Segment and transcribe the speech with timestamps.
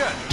[0.00, 0.27] action!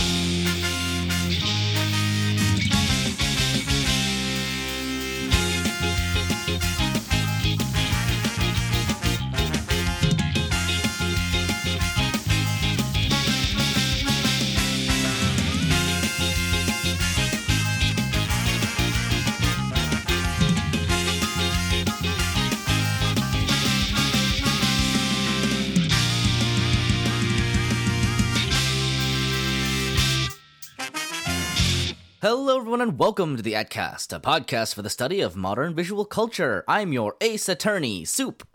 [32.86, 36.64] And welcome to the AdCast, a podcast for the study of modern visual culture.
[36.68, 38.48] I'm your ace attorney, Soup.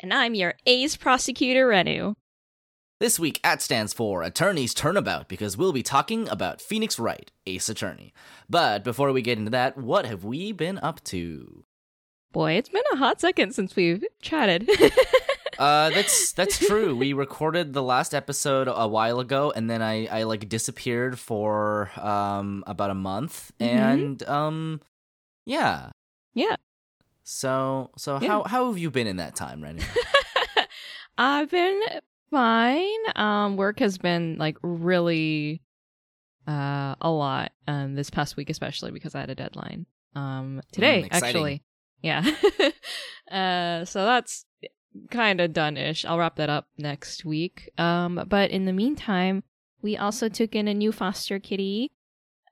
[0.00, 2.14] And I'm your ace prosecutor, Renu.
[3.00, 7.68] This week, AT stands for Attorney's Turnabout because we'll be talking about Phoenix Wright, Ace
[7.68, 8.14] Attorney.
[8.48, 11.64] But before we get into that, what have we been up to?
[12.30, 14.70] Boy, it's been a hot second since we've chatted.
[15.58, 16.94] Uh, that's that's true.
[16.96, 21.90] We recorded the last episode a while ago, and then I I like disappeared for
[22.00, 23.66] um about a month, Mhm.
[23.66, 24.80] and um,
[25.44, 25.90] yeah.
[26.34, 26.56] yeah.
[27.24, 28.28] So so Yeah.
[28.28, 29.82] how how have you been in that time, Rennie?
[31.18, 31.80] I've been
[32.30, 32.98] fine.
[33.16, 35.62] Um, work has been like really
[36.48, 39.86] uh a lot um this past week especially because I had a deadline.
[40.16, 41.62] Um today Mm, actually.
[42.02, 42.24] Yeah.
[43.30, 44.44] uh so that's
[45.10, 46.04] kind of done-ish.
[46.04, 47.70] I'll wrap that up next week.
[47.78, 49.42] Um but in the meantime,
[49.80, 51.90] we also took in a new foster kitty.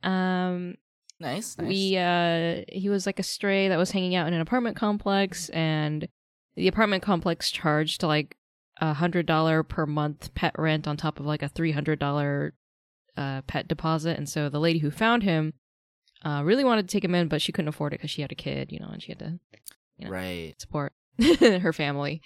[0.02, 0.76] Um
[1.18, 1.68] nice, nice.
[1.68, 5.48] we uh he was like a stray that was hanging out in an apartment complex
[5.50, 6.08] and
[6.56, 8.36] the apartment complex charged like
[8.80, 12.54] a hundred dollar per month pet rent on top of like a three hundred dollar
[13.16, 15.52] uh pet deposit and so the lady who found him
[16.24, 18.32] uh really wanted to take him in but she couldn't afford it because she had
[18.32, 19.38] a kid you know and she had to
[19.98, 20.10] you know.
[20.10, 20.54] right.
[20.58, 20.92] support
[21.40, 22.20] her family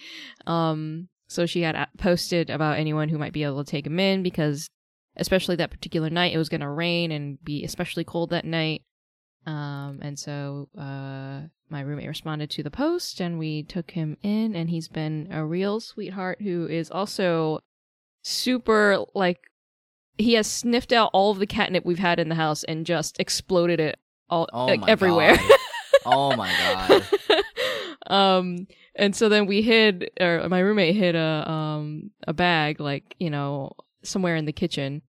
[0.46, 4.22] um so she had posted about anyone who might be able to take him in
[4.22, 4.68] because
[5.16, 8.82] especially that particular night it was going to rain and be especially cold that night
[9.46, 14.54] um and so uh my roommate responded to the post and we took him in
[14.54, 17.58] and he's been a real sweetheart who is also
[18.22, 19.40] super like
[20.16, 23.18] he has sniffed out all of the catnip we've had in the house and just
[23.18, 23.98] exploded it
[24.30, 25.58] all Oh like, my everywhere God.
[26.06, 26.50] oh my
[26.88, 27.04] god.
[28.06, 28.66] um
[28.96, 33.30] and so then we hid or my roommate hid a um a bag like you
[33.30, 33.72] know
[34.02, 35.02] somewhere in the kitchen.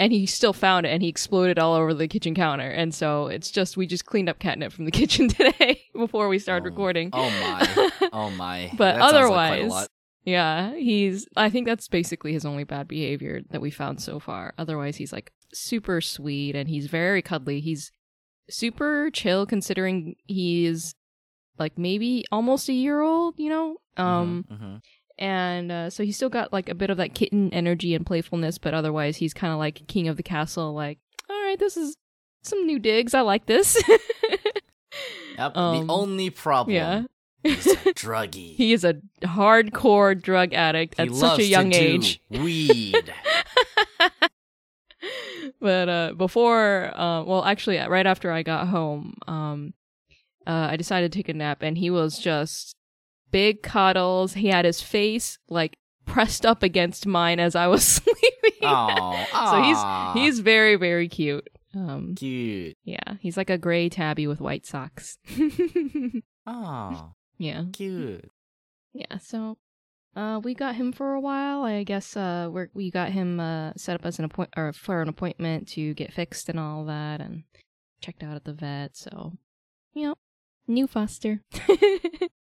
[0.00, 2.70] And he still found it and he exploded all over the kitchen counter.
[2.70, 6.38] And so it's just we just cleaned up catnip from the kitchen today before we
[6.38, 7.10] started Oh, recording.
[7.12, 7.90] Oh my.
[8.12, 8.70] Oh my.
[8.76, 9.88] But That sounds like otherwise-
[10.24, 14.54] yeah he's i think that's basically his only bad behavior that we found so far.
[14.56, 17.58] Otherwise he's like super sweet and he's very cuddly.
[17.60, 17.90] He's
[18.48, 20.94] super chill considering he's
[21.58, 24.80] like maybe almost a year old you know um Mhm, mhm.
[25.18, 28.58] and uh, so he's still got like a bit of that kitten energy and playfulness
[28.58, 30.98] but otherwise he's kind of like king of the castle like
[31.28, 31.96] all right this is
[32.42, 33.82] some new digs i like this
[35.38, 35.56] Yep.
[35.56, 37.02] um, the only problem yeah
[37.44, 38.54] is a druggie.
[38.56, 43.12] he is a hardcore drug addict He at such a young age Weed.
[45.60, 49.72] but uh before uh well actually right after i got home um
[50.48, 52.74] uh i decided to take a nap and he was just
[53.30, 54.32] big cuddles.
[54.32, 55.76] He had his face like
[56.06, 58.58] pressed up against mine as i was sleeping.
[58.62, 61.46] Oh, so he's he's very very cute.
[61.74, 62.76] Um cute.
[62.84, 65.18] yeah he's like a gray tabby with white socks.
[66.50, 67.64] Oh, yeah.
[67.74, 68.24] Cute.
[68.94, 69.58] yeah so
[70.16, 71.62] uh we got him for a while.
[71.62, 75.02] I guess uh we we got him uh set up as an appoint or for
[75.02, 77.42] an appointment to get fixed and all that and
[78.00, 79.32] checked out at the vet so
[79.92, 80.14] you know
[80.68, 81.40] new foster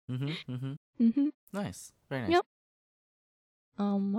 [0.09, 0.27] Mm-hmm.
[0.49, 0.73] Mm-hmm.
[1.01, 1.27] Mm-hmm.
[1.53, 1.91] Nice.
[2.09, 2.31] Very nice.
[2.31, 2.45] Yep.
[3.79, 4.15] um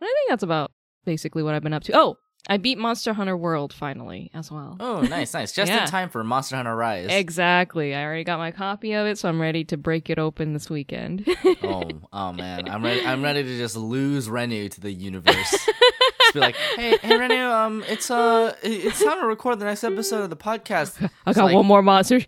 [0.00, 0.70] i think that's about
[1.04, 2.16] basically what i've been up to oh
[2.48, 5.52] i beat monster hunter world finally as well Oh, nice, nice.
[5.58, 5.82] Just Yeah.
[5.84, 7.06] in time for Monster Hunter Rise.
[7.10, 10.52] exactly i already got my copy of it so i'm ready to break it open
[10.52, 11.24] this weekend
[11.62, 13.06] oh, oh man, I'm ready.
[13.06, 15.50] I'm ready to just lose Renu to the universe.
[15.50, 19.84] just be like, hey, hey, Renu, um, it's uh, it's time to record the next
[19.84, 20.98] episode of the podcast.
[21.26, 22.20] I got like, one more monster.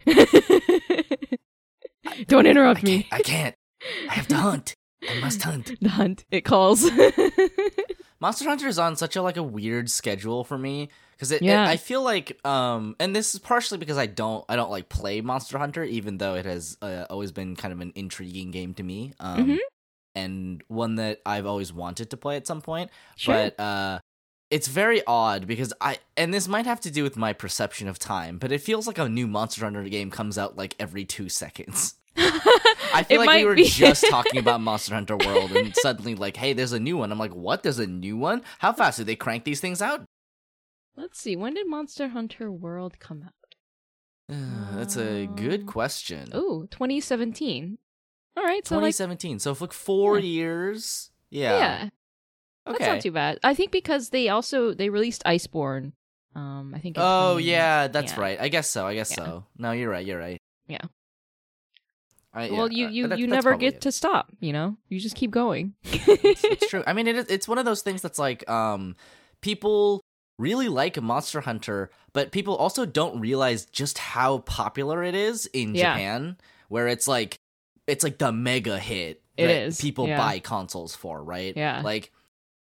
[2.29, 3.09] Don't interrupt can't, me.
[3.13, 3.55] I can't.
[4.09, 4.75] I have to hunt.
[5.09, 5.73] I must hunt.
[5.81, 6.25] The hunt.
[6.31, 6.89] It calls.
[8.21, 11.51] Monster Hunter is on such a like a weird schedule for me because it, it-
[11.55, 15.21] I feel like um and this is partially because I don't I don't like play
[15.21, 18.83] Monster Hunter even though it has uh, always been kind of an intriguing game to
[18.83, 19.59] me um Mhm.
[20.15, 23.35] and one that I've always wanted to play at some point sure.
[23.35, 23.99] but uh
[24.51, 27.99] it's very odd because I and this might have to do with my perception of
[27.99, 31.29] time but it feels like a new Monster Hunter game comes out like every 2
[31.29, 35.75] seconds I feel It like we were be- just talking about Monster Hunter World, and
[35.77, 37.11] suddenly, like, hey, there's a new one.
[37.11, 37.63] I'm like, what?
[37.63, 38.43] There's a new one?
[38.61, 40.05] How fast do they crank these things out?
[40.97, 41.35] Let's see.
[41.35, 43.33] When did Monster Hunter World come out?
[44.75, 46.31] That's a good Um, question.
[46.33, 47.79] Oh, 2017.
[48.37, 49.39] All right, so like 2017.
[49.39, 50.25] so for like four Yeah.
[50.25, 51.11] years.
[51.31, 51.89] yeah, Yeah.
[52.67, 53.39] that's not too bad.
[53.45, 55.93] I think because they also they released Iceborne.
[56.35, 56.97] Um, I think.
[56.99, 58.21] Oh 20 yeah, that's yeah.
[58.21, 58.41] right.
[58.41, 58.87] I guess so.
[58.87, 59.25] I guess Yeah.
[59.25, 59.47] so.
[59.59, 60.05] No, you're right.
[60.07, 60.41] You're right.
[60.67, 60.81] Yeah.
[62.35, 63.81] I, Well, yeah, you you that- you never get it.
[63.83, 64.33] to stop.
[64.41, 65.75] You know, you just keep going.
[65.85, 66.83] it's true.
[66.87, 68.97] I mean, it is, it's one of those things that's like um
[69.41, 70.01] people
[70.39, 75.75] really like Monster Hunter, but people also don't realize just how popular it is in
[75.75, 75.93] Yeah.
[75.95, 76.37] Japan,
[76.69, 77.37] where it's like
[77.87, 80.17] it's like the mega hit It that is, people yeah.
[80.19, 81.57] buy consoles for, right?
[81.57, 81.83] Yeah.
[81.85, 82.11] Like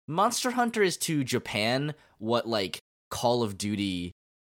[0.06, 2.78] Monster Hunter is to Japan what like
[3.10, 4.12] Call of Duty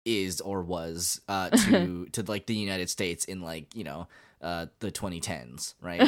[0.07, 4.07] is or was uh to to like the United States in like, you know,
[4.41, 6.01] uh the 2010s, right?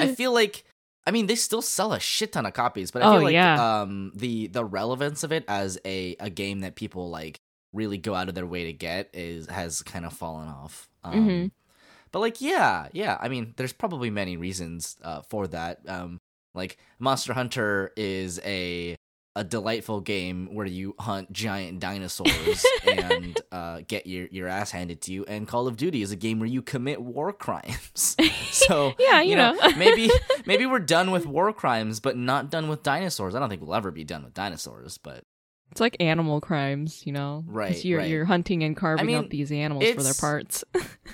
[0.00, 0.64] I feel like
[1.06, 3.80] I mean they still sell a shit ton of copies, but I Oh, like yeah.
[3.82, 7.40] um the the relevance of it as a a game that people like
[7.72, 10.88] really go out of their way to get is has kind of fallen off.
[11.04, 11.50] Um Mhm.
[12.12, 15.80] but like yeah, yeah, I mean there's probably many reasons uh for that.
[15.88, 16.18] Um
[16.54, 18.96] like Monster Hunter is a
[19.36, 25.00] a delightful game where you hunt giant dinosaurs and uh, get your, your ass handed
[25.02, 25.24] to you.
[25.26, 28.16] And Call of Duty is a game where you commit war crimes.
[28.50, 29.56] So Yeah, you know.
[29.76, 30.10] maybe
[30.44, 33.34] maybe we're done with war crimes, but not done with dinosaurs.
[33.34, 35.22] I don't think we'll ever be done with dinosaurs, but
[35.70, 37.44] It's like animal crimes, you know.
[37.46, 38.10] Right, You're right.
[38.10, 40.64] you're hunting and carving mean, up these animals for their parts.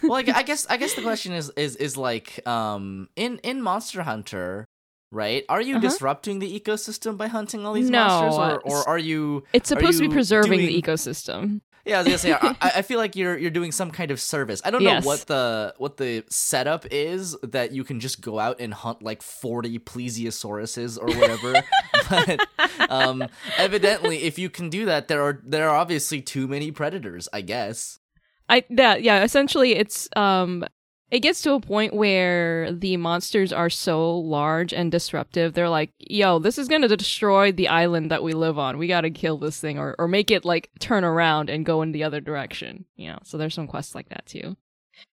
[0.03, 3.61] well, like, I guess I guess the question is is is like um in in
[3.61, 4.65] Monster Hunter,
[5.11, 5.44] right?
[5.49, 5.88] Are you Uh-huh.
[5.88, 9.44] disrupting the ecosystem by hunting all these No, monsters, or or are you?
[9.53, 11.61] it's supposed to be preserving the ecosystem.
[11.85, 12.32] Yeah, I was gonna say.
[12.32, 14.61] I, I feel like you're you're doing some kind of service.
[14.64, 18.61] I don't know what the what the setup is that you can just go out
[18.61, 21.62] and hunt like forty plesiosauruses or whatever.
[22.11, 23.25] but um,
[23.56, 27.29] evidently, if you can do that, there are there are obviously too many predators.
[27.32, 28.00] I guess.
[28.49, 30.64] I that yeah, essentially it's um
[31.11, 35.55] it gets to a point where the monsters are so large and disruptive.
[35.55, 38.76] They're like, "Yo, this is going to destroy the island that we live on.
[38.76, 41.82] We got to kill this thing or or make it like turn around and go
[41.82, 43.19] in the other direction." You know.
[43.25, 44.56] So there's some quests like that too.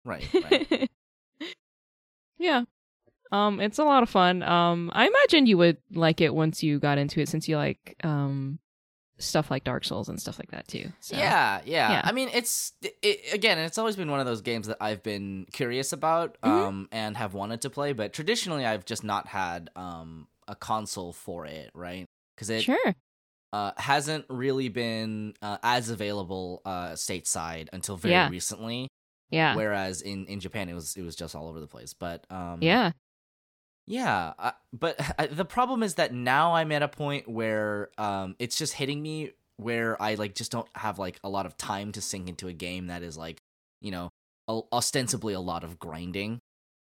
[0.05, 0.27] Right.
[0.51, 0.89] right.
[2.37, 2.63] yeah.
[3.33, 4.43] Um it's a lot of fun.
[4.43, 7.97] Um I imagine you would like it once you got into it since you like
[8.03, 8.59] um
[9.21, 10.91] stuff like Dark Souls and stuff like that too.
[10.99, 11.15] So.
[11.15, 12.01] Yeah, yeah, Yeah.
[12.03, 15.45] I mean, it's it, again, it's always been one of those games that I've been
[15.51, 16.49] curious about Mhm.
[16.49, 21.13] um and have wanted to play, but traditionally I've just not had um a console
[21.13, 22.05] for it, right?
[22.37, 22.95] Cuz it Sure.
[23.53, 28.29] uh hasn't really been uh, as available uh stateside until very Yeah.
[28.29, 28.87] recently,
[29.29, 29.55] Yeah.
[29.55, 31.93] whereas in in Japan it was it was just all over the place.
[31.93, 32.91] But um yeah.
[33.87, 38.35] Yeah, I, but I, the problem is that now I'm at a point where um,
[38.39, 41.91] it's just hitting me where I like just don't have like a lot of time
[41.93, 43.41] to sink into a game that is like,
[43.81, 44.09] you know,
[44.47, 46.39] o- ostensibly a lot of grinding,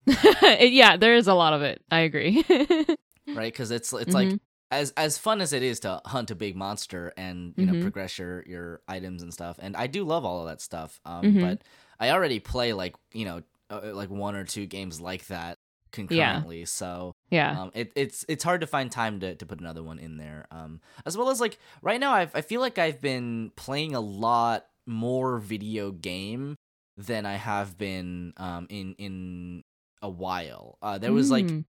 [0.43, 1.83] yeah, there is a lot of it.
[1.91, 2.45] I agree.
[3.35, 3.53] right?
[3.53, 4.39] Because it's it's like Mhm.
[4.71, 7.83] as as fun as it is to hunt a big monster and you know Mhm.
[7.83, 11.01] progress your your items and stuff, and I do love all of that stuff.
[11.05, 11.41] Um, Mhm.
[11.41, 11.63] but
[12.01, 15.59] I already play like you know uh, like one or two games like that
[15.93, 17.13] concurrently, so.
[17.31, 17.61] yeah.
[17.63, 20.47] um, it, it's it's hard to find time to, to put another one in there
[20.51, 24.01] um, as well as like right now I've, i feel like i've been playing a
[24.01, 26.57] lot more video game
[26.97, 29.63] than i have been um, in in
[30.03, 31.65] a while uh, there was like Mm.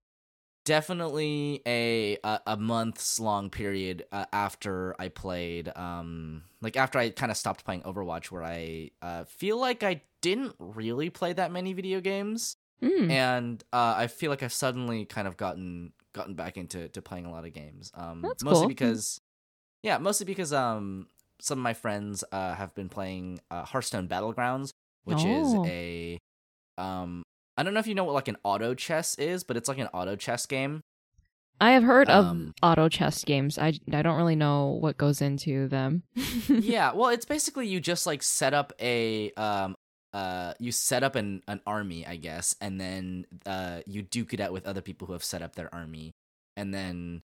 [0.64, 7.10] definitely a a, a months long period uh, after i played um like after i
[7.10, 11.50] kind of stopped playing overwatch where i uh, feel like i didn't really play that
[11.50, 13.10] many video games Mm.
[13.10, 17.26] and uh, I feel like I've suddenly kind of gotten gotten back into to playing
[17.26, 17.92] a lot of games.
[17.94, 18.68] Um, That's mostly cool.
[18.68, 19.20] because,
[19.82, 21.06] yeah, mostly because um,
[21.40, 24.72] some of my friends uh, have been playing uh, Hearthstone Battlegrounds,
[25.04, 25.28] which Oh.
[25.28, 26.18] is a
[26.78, 27.22] um,
[27.56, 29.78] I don't know if you know what like an auto chess is, but it's like
[29.78, 30.80] an auto chess game.
[31.60, 33.58] I have heard of um, auto chess games.
[33.58, 36.04] I, I don't really know what goes into them.
[36.48, 39.74] yeah, well, it's basically you just like set up a um
[40.12, 44.40] uh you set up an an army, I guess, and then uh you duke it
[44.40, 46.12] out with other people who have set up their army,
[46.56, 47.22] and then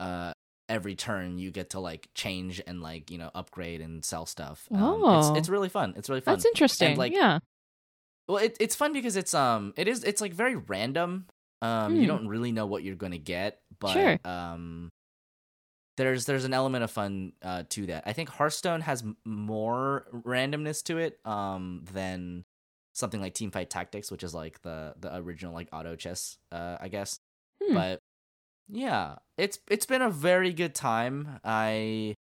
[0.00, 0.32] uh
[0.68, 4.68] every turn you get to like change and like you know upgrade and sell stuff.
[4.72, 5.18] Um, Oh.
[5.18, 5.94] it's it's really fun.
[5.96, 6.34] It's really fun.
[6.34, 6.96] That's interesting.
[6.96, 7.38] like, yeah.
[8.28, 11.26] Well, it, it's fun because it's um it is it's like very random.
[11.62, 12.06] Um, you Hmm.
[12.08, 14.18] don't really know what you're gonna get, but Sure.
[14.24, 14.90] um,
[15.96, 18.04] there's there's an element of fun uh to that.
[18.06, 22.44] I think Hearthstone has m- more randomness to it um than
[22.94, 26.88] something like Teamfight Tactics, which is like the the original like auto chess uh I
[26.88, 27.18] guess.
[27.62, 27.74] Hmm.
[27.74, 28.00] But
[28.68, 31.40] yeah, it's it's been a very good time.
[31.44, 32.14] I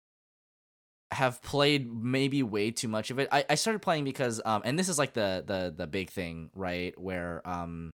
[1.10, 3.28] have played maybe way too much of it.
[3.30, 6.50] I, I started playing because um and this is like the the the big thing,
[6.54, 6.98] right?
[6.98, 7.90] Where um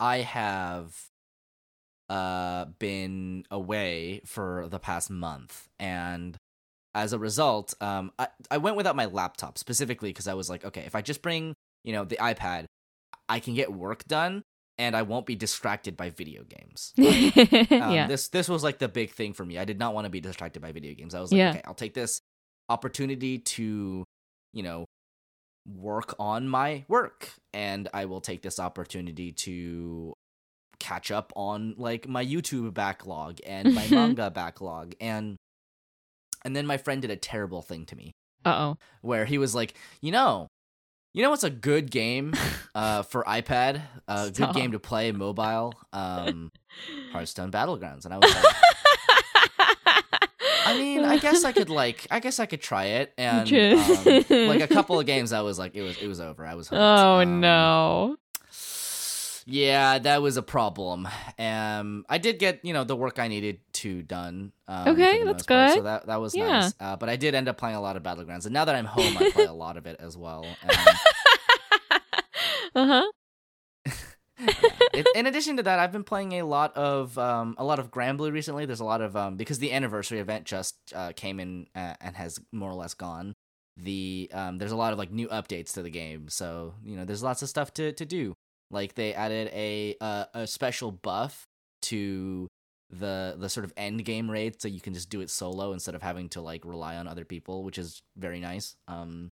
[0.00, 0.94] I have
[2.08, 6.36] uh been away for the past month and
[6.94, 10.64] as a result, um I, I went without my laptop specifically because I was like,
[10.64, 12.66] okay, if I just bring, you know, the iPad,
[13.28, 14.42] I can get work done
[14.78, 16.92] and I won't be distracted by video games.
[17.74, 18.06] Um, yeah.
[18.06, 19.58] This this was like the big thing for me.
[19.58, 21.14] I did not want to be distracted by video games.
[21.14, 21.50] I was like, Yeah.
[21.50, 22.20] okay, I'll take this
[22.68, 24.04] opportunity to,
[24.52, 24.84] you know,
[25.66, 30.14] work on my work, and I will take this opportunity to
[30.84, 35.36] catch up on like my YouTube backlog and my manga backlog, and
[36.44, 38.12] and then my friend did a terrible thing to me
[38.44, 38.76] Uh oh.
[39.00, 40.48] where he was like, you know,
[41.14, 42.34] you know what's a good game
[42.74, 46.50] uh, for iPad, a good game to play mobile, um,
[47.12, 48.54] Hearthstone Battlegrounds, and I was like,
[50.66, 54.24] I mean, I guess I could like, I guess I could try it, and um,
[54.48, 56.44] like a couple of games, I was like, it was, it was over.
[56.46, 56.80] I was, hooked.
[56.80, 58.16] Oh Um, no.
[59.46, 61.06] Yeah, that was a problem.
[61.38, 64.52] Um, I did get you know the work I needed to done.
[64.66, 65.84] Um, Okay, that's most part, So good.
[65.84, 66.48] that that was Yeah.
[66.48, 66.74] nice.
[66.80, 68.86] Uh, but I did end up playing a lot of battlegrounds, and now that I'm
[68.86, 70.46] home, I play a lot of it as well.
[70.62, 71.98] Um,
[72.74, 73.10] uh huh.
[75.14, 78.32] in addition to that, I've been playing a lot of um, a lot of Granblue
[78.32, 78.66] recently.
[78.66, 82.16] There's a lot of um, because the anniversary event just uh, came in uh, and
[82.16, 83.34] has more or less gone.
[83.76, 87.04] The um, there's a lot of like new updates to the game, so you know
[87.04, 88.34] there's lots of stuff to to do.
[88.70, 91.46] Like they added a uh, a special buff
[91.82, 92.48] to
[92.90, 95.94] the the sort of end game raid, so you can just do it solo instead
[95.94, 98.76] of having to like rely on other people, which is very nice.
[98.88, 99.30] Um,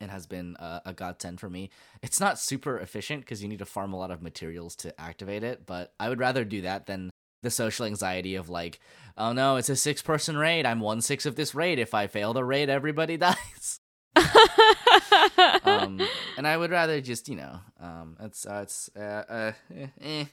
[0.00, 1.70] and has been a, a godsend for me.
[2.02, 5.44] It's not super efficient because you need to farm a lot of materials to activate
[5.44, 7.10] it, but I would rather do that than
[7.42, 8.80] the social anxiety of like,
[9.16, 10.66] oh no, it's a six person raid.
[10.66, 11.78] I'm one six of this raid.
[11.78, 13.78] If I fail the raid, everybody dies.
[15.64, 19.86] um, and I would rather just you know, um, it's uh, it's uh, uh eh,
[20.00, 20.24] eh.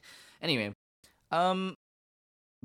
[0.41, 0.73] anyway,
[1.31, 1.77] um.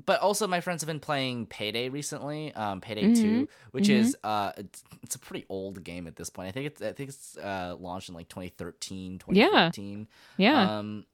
[0.05, 2.53] But also, my friends have been playing Payday recently.
[2.53, 3.93] Um, Payday Mhm, Two, which mhm.
[3.93, 6.49] is uh, it's, it's a pretty old game at this point.
[6.49, 9.71] I think it's I think it's uh launched in like 2013, Yeah.
[9.71, 10.07] 2014.
[10.37, 10.77] yeah.
[10.77, 11.05] Um,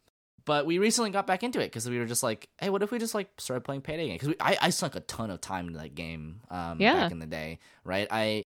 [0.44, 2.92] but we recently got back into it because we were just like, hey, what if
[2.92, 4.18] we just like started playing Payday again?
[4.20, 6.42] Because I I sunk a ton of time into that game.
[6.52, 7.04] Um, Yeah.
[7.04, 8.06] back in the day, right?
[8.12, 8.44] I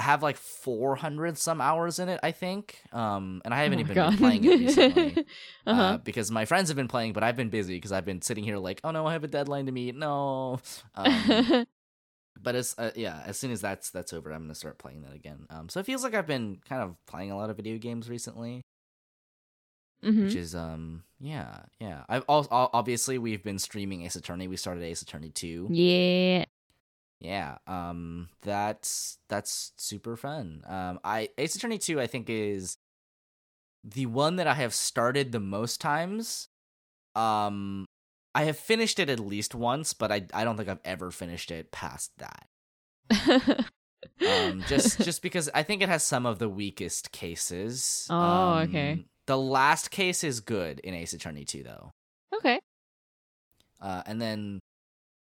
[0.00, 2.80] have like 400 some hours in it, I think.
[2.92, 5.26] Um, and I haven't Oh even been playing it recently.
[5.66, 5.82] uh-huh.
[5.82, 8.44] uh, because my friends have been playing, but I've been busy because I've been sitting
[8.44, 9.94] here like, oh no, I have a deadline to meet.
[9.94, 10.60] No.
[10.94, 11.66] Um,
[12.42, 15.12] but as uh, yeah, as soon as that's that's over, I'm gonna start playing that
[15.14, 15.46] again.
[15.50, 18.08] Um, so it feels like I've been kind of playing a lot of video games
[18.08, 18.62] recently,
[20.02, 20.24] Mhm.
[20.24, 22.04] which is um yeah yeah.
[22.08, 24.48] I've also obviously we've been streaming Ace Attorney.
[24.48, 25.68] We started Ace Attorney two.
[25.70, 26.44] Yeah.
[27.20, 30.62] Yeah, um, that's that's super fun.
[30.66, 32.76] Um, I Ace Attorney two I think is
[33.84, 36.48] the one that I have started the most times.
[37.14, 37.86] Um,
[38.34, 41.50] I have finished it at least once, but I I don't think I've ever finished
[41.50, 42.46] it past that.
[44.26, 48.62] um just just because i think it has some of the weakest cases Oh, Um,
[48.68, 49.04] okay.
[49.26, 51.90] the last case is good in ace attorney 2 though
[52.34, 52.60] okay.
[53.80, 54.60] uh and then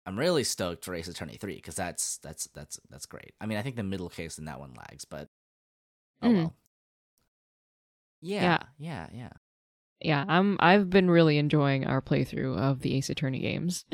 [0.06, 3.58] i'm really stoked for ace attorney 3 because that's that's that's that's great i mean
[3.58, 5.28] i think the middle case in that one lags but
[6.22, 6.34] oh Mm.
[6.36, 6.54] well
[8.20, 9.30] yeah yeah yeah
[10.00, 13.84] Yeah, I'm I've been really enjoying our playthrough of the Ace Attorney games.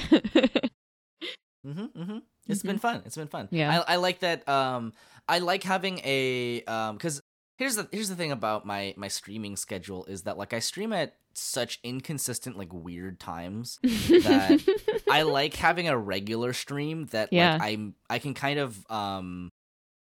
[1.67, 2.19] Mm-hmm, mm-hmm.
[2.47, 3.03] It's been fun.
[3.05, 3.49] It's been fun.
[3.51, 3.83] Yeah.
[3.87, 4.49] I, I like that.
[4.49, 4.95] Um,
[5.29, 7.21] I like having a um, because
[7.59, 10.93] here's the here's the thing about my my streaming schedule is that like I stream
[10.93, 13.79] at such inconsistent like weird times.
[13.83, 17.53] that I like having a regular stream that Yeah.
[17.55, 19.51] like I'm I can kind of um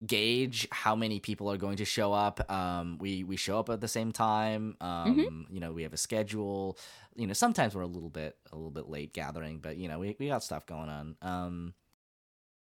[0.05, 2.49] gauge how many people are going to show up.
[2.51, 4.77] Um we we show up at the same time.
[4.79, 5.53] Um Mm-hmm.
[5.53, 6.77] you know, we have a schedule.
[7.15, 9.99] You know, sometimes we're a little bit a little bit late gathering, but you know,
[9.99, 11.15] we we got stuff going on.
[11.21, 11.73] Um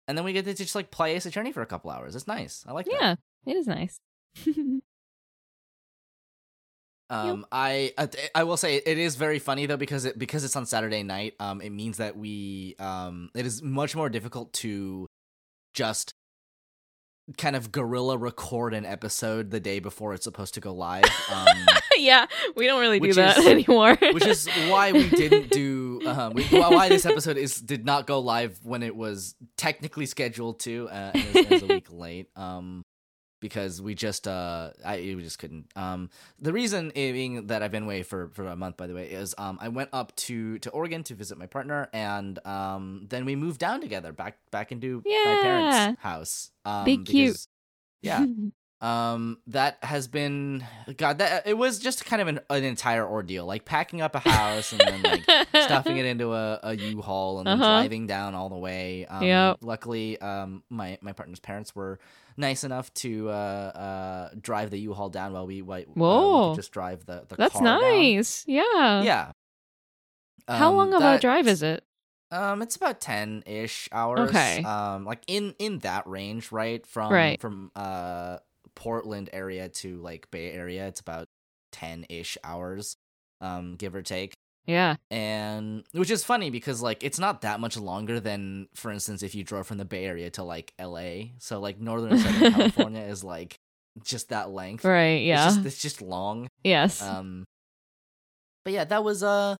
[0.07, 2.15] and then we get to just like play Ace Attorney for a couple hours.
[2.15, 2.65] It's nice.
[2.67, 2.97] I like that.
[2.99, 3.99] yeah, it is nice.
[7.11, 10.55] Um, I uh, I will say it is very funny though because it because it's
[10.55, 11.33] on Saturday night.
[11.41, 15.07] Um, it means that we um it is much more difficult to
[15.73, 16.13] just
[17.37, 21.03] kind of guerrilla record an episode the day before it's supposed to go live.
[21.29, 21.47] Um,
[21.97, 23.97] yeah, we don't really do that is- anymore.
[24.13, 28.19] which is why we didn't do um, we, why this episode is did not go
[28.19, 32.27] live when it was technically scheduled to uh, and is, is a week late.
[32.37, 32.83] Um,
[33.41, 35.67] because we just uh I we just couldn't.
[35.75, 39.07] Um, the reason being that I've been away for for a month, by the way,
[39.09, 43.25] is um I went up to to Oregon to visit my partner, and um then
[43.25, 46.51] we moved down together back back into my parents' house.
[46.63, 47.07] Um, Be cute.
[47.07, 47.47] because-
[48.01, 48.25] yeah.
[48.81, 50.65] um that has been
[50.97, 54.19] god that it was just kind of an, an entire ordeal like packing up a
[54.19, 55.23] house and then like
[55.61, 57.57] stuffing it into a, a u-haul and Uh-huh.
[57.63, 59.57] driving down all the way um Yep.
[59.61, 61.99] luckily um my my partner's parents were
[62.37, 66.55] nice enough to uh uh drive the u-haul down while we, while, uh, we Whoa.
[66.55, 67.79] just drive the, the That's car down.
[67.81, 68.43] nice.
[68.47, 69.03] Yeah.
[69.03, 69.31] yeah
[70.47, 71.83] How Um, long of a drive is it?
[72.31, 74.29] um, it's about ten ish hours.
[74.29, 74.63] Okay.
[74.63, 76.85] Um, like in in that range, right?
[76.87, 77.39] From Right.
[77.39, 78.37] from uh
[78.81, 81.27] Portland area to like Bay Area, it's about
[81.71, 82.95] ten ish hours,
[83.41, 84.33] um, give or take.
[84.65, 84.95] Yeah.
[85.11, 89.35] And which is funny because like it's not that much longer than, for instance, if
[89.35, 91.33] you drove from the Bay Area to like L.A.
[91.39, 93.55] So like northern southern California is like
[94.03, 94.83] just that length.
[94.85, 95.21] Right.
[95.21, 95.45] It's Yeah.
[95.45, 96.47] just, it's just long.
[96.63, 97.01] yes.
[97.03, 97.43] Um,
[98.65, 99.55] but yeah, that was uh,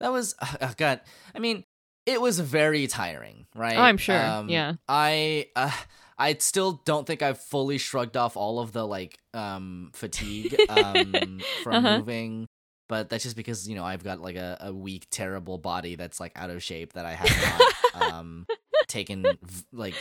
[0.00, 1.00] that was uh, God.
[1.34, 1.64] I mean,
[2.04, 3.76] it was very tiring, right?
[3.76, 4.20] Oh, I'm sure.
[4.24, 4.74] Um, Yeah.
[4.88, 5.70] I uh,
[6.18, 11.46] I still don't think I've fully shrugged off all of the like um fatigue um
[11.62, 11.96] from Uh-huh.
[11.98, 12.46] moving.
[12.88, 16.20] But that's just because you know I've got like a, a weak, terrible body that's
[16.20, 18.46] like out of shape that I have not um
[18.86, 19.38] taken
[19.72, 19.98] like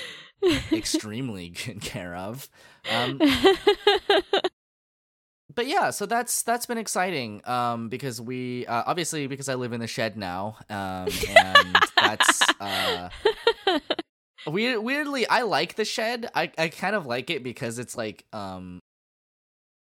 [0.72, 2.48] extremely good care of.
[2.88, 3.20] Um,
[5.54, 7.42] but yeah, so that's that's been exciting.
[7.48, 10.58] Um, because we uh, obviously because I live in the shed now.
[10.70, 13.10] Um, and that's uh,
[14.48, 14.84] weird.
[14.84, 16.30] Weirdly, I like the shed.
[16.36, 18.80] I I kind of like it because it's like um,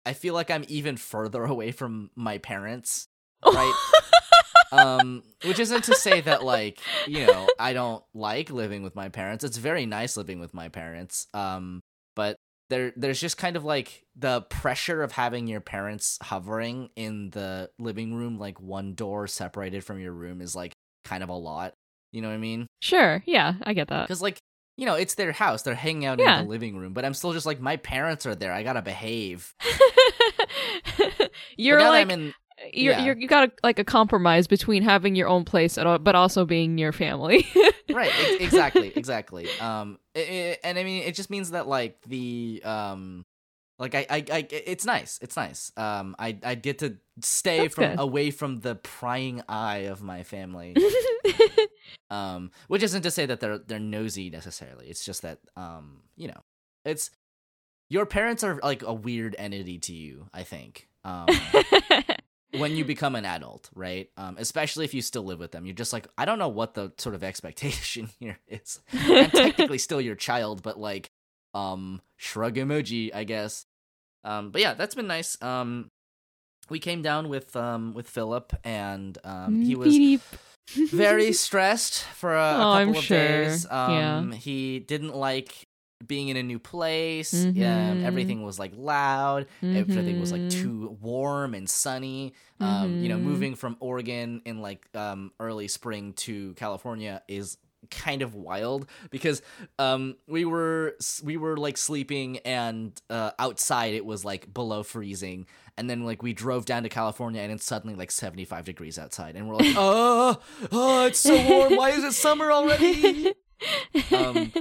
[0.05, 3.07] I feel like I'm even further away from my parents.
[3.45, 3.73] Right.
[4.71, 9.09] um which isn't to say that like you know i don't like living with my
[9.09, 11.81] parents it's very nice living with my parents um
[12.15, 12.35] but
[12.69, 17.67] there there's just kind of like the pressure of having your parents hovering in the
[17.79, 20.73] living room like one door separated from your room is like
[21.03, 21.73] kind of a lot
[22.11, 23.23] you know what i mean sure.
[23.25, 23.55] Yeah.
[23.63, 24.07] I get that.
[24.07, 24.37] because like
[24.79, 26.39] you know it's their house they're hanging out Yeah.
[26.39, 28.81] in the living room but i'm still just like my parents are there i gotta
[28.81, 29.53] behave
[31.57, 32.33] you're like I'm in,
[32.73, 33.05] you're, yeah.
[33.05, 36.15] you're you got a, like a compromise between having your own place and, al- but
[36.15, 37.47] also being near family.
[37.89, 41.99] right ex- exactly exactly um i i and i mean it just means that like
[42.03, 43.25] the um
[43.79, 47.75] like I, I i it's nice it's nice um i i get to stay That's
[47.75, 47.99] from good.
[47.99, 50.75] away from the prying eye of my family
[52.09, 56.27] um which isn't to say that they're they're nosy necessarily it's just that um you
[56.27, 56.41] know
[56.85, 57.11] it's
[57.89, 61.27] your parents are like a weird entity to you i think um
[62.57, 64.09] when you become an adult, right?
[64.17, 66.73] Um, especially if you still live with them, you're just like, I don't know what
[66.73, 68.79] the sort of expectation here is.
[68.93, 71.11] I'm technically still your child, but like,
[71.53, 73.65] um, shrug emoji, I guess.
[74.23, 75.41] Um, but yeah, that's been nice.
[75.41, 75.89] Um,
[76.69, 80.21] we came down with um with Philip, and um, he was Beep.
[80.75, 83.17] Very stressed for a, a Oh, couple I'm of sure.
[83.17, 83.65] days.
[83.71, 84.17] Yeah.
[84.17, 85.67] Um, he didn't like
[86.07, 87.45] being in a new place.
[87.45, 88.03] Um, Mhm.
[88.03, 89.47] everything was like loud.
[89.73, 90.49] Everything was like Mhm.
[90.49, 92.33] too warm and sunny.
[92.61, 93.23] Um, you know, Mhm.
[93.23, 97.57] moving from Oregon in like um early spring to California is
[97.89, 99.41] kind of wild because
[99.77, 105.47] um we were we were like sleeping and uh outside it was like below freezing
[105.79, 109.35] and then like we drove down to California and it's suddenly like 75 degrees outside
[109.35, 110.39] and we're like oh
[110.71, 113.33] oh it's so warm why is it summer already
[114.15, 114.51] um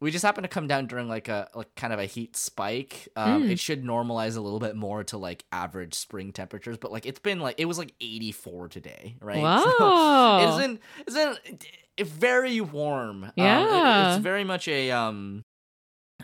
[0.00, 3.08] we just happened to come down during like a like kind of a heat spike
[3.16, 3.50] um Mm.
[3.50, 7.20] it should normalize a little bit more to like average spring temperatures but like it's
[7.20, 10.48] been like it was like 84 today right So Wow.
[10.58, 11.66] isn't isn't
[12.00, 14.14] very warm Um, it- Yeah.
[14.14, 15.44] it's very much a um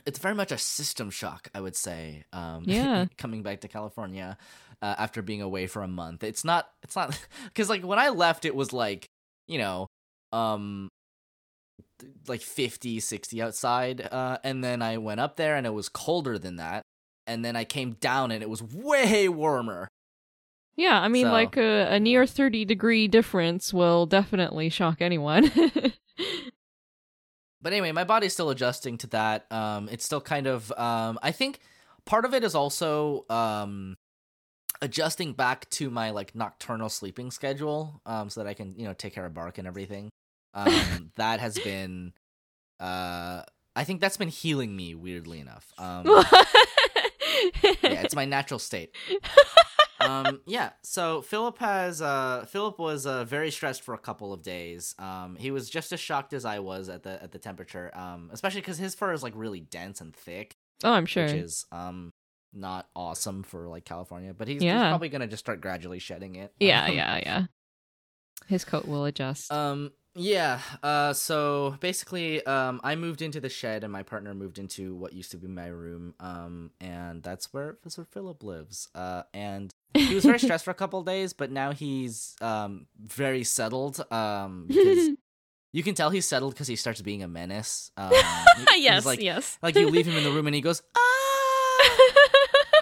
[0.06, 3.06] it's very much a system shock i would say um Yeah.
[3.18, 4.36] coming back to california
[4.82, 8.08] uh, after being away for a month it's not it's not because like when i
[8.08, 9.06] left it was like
[9.48, 9.86] you know
[10.32, 10.88] um
[12.28, 16.38] like 50 60 outside uh and then i went up there and it was colder
[16.38, 16.82] than that
[17.26, 19.88] and then i came down and it was way warmer
[20.78, 25.50] yeah, I mean, So- like a, a near 30 degree difference will definitely shock anyone.
[27.66, 29.50] but anyway my body's still adjusting to that.
[29.50, 31.58] Um it's still kind of um i think
[32.04, 33.96] part of it is also um
[34.80, 38.92] adjusting back to my like nocturnal sleeping schedule um so that i can you know
[38.92, 40.10] take care of bark and everything.
[40.54, 42.12] Um that has been
[42.78, 43.42] uh
[43.74, 45.72] i think that's been healing me weirdly enough.
[45.76, 46.06] Um
[47.64, 48.94] yeah it's my natural state
[50.00, 54.42] um yeah so philip has uh philip was uh very stressed for a couple of
[54.42, 57.90] days um he was just as shocked as i was at the at the temperature
[57.94, 61.24] um especially because his fur is like really dense and thick Oh, I'm sure.
[61.24, 62.10] which is um
[62.52, 64.34] not awesome for like California.
[64.36, 66.52] But he's, he's probably gonna just start gradually shedding it.
[66.60, 67.42] yeah, Um, yeah, yeah.
[68.46, 69.50] His coat will adjust.
[69.50, 69.92] Um.
[70.16, 70.60] Yeah.
[70.82, 71.12] Uh.
[71.12, 75.30] So basically, um, I moved into the shed, and my partner moved into what used
[75.32, 76.14] to be my room.
[76.18, 76.70] Um.
[76.80, 78.88] And that's where where Philip lives.
[78.94, 79.24] Uh.
[79.34, 83.44] And he was very stressed for a couple of days, but now he's um very
[83.44, 84.00] settled.
[84.10, 84.64] Um.
[84.68, 85.10] Because
[85.72, 87.90] you can tell he's settled because he starts being a menace.
[88.58, 89.58] Um, yes, like, yes.
[89.62, 91.00] like you leave him in the room, and he goes, ah.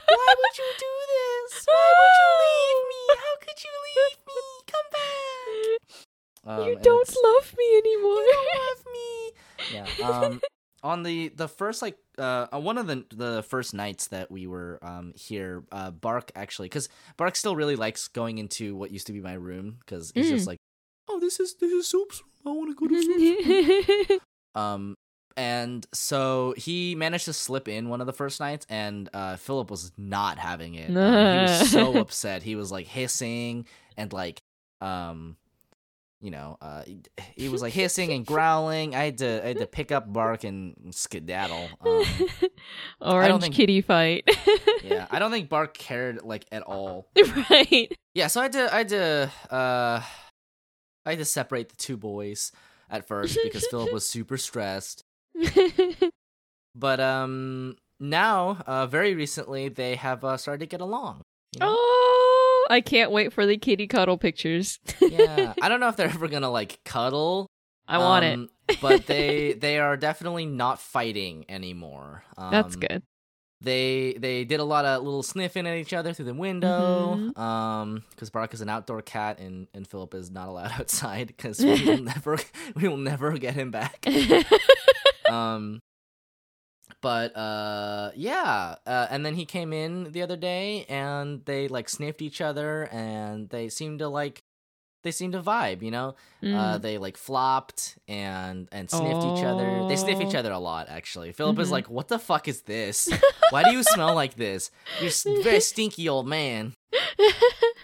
[0.08, 1.64] Why would you do this?
[1.66, 3.02] Why would you leave me?
[3.18, 4.40] How could you leave me?
[4.70, 6.06] Come back.
[6.46, 8.20] Um, you don't love me anymore.
[8.20, 9.30] You don't love me.
[9.72, 10.08] Yeah.
[10.08, 10.40] Um,
[10.82, 14.78] on the the first like uh one of the the first nights that we were
[14.82, 19.12] um here, uh, Bark actually because Bark still really likes going into what used to
[19.14, 20.48] be my room because he's just Mm.
[20.48, 20.58] like,
[21.08, 22.54] oh, this is this is Soup's room.
[22.54, 24.24] I want to go to Soup's.
[24.54, 24.94] Um,
[25.36, 29.68] and so he managed to slip in one of the first nights, and uh, Philip
[29.70, 30.90] was not having it.
[30.96, 32.42] Um, he was so upset.
[32.44, 34.38] He was like hissing and like,
[34.80, 35.36] um,
[36.24, 36.82] you know, uh,
[37.36, 38.94] he- was like hissing and growling.
[38.94, 41.68] I had to, I had to pick up Bark and skedaddle.
[41.84, 42.02] Um,
[43.02, 44.24] Orange think- kitty fight.
[44.82, 47.08] yeah, I don't think Bark cared like at all.
[47.50, 47.92] right.
[48.14, 50.02] Yeah, so I had to, I had to, uh,
[51.04, 52.50] I had to separate the two boys
[52.88, 55.04] at first because Philip was super stressed.
[56.76, 61.22] But um now, uh very recently they have uh, started to get along.
[61.54, 61.66] you know?
[61.70, 64.78] oh, I can't wait for the kitty cuddle pictures.
[65.00, 65.54] Yeah.
[65.62, 67.46] I don't know if they're ever gonna like cuddle.
[67.86, 68.34] I want it.
[68.34, 68.48] um,
[68.80, 72.24] but they they are definitely not fighting anymore.
[72.36, 73.02] Um, That's good.
[73.60, 77.16] They they did a lot of little sniffing at each other through the window.
[77.16, 77.38] Mhm.
[77.38, 81.60] Um, because Bark is an outdoor cat and and Philip is not allowed outside because
[81.64, 82.38] we will never
[82.74, 84.06] we will never get him back.
[85.30, 85.80] um
[87.04, 91.88] but uh yeah uh, and then he came in the other day and they like
[91.88, 94.42] sniffed each other and they seemed to like
[95.04, 96.82] they seemed to vibe you know uh Mm.
[96.82, 100.38] they like flopped and and sniffed each other they sniff each Oh.
[100.40, 101.72] other a lot actually philip is Mhm.
[101.72, 103.08] like what the fuck is this
[103.50, 106.72] why do you smell like this you're very stinky old man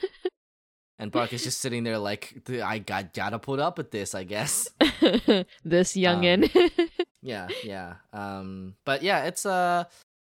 [1.01, 4.23] and bark is just sitting there like i got gotta put up with this i
[4.25, 4.69] guess.
[5.65, 6.51] This youngin.
[7.23, 7.95] yeah yeah.
[8.13, 9.85] Um but yeah it's uh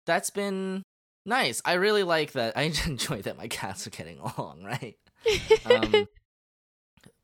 [0.07, 0.83] that's been
[1.27, 1.63] nice.
[1.65, 2.57] I really like that.
[2.57, 4.97] I enjoy that my cats are getting along right?
[5.67, 6.09] Um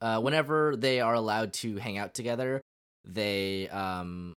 [0.01, 2.61] uh whenever they are allowed to hang out together
[3.05, 4.35] they um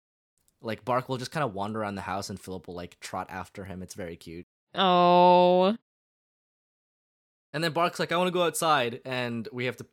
[0.61, 3.27] like bark will just kind of wander around the house and philip will like trot
[3.29, 3.81] after him.
[3.81, 4.45] It's very cute.
[4.75, 5.75] Oh.
[7.53, 9.85] And then bark's like i want to go outside and we have to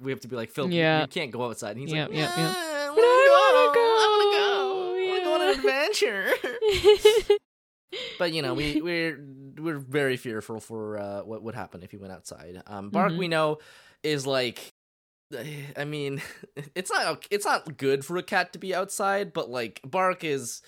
[0.00, 1.02] we have to be like you- Yeah.
[1.02, 2.36] you, can't go outside and he's Yep, like yep, yep.
[2.36, 3.02] "Nah, I want to
[3.74, 7.38] go i want to go go, i want to go on an adventure
[8.18, 9.24] but you know we we're
[9.58, 13.18] we're very fearful for uh what would happen if he went outside um bark Mhm.
[13.18, 13.58] we know
[14.02, 14.72] is like
[15.76, 16.20] i mean
[16.74, 20.62] it's not it's not good for a cat to be outside but like bark is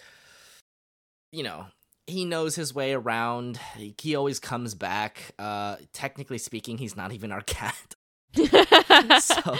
[1.33, 1.67] you know
[2.07, 3.59] he knows his way around.
[3.77, 5.33] He, he always comes back.
[5.39, 7.95] Uh technically speaking he's not even our cat.
[9.21, 9.57] So-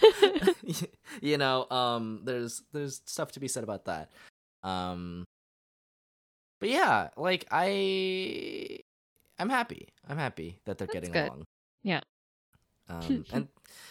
[1.20, 4.10] you know um there's there's stuff to be said about that.
[4.62, 5.24] Um
[6.60, 8.78] but yeah like i
[9.38, 9.88] i'm happy.
[10.08, 11.28] I'm happy that they're That's getting good.
[11.28, 11.44] along.
[11.82, 12.00] Yeah.
[12.88, 13.48] um and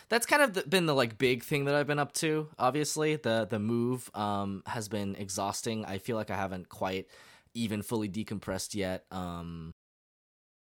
[0.09, 3.15] that's kind of the, been the like big thing that i've been up to obviously.
[3.17, 5.85] The the move um has been exhausting.
[5.85, 7.07] I feel like i haven't quite
[7.53, 9.71] even fully decompressed yet um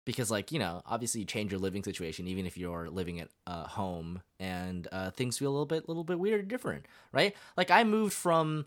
[0.05, 3.29] because like you know obviously you change your living situation even if you're living at
[3.47, 7.69] uh, home and uh, things feel a little bit little bit weird different right like
[7.71, 8.65] i moved from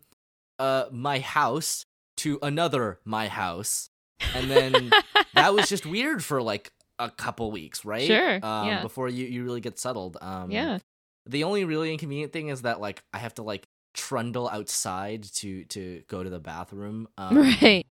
[0.58, 1.84] uh my house
[2.16, 3.90] to another my house
[4.34, 4.92] and then
[5.34, 8.82] that was just weird for like a couple weeks right Sure, um, yeah.
[8.82, 10.78] before you you really get settled um yeah.
[11.26, 15.64] the only really inconvenient thing is that like i have to like trundle outside to
[15.64, 17.86] to go to the bathroom um, right.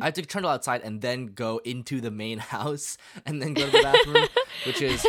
[0.00, 3.64] I have to trundle outside and then go into the main house and then go
[3.66, 4.26] to the bathroom,
[4.64, 5.06] which is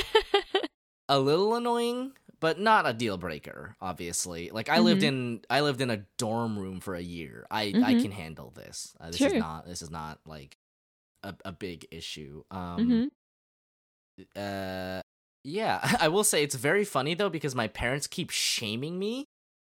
[1.10, 3.76] a little annoying, but not a deal breaker.
[3.82, 5.08] Obviously, like I lived Mhm.
[5.08, 7.46] in I lived in a dorm room for a year.
[7.52, 8.02] I I Mhm.
[8.02, 8.94] can handle this.
[9.00, 10.58] Uh, this is not this is not like
[11.24, 12.44] a a big issue.
[12.52, 13.08] Um, hmm
[14.36, 15.02] uh
[15.44, 19.26] yeah i will say it's very funny though because my parents keep shaming me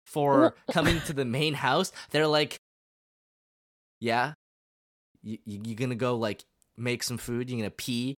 [0.06, 2.58] for coming to the main house they're like
[4.00, 4.34] yeah
[5.26, 6.46] you, you, you gonna go like
[6.78, 8.16] make some food You're gonna pee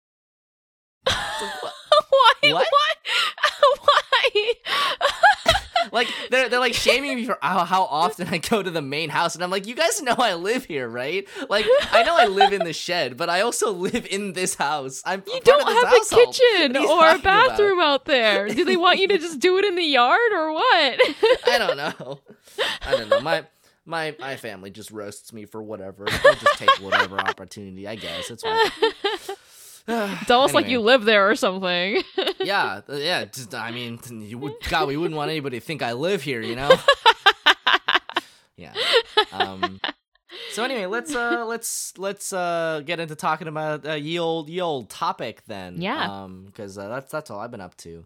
[1.07, 2.33] Why?
[2.43, 2.67] What?
[2.67, 2.97] What?
[3.81, 4.53] Why?
[5.91, 9.09] like they're they're like shaming me for how, how often I go to the main
[9.09, 11.27] house, and I'm like, you guys know I live here, right?
[11.49, 15.01] Like I know I live in the shed, but I also live in this house.
[15.05, 17.49] I'm You don't have a kitchen What are you or a talking about?
[17.49, 18.47] bathroom out there.
[18.49, 20.99] Do they want you to just do it in the yard or what?
[21.47, 22.19] I don't know.
[22.85, 23.21] I don't know.
[23.21, 23.45] My
[23.87, 26.05] my my family just roasts me for whatever.
[26.09, 28.29] I'll just take whatever opportunity, I guess.
[28.29, 28.71] It's fine.
[29.87, 32.03] It's almost like you live there or something.
[32.41, 33.25] yeah, yeah.
[33.25, 36.41] Just, I mean, you would, God, we wouldn't want anybody to think I live here,
[36.41, 36.69] you know.
[38.57, 38.73] yeah.
[39.31, 39.79] Um.
[40.51, 44.59] So anyway, let's uh let's let's uh get into talking about uh, ye old ye
[44.59, 45.81] old topic then.
[45.81, 46.23] Yeah.
[46.23, 48.05] Um, because uh, that's that's all I've been up to.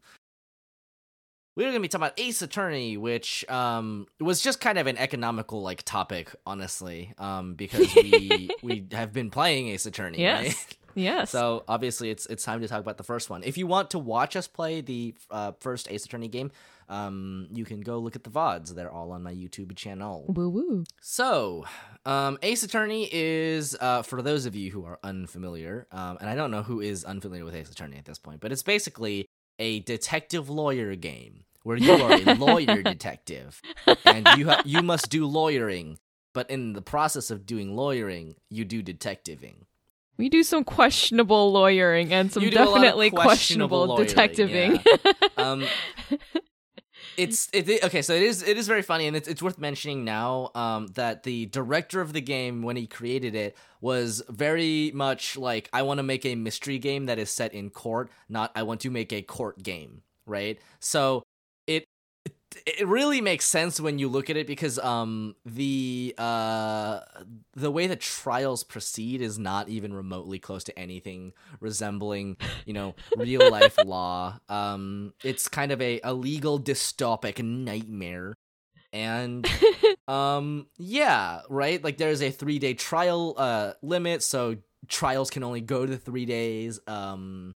[1.56, 5.62] We're gonna be talking about Ace Attorney, which um was just kind of an economical
[5.62, 7.14] like topic, honestly.
[7.18, 10.44] Um, because we we have been playing Ace Attorney, Yes.
[10.46, 10.78] right?
[10.96, 11.30] yes.
[11.32, 13.44] So obviously, it's it's time to talk about the first one.
[13.44, 16.52] If you want to watch us play the uh, first Ace Attorney game,
[16.88, 18.74] um, you can go look at the vods.
[18.74, 20.26] They're all on my YouTube channel.
[20.30, 20.84] woo woo.
[21.02, 21.66] So,
[22.06, 26.36] um, Ace Attorney is uh, for those of you who are unfamiliar, um, and I
[26.36, 29.28] don't know who is unfamiliar with Ace Attorney at this point, but it's basically
[29.60, 33.62] a detective lawyer game where you are a lawyer detective,
[34.06, 35.98] and you ha- you must do lawyering.
[36.34, 39.66] But in the process of doing lawyering, you do detectiving.
[40.18, 44.06] We do some questionable lawyering and some You do a lot of definitely questionable questionable,
[44.06, 44.80] detectiving.
[45.38, 45.66] um
[47.18, 50.04] it's it, okay so it is it is very funny and it's, it's worth mentioning
[50.06, 55.38] now um that the director of the game when he created it was very much
[55.38, 58.64] like i want to make a mystery game that is set in court not i
[58.64, 60.60] want to make a court game right?
[60.80, 61.24] So
[61.68, 61.84] it
[62.66, 67.00] it really makes sense when you look at it because um the uh
[67.54, 72.96] the way that trials proceed is not even remotely close to anything resembling you know
[73.16, 74.38] real life law.
[74.50, 78.36] Um it's kind of a, a legal dystopic nightmare.
[78.94, 79.48] And
[80.08, 81.84] um yeah right?
[81.84, 86.26] Like there's a three day trial uh limit so trials can only go to three
[86.26, 86.80] days.
[86.88, 87.54] Um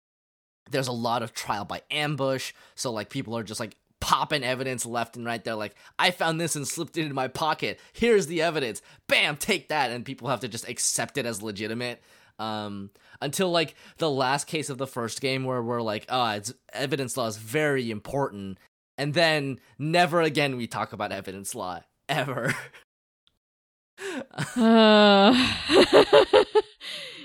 [0.70, 4.86] there's a lot of trial by ambush so like people are just like popping evidence
[4.86, 7.80] left and right they're like i found this and slipped it in my pocket.
[7.94, 8.82] Here's the evidence.
[9.08, 9.92] Bam take that.
[9.92, 12.02] And people have to just accept it as legitimate.
[12.40, 12.90] Um
[13.22, 17.16] until like the last case of the first game where we're like oh it's evidence
[17.16, 18.58] law is very important.
[18.98, 22.54] And then never again we talk about evidence law ever.
[24.58, 25.32] Uh,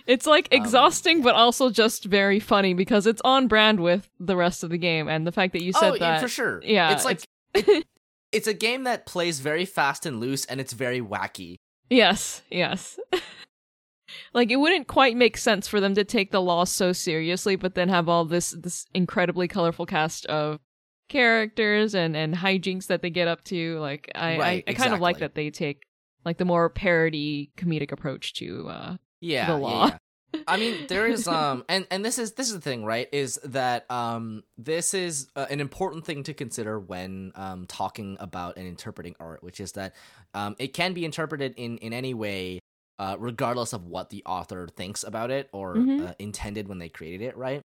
[0.06, 4.36] it's like Um, exhausting, but also just very funny because it's on brand with the
[4.36, 5.08] rest of the game.
[5.08, 7.86] And the fact that you said oh that, for sure yeah, it's like it,
[8.32, 11.56] it's a game that plays very fast and loose and it's very wacky
[11.90, 12.98] yes, yes.
[14.34, 17.74] like it wouldn't quite make sense for them to take the law so seriously, but
[17.74, 20.60] then have all this this incredibly colorful cast of
[21.08, 23.78] characters and and hijinks that they get up to.
[23.78, 25.82] Like I Right, I, I kind of like that they take
[26.24, 29.86] like the more parody comedic approach to uh yeah the law.
[29.88, 29.98] yeah.
[30.48, 33.08] I mean, there is um, and and this is this is the thing, right?
[33.12, 38.56] Is that um, this is uh, an important thing to consider when um talking about
[38.56, 39.94] and interpreting art, which is that
[40.34, 42.60] um, it can be interpreted in in any way,
[42.98, 46.10] uh, regardless of what the author thinks about it or Mhm.
[46.10, 47.62] uh, intended when they created it, right?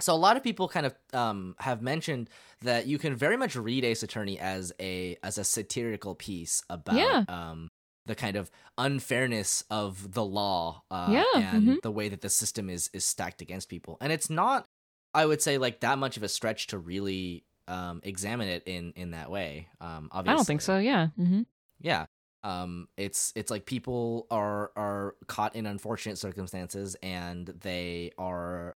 [0.00, 2.30] So a lot of people kind of um, have mentioned
[2.62, 6.96] that you can very much read Ace Attorney as a as a satirical piece about
[6.96, 7.24] Yeah.
[7.28, 7.68] um,
[8.06, 11.82] the kind of unfairness of the law uh, Yeah, and mhm.
[11.82, 13.96] the way that the system is is stacked against people.
[14.00, 14.66] And it's not,
[15.14, 18.92] I would say, like that much of a stretch to really um, examine it in
[18.96, 19.68] in that way.
[19.80, 20.78] Um, obviously, I don't think so.
[20.78, 21.08] Yeah.
[21.16, 21.42] hmm
[21.80, 22.06] yeah
[22.44, 28.76] um it's it's like people are are caught in unfortunate circumstances and they are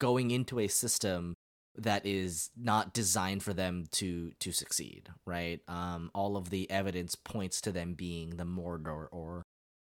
[0.00, 1.34] going into a system
[1.76, 7.14] that is not designed for them to to succeed right um all of the evidence
[7.14, 9.42] points to them being the murderer or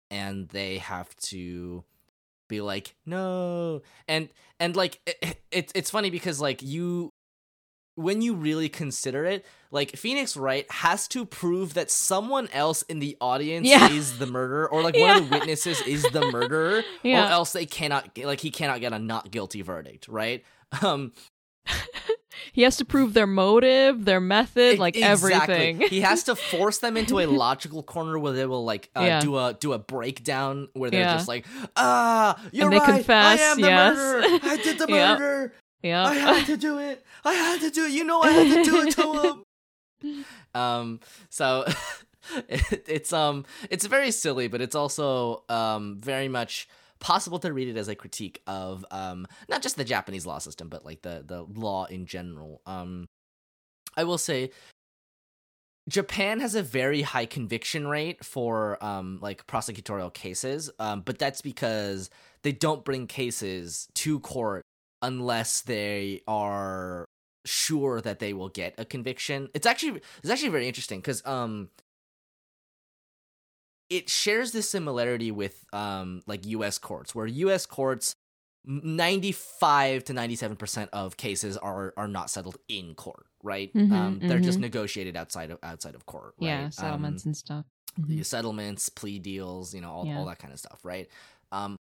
[0.09, 1.83] and they have to
[2.49, 7.09] be like no and and like it, it, it's funny because like you
[7.97, 12.99] when you really consider it like phoenix wright has to prove that someone else in
[12.99, 13.89] the audience Yeah.
[13.89, 17.27] is the murderer or like one of the witnesses is the murderer Yeah.
[17.27, 20.43] or else they cannot like he cannot get a not guilty verdict right
[20.81, 21.13] um
[22.53, 25.33] He has to prove their motive, their method, like exactly.
[25.33, 25.81] everything.
[25.89, 29.19] he has to force them into a logical corner where they will like uh, Yeah.
[29.19, 31.13] do a do a breakdown where they're Yeah.
[31.15, 32.95] just like, ah, you're And they right.
[32.95, 33.97] confess, I am the yes.
[33.97, 34.39] murderer.
[34.43, 35.53] I did the murder.
[35.83, 37.03] I had to do it.
[37.25, 37.91] I had to do it.
[37.91, 39.43] You know, I had to do it to
[40.13, 40.25] him.
[40.53, 40.99] um.
[41.29, 41.65] So.
[42.49, 46.67] it, it's um it's very silly but it's also um very much
[46.99, 50.69] possible to read it as a critique of um not just the Japanese law system
[50.69, 53.07] but like the the law in general um
[53.97, 54.51] I will say
[55.87, 61.41] Japan has a very high conviction rate for um, like prosecutorial cases, um, but that's
[61.41, 62.09] because
[62.41, 64.63] they don't bring cases to court
[65.03, 67.05] unless they are
[67.45, 69.49] sure that they will get a conviction.
[69.53, 71.69] It's actually it's actually very interesting because um,
[73.89, 76.77] it shares this similarity with um, like U.S.
[76.77, 77.65] courts, where U.S.
[77.65, 78.15] courts
[78.65, 84.39] 95 to 97% of cases are are not settled in court right Mhm, um they're
[84.39, 84.61] just mhm.
[84.61, 86.67] negotiated outside of outside of court right?
[86.67, 87.65] Yeah, settlements um, and stuff.
[87.97, 90.15] the settlements plea deals you know all, Yeah.
[90.15, 91.09] all that kind of stuff right
[91.51, 91.77] um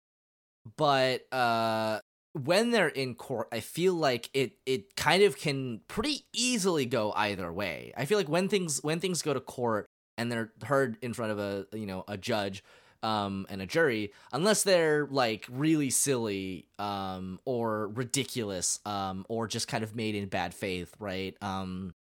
[0.77, 2.01] but uh
[2.35, 7.13] when they're in court i feel like it it kind of can pretty easily go
[7.17, 9.87] either way i feel like when things when things go to court
[10.19, 12.63] and they're heard in front of a you know a judge
[13.03, 19.69] um and a jury unless they're like really silly um or ridiculous um or just
[19.69, 21.37] kind of made in bad faith right?
[21.41, 21.95] Um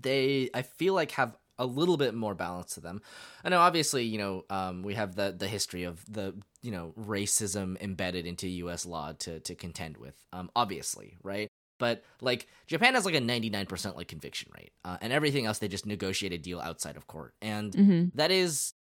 [0.00, 3.02] they i feel like have a little bit more balance to them.
[3.44, 6.94] I know obviously you know um we have the the history of the you know
[6.98, 11.48] racism embedded into us law to to contend with um obviously right
[11.80, 15.66] but like japan has like a 99% like conviction rate uh, and everything else they
[15.66, 18.72] just negotiate a deal outside of court and hmm that is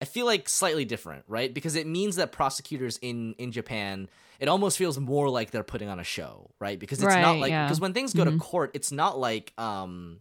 [0.00, 4.46] i feel like slightly different right because it means that prosecutors in in japan it
[4.48, 7.50] almost feels more like they're putting on a show right because it's not Right, like
[7.50, 7.64] yeah.
[7.64, 8.38] because when things go to Mhm.
[8.38, 10.20] court it's not like um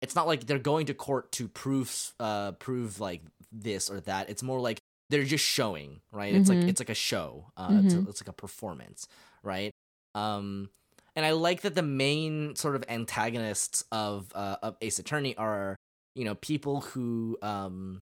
[0.00, 4.30] it's not like they're going to court to prove uh prove like this or that
[4.30, 4.78] it's more like
[5.10, 6.68] they're just showing right it's like Mhm.
[6.68, 8.08] it's like a show uh it's, a, Mhm.
[8.08, 9.08] it's like a performance
[9.42, 9.72] right
[10.14, 10.68] um
[11.16, 15.76] and i like that the main sort of antagonists of uh of ace attorney are
[16.14, 18.00] you know people who um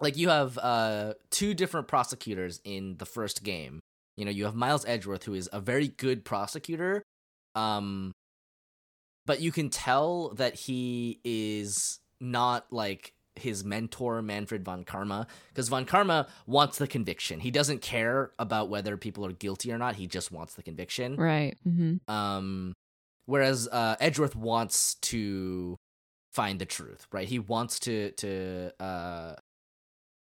[0.00, 3.80] like you have uh two different prosecutors in the first game.
[4.16, 7.02] You know you have miles edgeworth who is a very good prosecutor
[7.54, 8.12] um
[9.26, 15.68] but you can tell that he is not like his mentor manfred von karma because
[15.68, 17.40] von karma wants the conviction.
[17.40, 19.96] He doesn't care about whether people are guilty or not.
[19.96, 21.16] He just wants the conviction.
[21.16, 21.56] Right.
[21.66, 22.10] Mm-hmm.
[22.12, 22.74] um
[23.26, 25.76] whereas uh edgeworth wants to
[26.32, 27.28] find the truth right?
[27.28, 29.34] He wants to to uh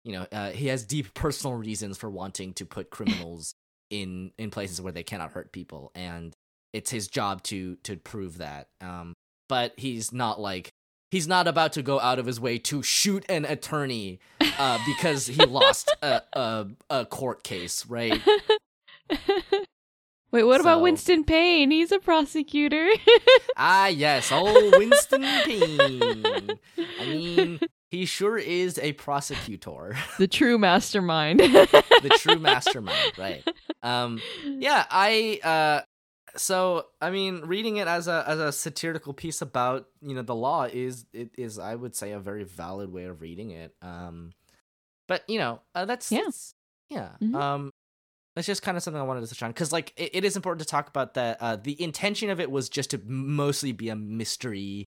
[0.03, 3.53] you know uh, he has deep personal reasons for wanting to put criminals
[3.89, 5.91] in in places where they cannot hurt people.
[5.95, 6.33] And
[6.73, 8.67] it's his job to to prove that.
[8.81, 9.13] Um
[9.47, 10.71] but he's not like
[11.11, 14.19] he's not about to go out of his way to shoot an attorney
[14.57, 18.21] uh because he lost a a, a court case right
[20.31, 21.71] Wait, what about Winston Payne?
[21.71, 22.89] He's a prosecutor.
[23.57, 26.59] Ah, yes, old Winston Payne.
[26.99, 31.39] I mean, he sure is a prosecutor, the true mastermind.
[31.39, 33.47] the true mastermind, right?
[33.81, 35.85] Um, yeah, I uh,
[36.37, 40.35] so I mean, reading it as a as a satirical piece about you know the
[40.35, 43.73] law is it is I would say a very valid way of reading it.
[43.81, 44.31] Um,
[45.07, 46.19] but you know uh, that's Yeah.
[46.19, 46.53] that's-
[46.89, 47.09] yeah.
[47.21, 47.35] Mhm.
[47.35, 47.71] Um,
[48.35, 50.35] it's just kind of something I wanted to touch on because like it, it is
[50.35, 51.37] important to talk about that.
[51.41, 54.85] Uh, the intention of it was just to mostly be a mystery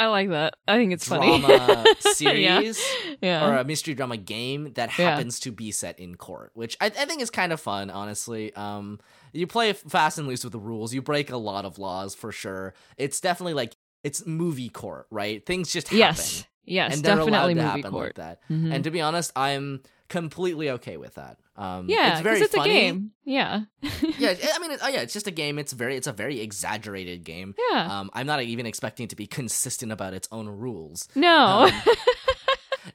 [0.00, 0.54] I like that.
[0.68, 1.94] I think it's drama funny.
[2.14, 2.80] series
[3.20, 3.48] yeah.
[3.48, 5.10] or a mystery drama game that Yeah.
[5.10, 8.54] happens to be set in court, which I, I think is kind of fun, honestly.
[8.54, 9.00] Um,
[9.32, 10.92] you play fast and loose with the rules.
[10.94, 12.74] You break a lot of laws for sure.
[12.96, 15.44] It's definitely like it's movie court, right?
[15.44, 16.44] Things just happen, yes.
[16.64, 16.94] Yes.
[16.94, 18.04] and they're definitely allowed to movie happen court.
[18.06, 18.40] like that.
[18.50, 18.74] Mhm.
[18.74, 21.38] And to be honest, I'm completely okay with that.
[21.56, 22.70] Um, yeah, it's very it's funny.
[22.70, 23.10] a game.
[23.24, 23.62] Yeah.
[23.82, 25.58] yeah, I mean, it, oh yeah, it's just a game.
[25.58, 27.54] It's very, it's a very exaggerated game.
[27.70, 27.98] yeah.
[28.00, 31.08] Um, I'm not even expecting it to be consistent about its own rules.
[31.16, 31.64] no.
[31.64, 31.72] um,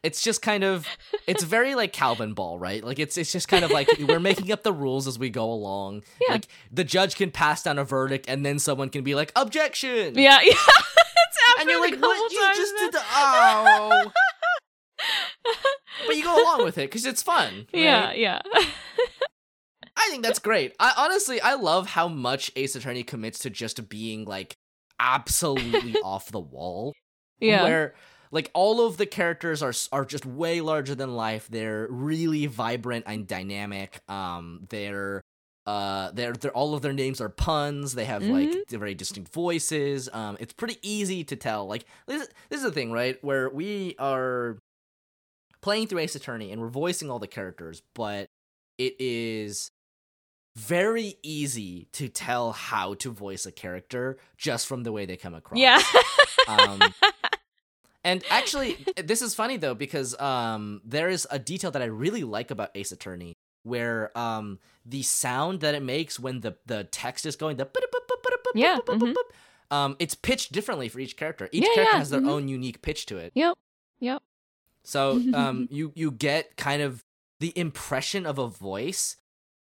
[0.04, 0.88] it's just kind of
[1.28, 2.84] it's very like Calvinball, right?
[2.84, 5.50] Like it's it's just kind of like we're making up the rules as we go
[5.52, 6.04] along.
[6.22, 6.34] Yeah.
[6.34, 10.16] Like the judge can pass down a verdict and then someone can be like objection.
[10.18, 10.40] yeah.
[10.44, 10.54] Yeah.
[10.54, 12.32] it's And you're like, what?
[12.32, 12.86] You just now.
[12.86, 14.12] did the oh.
[16.08, 17.68] but you go along with it because it's fun.
[17.74, 18.12] Yeah.
[18.14, 18.42] Yeah.
[19.96, 20.76] I think that's great.
[20.80, 24.58] I honestly, I love how much Ace Attorney commits to just being like
[25.00, 26.94] absolutely off the wall.
[27.40, 27.64] yeah.
[27.64, 27.96] where
[28.34, 31.48] like all of the characters are are just way larger than life.
[31.50, 34.02] They're really vibrant and dynamic.
[34.10, 35.22] Um, they're
[35.66, 37.94] uh, they're, they're all of their names are puns.
[37.96, 38.68] They have like Mhm.
[38.68, 40.10] they're very distinct voices.
[40.12, 41.68] Um, it's pretty easy to tell.
[41.68, 43.18] Like this, this is the thing, right?
[43.24, 44.58] Where we are
[45.62, 48.28] playing through Ace Attorney and we're voicing all the characters, but
[48.78, 49.70] it is
[50.58, 55.34] very easy to tell how to voice a character just from the way they come
[55.34, 55.82] across yeah.
[56.48, 56.82] um,
[58.04, 62.24] and actually, this is funny though because um, there is a detail that I really
[62.24, 63.34] like about Ace Attorney,
[63.64, 67.68] where um, the sound that it makes when the the text is going the
[68.56, 69.16] Yeah, mhm.
[69.72, 71.50] um, it's pitched differently for each character.
[71.52, 72.30] Each Yeah, character yeah, has their mhm.
[72.30, 73.32] own unique pitch to it.
[73.36, 73.58] Yep.
[74.00, 74.22] Yep.
[74.84, 77.04] So um, you you get kind of
[77.40, 79.18] the impression of a voice,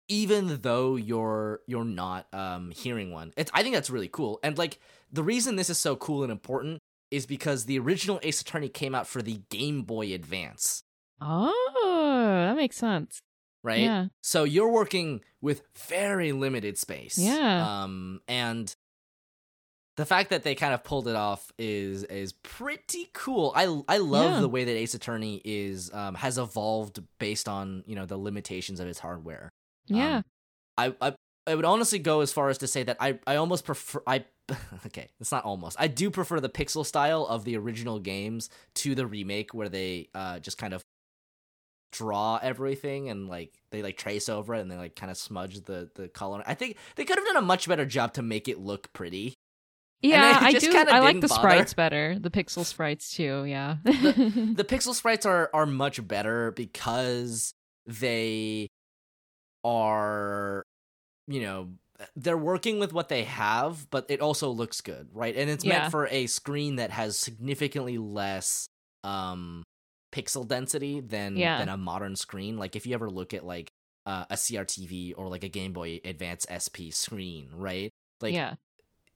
[0.09, 3.33] even though you're you're not um, hearing one.
[3.37, 4.41] It's I think that's really cool.
[4.43, 4.79] And like
[5.13, 8.95] the reason this is so cool and important is because the original Ace Attorney came
[8.95, 10.83] out for the Game Boy Advance,
[11.21, 13.21] Oh, that makes sense.
[13.63, 13.81] right?
[13.81, 14.07] Yeah.
[14.23, 17.17] So you're working with very limited space.
[17.19, 17.83] Yeah.
[17.85, 18.75] Um, and
[19.97, 23.53] the fact that they kind of pulled it off is is pretty cool.
[23.57, 24.41] I I love Yeah.
[24.41, 28.79] the way that Ace Attorney is um has evolved based on you know the limitations
[28.79, 29.49] of its hardware.
[29.87, 30.17] Yeah.
[30.19, 30.25] Um,
[30.77, 31.15] I, I
[31.47, 34.25] I would honestly go as far as to say that I I almost prefer I
[34.87, 38.95] okay it's not almost I do prefer the pixel style of the original games to
[38.95, 40.85] the remake where they uh just kind of
[41.93, 45.63] draw everything and like they like trace over it and they like kind of smudge
[45.63, 46.43] the the color.
[46.47, 49.35] I think they could have done a much better job to make it look pretty.
[50.03, 50.71] yeah, I do.
[50.77, 51.41] I like the bother.
[51.41, 52.19] sprites better.
[52.19, 53.45] The pixel sprites too.
[53.45, 53.77] Yeah.
[53.85, 57.55] the pixel sprites are are much better because
[57.87, 58.69] they
[59.65, 60.66] are
[61.27, 61.69] you know
[62.15, 65.79] they're working with what they have but it also looks good right and it's Yeah.
[65.81, 68.67] meant for a screen that has significantly less
[69.05, 69.63] um
[70.13, 71.59] pixel density than Yeah.
[71.59, 73.71] than a modern screen like if you ever look at like
[74.07, 78.55] uh, a CRTV or like a Game Boy Advance SP screen right like yeah.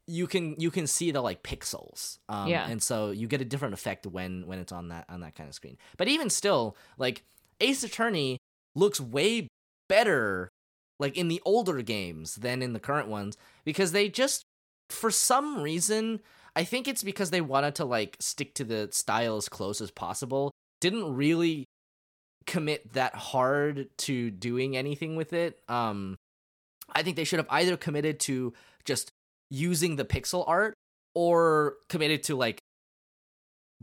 [0.09, 2.67] you can you can see the like pixels um Yeah.
[2.69, 5.49] and so you get a different effect when when it's on that on that kind
[5.49, 7.23] of screen but even still like
[7.61, 8.39] ace attorney
[8.75, 9.47] looks way
[9.89, 10.50] better
[11.01, 14.45] like in the older games than in the current ones because they just
[14.89, 16.21] for some reason
[16.55, 19.91] i think it's because they wanted to like stick to the style as close as
[19.91, 21.65] possible didn't really
[22.47, 26.17] commit that hard to doing anything with it um
[26.95, 28.53] i think they should have either committed to
[28.85, 29.11] just
[29.51, 30.75] using the pixel art
[31.15, 32.59] or committed to like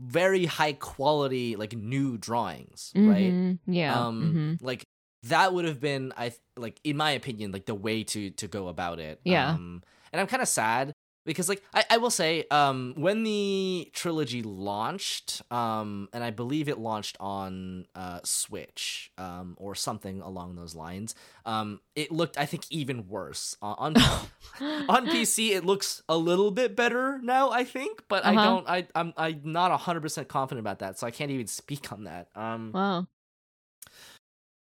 [0.00, 4.06] very high quality like new drawings right Mhm, Yeah.
[4.06, 4.64] um mhm.
[4.64, 4.84] like
[5.24, 8.68] that would have been i like in my opinion like the way to to go
[8.68, 9.50] about it Yeah.
[9.52, 10.92] um and i'm kind of sad
[11.26, 16.68] because like I, I will say um when the trilogy launched um and i believe
[16.68, 21.14] it launched on uh switch um or something along those lines
[21.44, 23.96] um it looked i think even worse uh, on
[24.88, 28.44] on PC it looks a little bit better now I think but I Uh-huh.
[28.44, 32.04] don't I I'm I'm not 100% confident about that so I can't even speak on
[32.04, 33.06] that um Wow.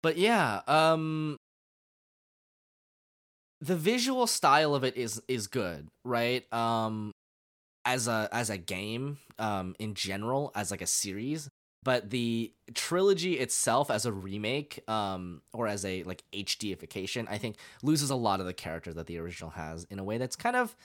[0.03, 1.37] But yeah um
[3.61, 6.53] the visual style of it is is good right?
[6.53, 7.13] Um
[7.85, 11.49] as a as a game um in general as like a series
[11.85, 17.57] but the trilogy itself as a remake um or as a like HDification I think
[17.83, 20.57] loses a lot of the character that the original has in a way that's kind
[20.57, 20.77] of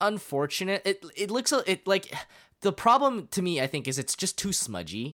[0.00, 0.82] unfortunate.
[0.84, 2.14] It it looks it like
[2.62, 5.12] the problem to me I think is it's just too smudgy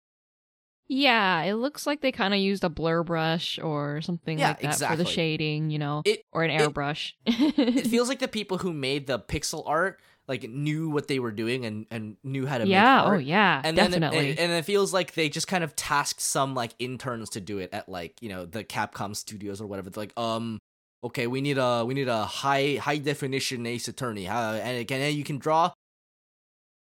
[0.90, 4.62] Yeah, it looks like they kind of used a blur brush or something Yeah, like
[4.78, 7.14] that for the shading, you know, It- or an airbrush.
[7.26, 11.32] it feels like the people who made the pixel art like knew what they were
[11.32, 12.98] doing and and knew how to yeah.
[12.98, 13.62] make art Oh, yeah.
[13.64, 14.30] and then definitely.
[14.32, 17.60] it, and it feels like they just kind of tasked some like interns to do
[17.60, 19.88] it at like you know the Capcom studios or whatever.
[19.88, 20.60] It's like um
[21.04, 24.26] okay we need a we need a high high definition Ace Attorney.
[24.26, 25.72] How and can and you can draw?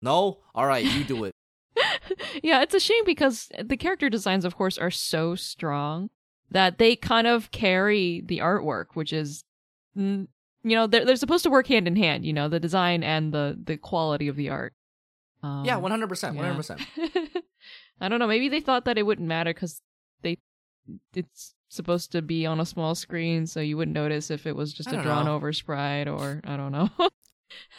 [0.02, 1.32] No, all right, you do it.
[2.42, 6.10] Yeah, it's a shame because the character designs, of course, are so strong
[6.50, 9.44] that they kind of carry the artwork, which is,
[9.94, 10.28] you
[10.64, 12.24] know, they're they're supposed to work hand in hand.
[12.24, 14.74] You know, the design and the the quality of the art.
[15.42, 16.42] Um, yeah, one hundred percent, yeah.
[16.42, 16.80] hundred percent.
[18.00, 18.26] I don't know.
[18.26, 19.80] Maybe they thought that it wouldn't matter because
[20.22, 20.38] they
[21.14, 24.72] it's supposed to be on a small screen, so you wouldn't notice if it was
[24.72, 25.34] just a drawn know.
[25.34, 26.90] over sprite or I don't know.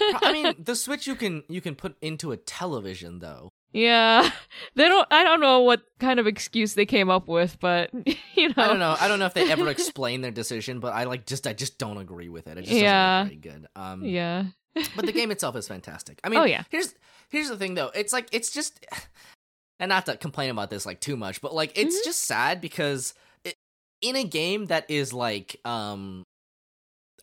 [0.01, 3.51] I mean, the Switch you can you can put into a television though.
[3.77, 4.29] Yeah,
[4.75, 5.07] they don't.
[5.11, 7.91] I don't know what kind of excuse they came up with, but
[8.35, 8.95] you know, I don't know.
[8.99, 11.77] I don't know if they ever explain their decision, but I like just I just
[11.77, 12.57] don't agree with it.
[12.57, 13.23] It just Yeah.
[13.23, 13.67] doesn't look very good.
[13.75, 14.45] Um, Yeah.
[14.95, 16.19] but the game itself is fantastic.
[16.23, 16.63] I mean, Oh, yeah.
[16.69, 16.93] Here's
[17.29, 17.91] here's the thing though.
[17.95, 18.85] It's like it's just,
[19.79, 22.03] and not to complain about this like too much, but like it's Mhm.
[22.05, 23.13] just sad because
[23.43, 23.55] it,
[24.01, 26.23] in a game that is like um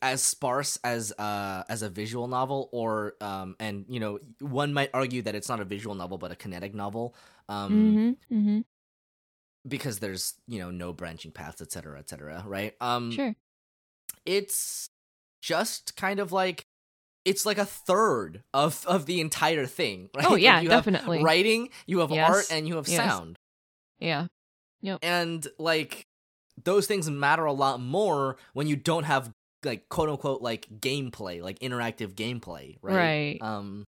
[0.02, 4.90] as sparse as uh as a visual novel or um and you know one might
[4.92, 7.14] argue that it's not a visual novel but a kinetic novel
[7.48, 8.38] um mm-hmm.
[8.38, 8.60] Mm-hmm.
[9.66, 13.34] because there's you know no branching paths etc cetera, etc cetera, right um Sure.
[14.26, 14.90] it's
[15.42, 16.66] just kind of like
[17.24, 20.84] it's like a third of of the entire thing right Oh Like, yeah, you have
[20.84, 21.22] definitely.
[21.22, 22.96] writing you have Yes, art and you have yes.
[22.96, 23.38] sound
[23.98, 24.26] Yeah.
[24.82, 24.98] Yep.
[25.02, 26.06] And like
[26.62, 29.32] those things matter a lot more when you don't have
[29.64, 32.94] like quote unquote like gameplay, like interactive gameplay, right?
[32.94, 33.38] Right.
[33.40, 33.84] Um,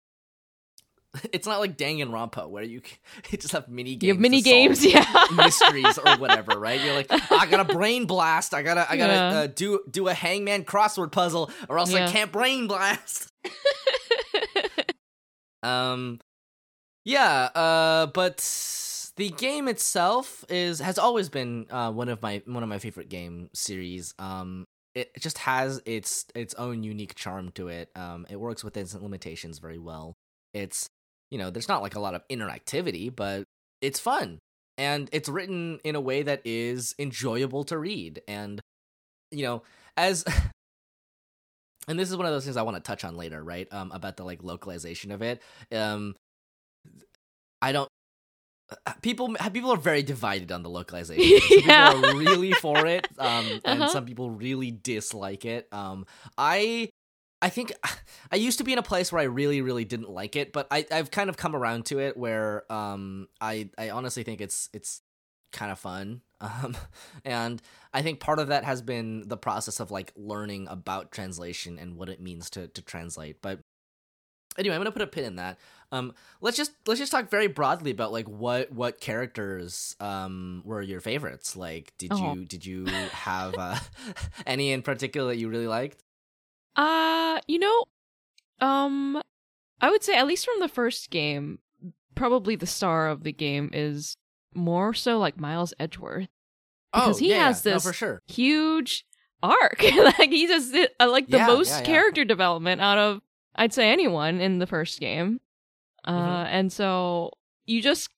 [1.32, 2.82] it's not like Danganronpa where you,
[3.30, 4.02] you just have mini games.
[4.08, 5.26] you have mini games, yeah.
[5.34, 6.80] mysteries or whatever, right?
[6.80, 8.54] You're like, I got a brain blast.
[8.54, 9.38] I gotta, I gotta Yeah.
[9.40, 13.28] uh, do do a hangman crossword puzzle, or else I can't brain blast.
[15.62, 16.20] Um,
[17.04, 17.50] yeah.
[17.54, 18.38] Uh, but
[19.16, 23.08] the game itself is has always been uh one of my one of my favorite
[23.08, 24.14] game series.
[24.18, 24.64] Um,
[24.94, 27.90] it just has its its own unique charm to it.
[27.94, 30.14] Um, it works within its limitations very well.
[30.54, 30.88] It's
[31.30, 33.44] you know, there's not like a lot of interactivity, but
[33.80, 34.40] it's fun
[34.80, 38.60] and it's written in a way that is enjoyable to read and
[39.30, 39.62] you know
[39.96, 40.24] as
[41.88, 43.92] and this is one of those things i want to touch on later right um
[43.92, 46.14] about the like localization of it um
[47.60, 47.90] i don't
[49.02, 51.92] people people are very divided on the localization some Yeah.
[51.92, 53.88] people are really for it um and Uh-huh.
[53.88, 56.06] some people really dislike it um
[56.38, 56.88] i
[57.42, 57.72] I think
[58.32, 60.66] I used to be in a place where I really, really didn't like it, but
[60.70, 64.68] I, I've kind of come around to it where um I I honestly think it's
[64.74, 65.00] it's
[65.52, 66.20] kind of fun.
[66.42, 66.76] Um
[67.24, 67.60] and
[67.92, 71.96] I think part of that has been the process of like learning about translation and
[71.96, 73.40] what it means to to translate.
[73.42, 73.60] But
[74.60, 75.58] anyway, I'm gonna put a pin in that.
[75.92, 80.80] Um let's just let's just talk very broadly about like what what characters um were
[80.82, 81.56] your favorites.
[81.56, 82.34] Like did Oh.
[82.34, 83.76] you did you have uh,
[84.46, 86.02] any in particular that you really liked?
[86.76, 87.84] Uh, you know,
[88.60, 89.20] um,
[89.80, 91.58] I would say at least from the first game,
[92.14, 94.16] probably the star of the game is
[94.54, 96.28] more so like Miles Edgeworth.
[96.92, 97.64] Because he yeah, has.
[97.64, 98.20] No, this for sure.
[98.28, 99.04] Huge
[99.42, 99.82] arc,
[100.18, 101.82] like he just uh, like the Yeah, most yeah.
[101.82, 103.20] character development out of
[103.56, 105.40] I'd say anyone in the first game.
[106.04, 106.46] Uh, Mhm.
[106.50, 107.30] and so
[107.66, 108.08] you just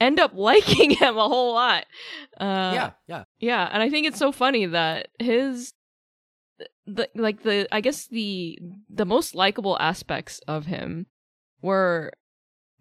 [0.00, 1.84] end up liking him a whole lot.
[2.38, 3.24] Uh, yeah, yeah.
[3.38, 5.72] yeah, and I think it's so funny that his
[6.86, 8.58] the like the I guess the
[8.88, 11.06] the most likable aspects of him
[11.62, 12.12] were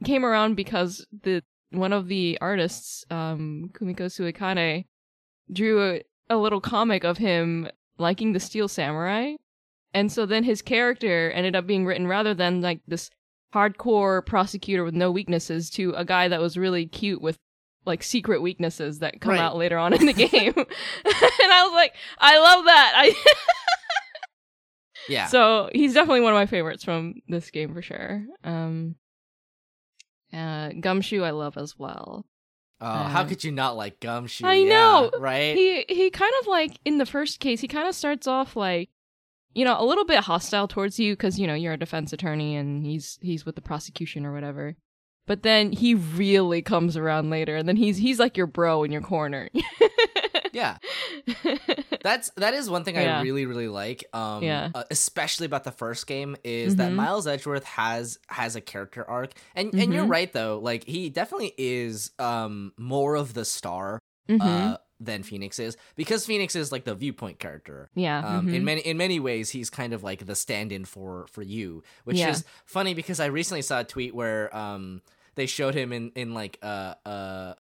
[0.05, 4.85] came around because the one of the artists, um, Kumiko Suekane,
[5.51, 7.67] drew a, a little comic of him
[7.99, 9.33] liking the Steel Samurai,
[9.93, 13.09] and so then his character ended up being written rather than like this
[13.53, 17.37] hardcore prosecutor with no weaknesses to a guy that was really cute with
[17.85, 19.39] like secret weaknesses that come Right.
[19.39, 20.53] out later on in the game.
[20.55, 20.65] and
[21.51, 22.93] I was like, I love that.
[22.95, 23.15] I
[25.07, 25.25] Yeah.
[25.27, 28.23] so he's definitely one of my favorites from this game for sure.
[28.43, 28.95] Um,
[30.31, 32.25] uh, Gumshoe I love as well.
[32.81, 34.45] Oh, how Uh, could you not like Gumshoe?
[34.45, 35.11] I Yeah, know.
[35.19, 35.55] right?
[35.57, 38.89] He he kind of like in the first case he kind of starts off like
[39.53, 42.55] you know a little bit hostile towards you because you know you're a defense attorney
[42.55, 44.75] and he's he's with the prosecution or whatever.
[45.27, 48.91] But then he really comes around later, and then he's he's like your bro in
[48.91, 49.49] your corner.
[50.53, 50.77] yeah.
[52.01, 54.05] That's that is one thing I really really like.
[54.13, 54.69] Um, Yeah.
[54.73, 56.95] uh, especially about the first game is that Mhm.
[56.95, 60.09] Miles Edgeworth has has a character arc, and and you're Mhm.
[60.09, 60.59] right though.
[60.63, 64.41] Like he definitely is um more of the star Mhm.
[64.41, 67.89] uh than Phoenix is because Phoenix is like the viewpoint character.
[67.95, 68.19] yeah.
[68.19, 68.65] Um, in mhm.
[68.65, 72.31] many in many ways, he's kind of like the stand-in for for you, which Yeah.
[72.31, 75.01] is funny because I recently saw a tweet where um
[75.35, 77.53] they showed him in in like uh uh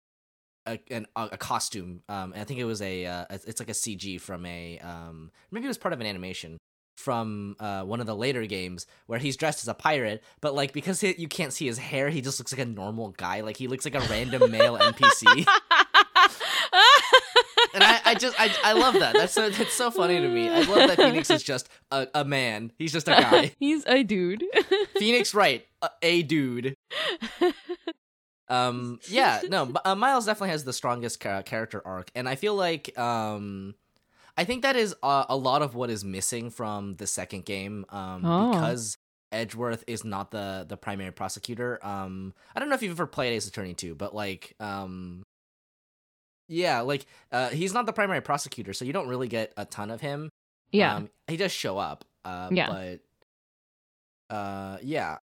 [0.67, 2.03] a an, a, a costume.
[2.09, 5.31] Um, and I think it was a uh, it's like a CG from a um
[5.51, 6.57] maybe it was part of an animation
[6.97, 10.73] from uh one of the later games where he's dressed as a pirate, but like
[10.73, 13.43] because he, you can't see his hair, he just looks like a normal guy.
[13.43, 15.47] Like he looks like a random male NPC.
[18.07, 19.15] I, just I, I love that.
[19.15, 20.49] That's so that's so funny to me.
[20.49, 22.73] I love that Phoenix is just a, a man.
[22.79, 23.53] He's just a guy.
[23.59, 24.43] He's a dude.
[24.99, 25.67] Phoenix, right?
[25.83, 26.77] A, a dude.
[28.49, 32.55] Um, yeah, no, uh, Miles definitely has the strongest cha- character arc, and I feel
[32.55, 33.75] like um,
[34.37, 37.85] I think that is uh, a lot of what is missing from the second game.
[37.91, 38.53] Um, Oh.
[38.53, 38.99] because
[39.33, 41.85] Edgeworth is not the the primary prosecutor.
[41.85, 45.25] Um, I don't know if you've ever played Ace Attorney 2, but like, um,
[46.49, 49.91] yeah, like, uh, he's not the primary prosecutor, so you don't really get a ton
[49.91, 50.31] of him.
[50.73, 50.95] yeah.
[50.97, 52.05] Um, he does show up.
[52.25, 52.69] Uh, Yeah.
[54.29, 55.19] But uh, yeah,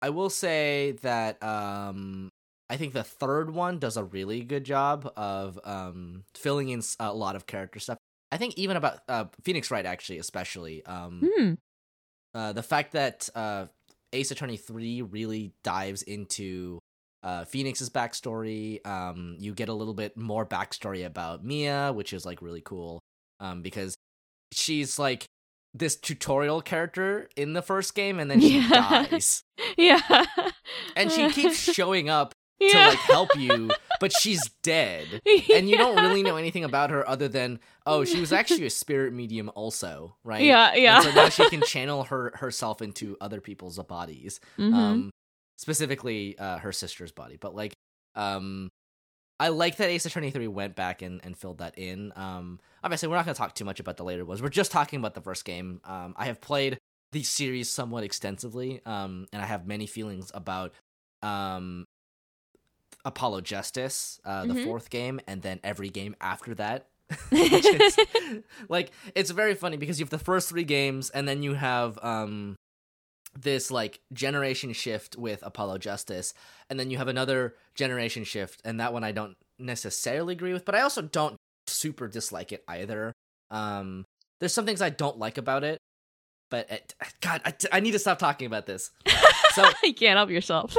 [0.00, 2.30] I will say that um,
[2.70, 7.12] I think the third one does a really good job of um, filling in a
[7.12, 7.98] lot of character stuff.
[8.30, 11.52] I think even about uh, Phoenix Wright actually, especially um, Hmm.
[12.34, 13.66] uh, the fact that uh,
[14.14, 16.78] Ace Attorney three really dives into
[17.22, 18.84] uh, Phoenix's backstory.
[18.86, 23.00] Um, you get a little bit more backstory about Mia, which is like really cool.
[23.40, 23.94] Um, because
[24.52, 25.24] she's like
[25.74, 28.68] this tutorial character in the first game, and then she Yeah.
[29.08, 29.42] dies,
[29.78, 30.24] Yeah.
[30.96, 32.88] and she keeps showing up to Yeah.
[32.88, 35.20] like help you, but she's dead.
[35.52, 38.70] And you don't really know anything about her other than oh, she was actually a
[38.70, 40.42] spirit medium also, right?
[40.42, 40.96] Yeah, yeah.
[40.96, 44.40] And so now she can channel her herself into other people's bodies.
[44.58, 44.74] Mhm.
[44.74, 45.10] Um
[45.62, 47.36] specifically uh her sister's body.
[47.40, 47.72] But like
[48.14, 48.68] um
[49.40, 52.12] I like that Ace Attorney 3 went back and, and filled that in.
[52.16, 54.42] Um obviously we're not gonna talk too much about the later ones.
[54.42, 55.80] We're just talking about the first game.
[55.84, 56.78] Um I have played
[57.12, 60.72] the series somewhat extensively, um, and I have many feelings about
[61.22, 61.84] um
[63.04, 64.64] Apollo Justice, uh, the Mhm.
[64.64, 66.88] fourth game, and then every game after that.
[68.68, 71.98] Like it's very funny because you have the first three games, and then you have
[72.02, 72.56] um
[73.38, 76.34] this like generation shift with Apollo Justice,
[76.68, 80.64] and then you have another generation shift, and that one I don't necessarily agree with,
[80.64, 83.12] but I also don't super dislike it either.
[83.50, 84.04] Um,
[84.40, 85.78] there's some things I don't like about it,
[86.50, 88.90] but it, God, I, I need to stop talking about this.
[89.52, 90.74] So you can't help yourself.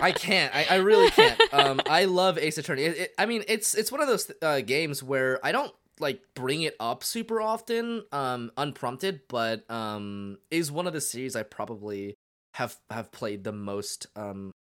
[0.00, 0.54] I can't.
[0.54, 1.40] I, I really can't.
[1.52, 2.84] Um, I love Ace Attorney.
[2.84, 6.20] It, it, I mean, it's it's one of those uh, games where I don't like
[6.34, 11.42] bring it up super often, um, unprompted, but um, is one of the series I
[11.42, 12.14] probably
[12.54, 14.52] have have played the most um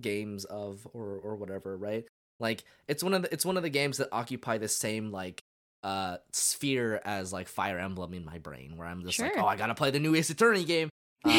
[0.00, 1.76] games of or or whatever.
[1.76, 2.04] Right?
[2.40, 5.42] Like it's one of the it's one of the games that occupy the same like
[5.84, 9.56] uh sphere as like Fire Emblem in my brain, where I'm just like, oh, I
[9.56, 10.88] gotta play the new Ace Attorney game.
[11.24, 11.32] Um,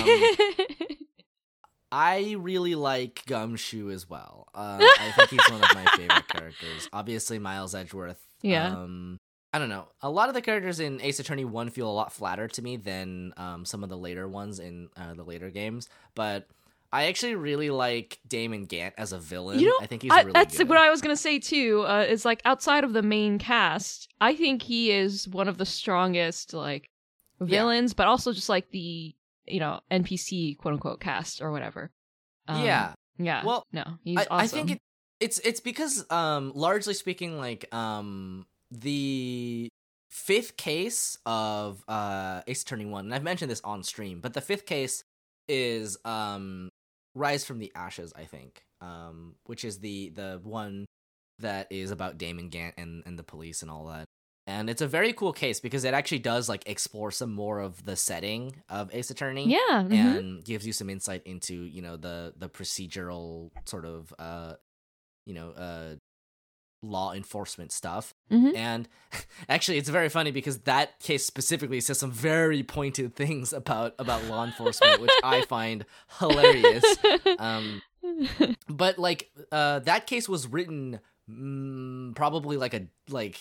[1.96, 4.48] I really like Gumshoe as well.
[4.56, 6.90] Uh, I think he's one of my favorite characters.
[6.92, 8.20] Obviously, Miles Edgeworth.
[8.42, 8.70] Yeah.
[8.70, 9.20] Um,
[9.54, 9.88] I don't know.
[10.02, 12.76] A lot of the characters in Ace Attorney One feel a lot flatter to me
[12.76, 15.88] than um, some of the later ones in uh, the later games.
[16.16, 16.48] But
[16.92, 19.60] I actually really like Damon Gant as a villain.
[19.60, 20.70] You know, I think he's I, really that's good.
[20.70, 21.86] what I was gonna say too.
[21.88, 25.66] Uh, is like outside of the main cast, I think he is one of the
[25.66, 26.90] strongest like
[27.40, 31.92] villains, but also just like the you know NPC quote unquote cast or whatever.
[32.48, 32.94] Um, yeah.
[33.18, 33.46] yeah.
[33.46, 34.38] Well, no, he's I, awesome.
[34.38, 34.82] I think it,
[35.20, 38.46] it's it's because um largely speaking like um
[38.82, 39.70] the
[40.10, 44.42] fifth case of uh Ace Attorney 1 and I've mentioned this on stream but the
[44.42, 45.04] fifth case
[45.48, 46.70] is um
[47.16, 50.86] Rise from the Ashes I think um which is the the one
[51.40, 54.06] that is about Damon Gant and and the police and all that
[54.46, 57.84] and it's a very cool case because it actually does like explore some more of
[57.86, 59.84] the setting of Ace Attorney yeah.
[59.84, 60.18] mhm.
[60.18, 64.54] and gives you some insight into you know the the procedural sort of uh
[65.26, 65.96] you know uh
[66.84, 68.14] law enforcement stuff.
[68.32, 68.56] Mhm.
[68.56, 68.90] and
[69.50, 74.24] actually it's very funny because that case specifically says some very pointed things about about
[74.26, 75.86] law enforcement which i find
[76.20, 76.84] hilarious.
[77.40, 77.82] Um
[78.68, 83.38] but like uh that case was written mm, probably like a like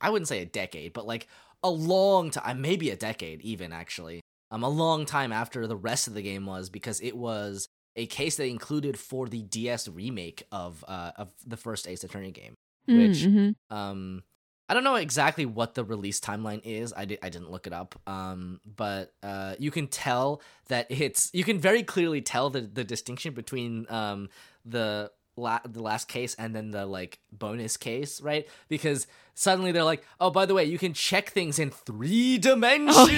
[0.00, 1.26] i wouldn't say a decade but like
[1.62, 4.20] a long time maybe a decade even actually.
[4.50, 8.06] Um a long time after the rest of the game was because it was a
[8.06, 12.54] case they included for the ds remake of uh of the first ace attorney game
[12.86, 13.54] which- Mhm.
[13.70, 14.22] um
[14.68, 16.92] I don't know exactly what the release timeline is.
[16.92, 17.94] I, di- I didn't look it up.
[18.04, 22.82] Um, but uh, you can tell that it's you can very clearly tell the, the
[22.82, 24.28] distinction between um
[24.64, 28.48] the la- the last case and then the like bonus case, right?
[28.68, 32.96] Because suddenly they're like, oh, by the way, you can check things in three dimensions.
[32.98, 33.08] Oh,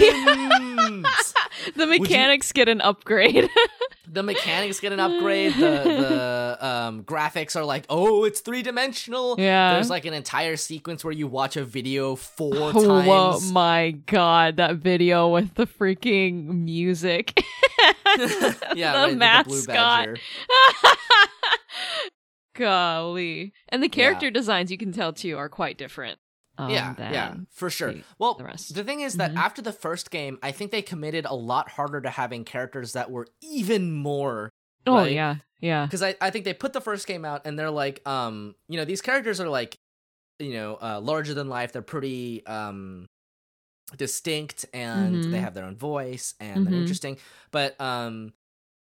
[1.76, 3.48] the you- mechanics get an upgrade.
[4.11, 5.54] the mechanics get an upgrade.
[5.54, 5.59] The
[6.59, 9.36] the um, graphics are like, oh, it's three dimensional.
[9.38, 9.74] Yeah.
[9.74, 13.50] There's like an entire sequence where you watch a video four Oh times.
[13.50, 17.42] Oh my god, that video with the freaking music.
[18.74, 19.44] yeah, the right, mascot.
[19.44, 20.16] the blue badger.
[22.54, 23.52] Golly.
[23.68, 26.18] And the character designs you can tell too are quite different.
[26.59, 27.92] Um, yeah, yeah, for sure.
[27.92, 28.74] the- well, the rest.
[28.74, 29.36] the thing is that Mhm.
[29.38, 33.11] after the first game, I think they committed a lot harder to having characters that
[33.11, 34.50] were even more
[34.86, 35.12] Oh right?
[35.12, 35.86] yeah, yeah.
[35.86, 38.76] because I, I think they put the first game out and they're like um you
[38.76, 39.78] know these characters are like
[40.38, 43.06] you know uh, larger than life they're pretty um
[43.96, 45.40] distinct and they Mhm.
[45.40, 46.80] have their own voice and they're Mhm.
[46.80, 47.18] interesting
[47.50, 48.32] but um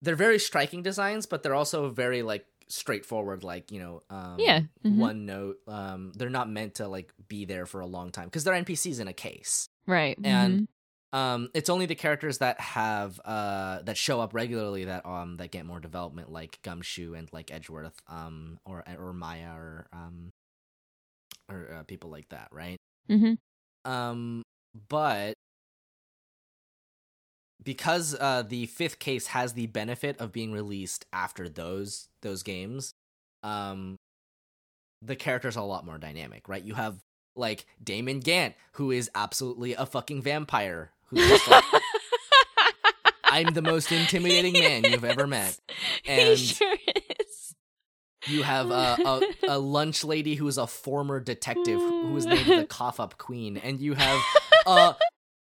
[0.02, 4.60] they're very striking designs but they're also very like straightforward like you know um Yeah,
[4.84, 4.96] mhm.
[4.96, 8.44] one note um they're not meant to like be there for a long time because
[8.44, 10.18] they're npcs in a case Right.
[10.22, 10.68] and
[11.12, 11.18] mhm.
[11.18, 15.50] um it's only the characters that have uh that show up regularly that um that
[15.50, 20.30] get more development like gumshoe and like edgeworth um or or maya or um
[21.48, 22.78] or uh, people like that right
[23.10, 23.90] mm-hmm.
[23.90, 24.42] um
[24.88, 25.34] but
[27.68, 32.94] because uh the fifth case has the benefit of being released after those those games
[33.42, 33.94] um
[35.02, 36.64] the characters are a lot more dynamic right?
[36.64, 36.96] You have
[37.36, 41.64] like damon gant who is absolutely a fucking vampire who's like
[43.24, 45.58] i'm the most intimidating man you've ever met.
[46.04, 46.74] he and- sure
[47.20, 47.54] is.
[48.26, 52.46] You have uh, a a lunch lady who is a former detective who was named
[52.46, 54.20] the cough up queen, and you have
[54.66, 54.92] uh,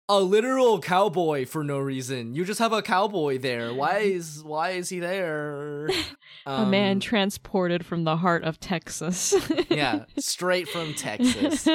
[0.08, 2.34] a literal cowboy for no reason.
[2.34, 3.74] You just have a cowboy there.
[3.74, 5.88] Why is why is he there?
[6.46, 9.34] a man Um, transported from the heart of Texas.
[9.68, 11.66] yeah, straight from Texas.
[11.66, 11.74] you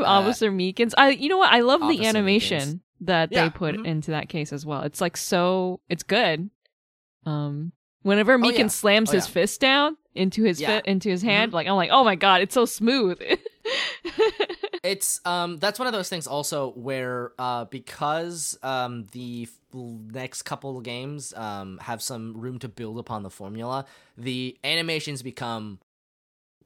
[0.00, 0.94] have Uh, Officer Meekins.
[0.96, 1.52] I, you know what?
[1.52, 2.80] I love Officer the animation Meekins.
[3.00, 3.86] that Yeah, they put mhm.
[3.86, 4.82] into that case as well.
[4.82, 5.80] It's like so.
[5.88, 6.48] It's good.
[7.26, 7.72] Um,
[8.02, 8.66] whenever Meekins Oh, yeah.
[8.68, 9.32] slams Oh, his yeah.
[9.32, 10.60] fist down into his.
[10.60, 10.70] Mm-hmm.
[10.70, 13.18] fi- into his hand, like I'm like, oh my god, it's so smooth.
[14.84, 20.42] It's um that's one of those things also where uh because um the f- next
[20.44, 23.86] couple of games um have some room to build upon the formula,
[24.18, 25.80] the animations become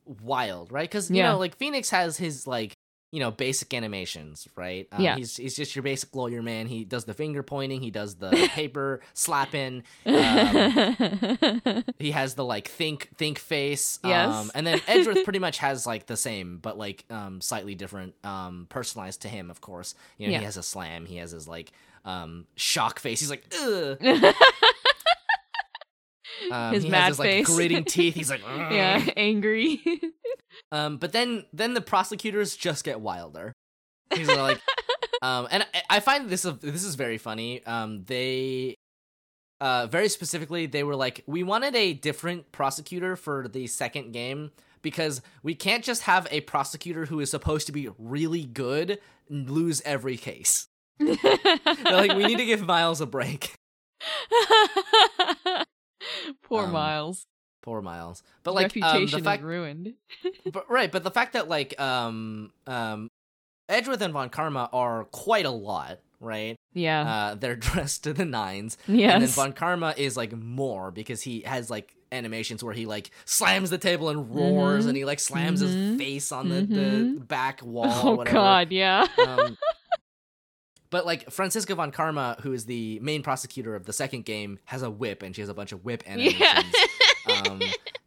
[0.06, 0.90] wild, right?
[0.90, 1.32] Cuz you Yeah.
[1.32, 2.77] know like Phoenix has his like
[3.10, 4.86] you know basic animations, right?
[4.92, 5.16] Um, Yeah.
[5.16, 6.66] he's he's just your basic lawyer man.
[6.66, 12.68] He does the finger pointing, he does the paper slapping, um, he has the like
[12.68, 14.28] think think face Yes.
[14.30, 18.14] um and then edgeworth pretty much has like the same but like um slightly different
[18.24, 20.38] um personalized to him of course you know Yeah.
[20.40, 21.72] he has a slam he has his like
[22.04, 23.98] um shock face he's like Ugh.
[26.50, 27.46] Um, His he mad his like face.
[27.46, 28.14] gritting teeth.
[28.14, 29.82] He's like yeah, angry.
[30.72, 33.52] um but then then the prosecutors just get wilder.
[34.14, 34.60] He's like
[35.22, 37.64] um and I, I find this this is very funny.
[37.66, 38.76] Um they
[39.60, 44.50] uh very specifically they were like we wanted a different prosecutor for the second game
[44.82, 49.50] because we can't just have a prosecutor who is supposed to be really good and
[49.50, 50.68] lose every case.
[51.00, 51.16] They're
[51.84, 53.54] like we need to give miles a break
[56.42, 57.26] Poor Um, Miles.
[57.62, 59.94] poor miles but like um, Reputation the fact is ruined.
[60.52, 63.08] but right but the fact that like um um
[63.68, 67.02] edgeworth and von karma are quite a lot right Yeah.
[67.02, 69.12] uh they're dressed to the nines yes.
[69.12, 73.10] And then Von Karma is like more because he has like animations where he like
[73.26, 74.88] slams the table and roars Mhm.
[74.88, 75.98] and he like slams his Mhm.
[75.98, 77.28] face on the, the Mhm.
[77.28, 77.90] back wall.
[78.08, 78.34] oh whatever.
[78.34, 79.06] God, yeah.
[79.26, 79.58] Um,
[80.90, 84.82] but like Franziska Von Karma, who is the main prosecutor of the second game, has
[84.82, 86.40] a whip and she has a bunch of whip animations.
[87.28, 87.42] yeah.
[87.46, 87.60] um,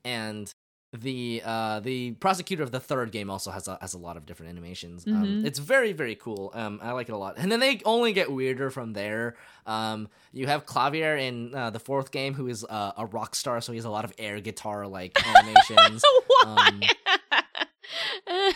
[0.04, 0.54] and
[0.94, 4.26] the uh the prosecutor of the third game also has a, has a lot of
[4.26, 5.46] different animations um Mhm.
[5.46, 8.30] it's very very cool um i like it a lot and then they only get
[8.30, 12.92] weirder from there um you have Klavier in uh, the fourth game who is uh,
[12.98, 16.04] a rock star so he has a lot of air guitar like animations
[16.46, 16.82] um,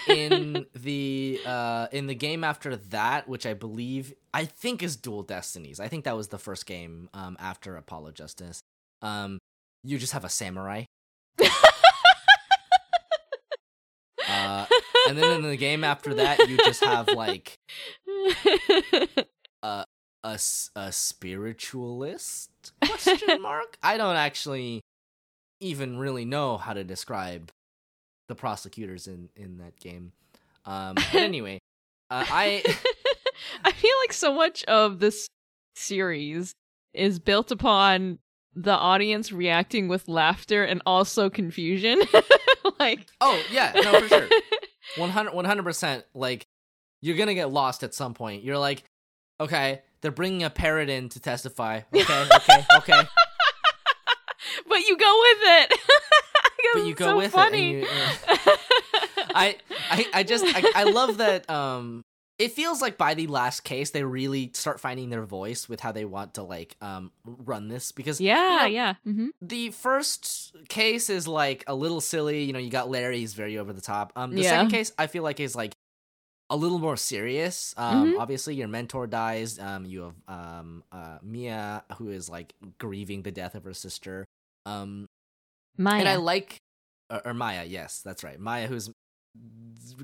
[0.07, 5.23] in the uh in the game after that which i believe i think is dual
[5.23, 5.79] destinies.
[5.79, 8.61] I think that was the first game um after apollo justice.
[9.01, 9.39] Um
[9.83, 10.85] you just have a samurai.
[14.27, 14.65] Uh
[15.07, 17.55] and then in the game after that you just have like
[19.63, 19.85] a
[20.75, 22.49] a spiritualist?
[22.83, 23.77] Question mark?
[23.83, 24.81] I don't actually
[25.59, 27.51] even really know how to describe
[28.27, 30.11] the prosecutors in in that game.
[30.65, 31.59] Um but anyway
[32.09, 32.63] uh, i
[33.63, 35.27] I feel like so much of this
[35.75, 36.53] series
[36.93, 38.19] is built upon
[38.55, 42.01] the audience reacting with laughter and also confusion.
[42.79, 44.29] like oh yeah no for sure.
[44.97, 46.45] 100 percent like
[47.01, 48.43] you're gonna get lost at some point.
[48.43, 48.83] You're like
[49.39, 51.81] okay they're bringing a parrot in to testify.
[51.93, 53.01] Okay okay okay.
[54.67, 55.79] But you go with it.
[56.73, 57.71] But you go so with funny.
[57.71, 57.89] it you,
[59.35, 59.57] I,
[59.89, 62.03] I I just I, I love that um
[62.37, 65.91] it feels like by the last case they really start finding their voice with how
[65.91, 68.93] they want to like um run this because yeah, you know, yeah.
[69.03, 73.33] hmm the first case is like a little silly you know you got larry he's
[73.33, 74.49] very over the top um the Yeah.
[74.51, 75.73] second case i feel like is like
[76.49, 78.19] a little more serious um Mhm.
[78.19, 83.31] obviously your mentor dies um you have um uh mia who is like grieving the
[83.31, 84.25] death of her sister
[84.65, 85.07] um
[85.77, 85.99] Maya.
[85.99, 86.57] and i like
[87.09, 88.89] or, or maya yes that's right maya who's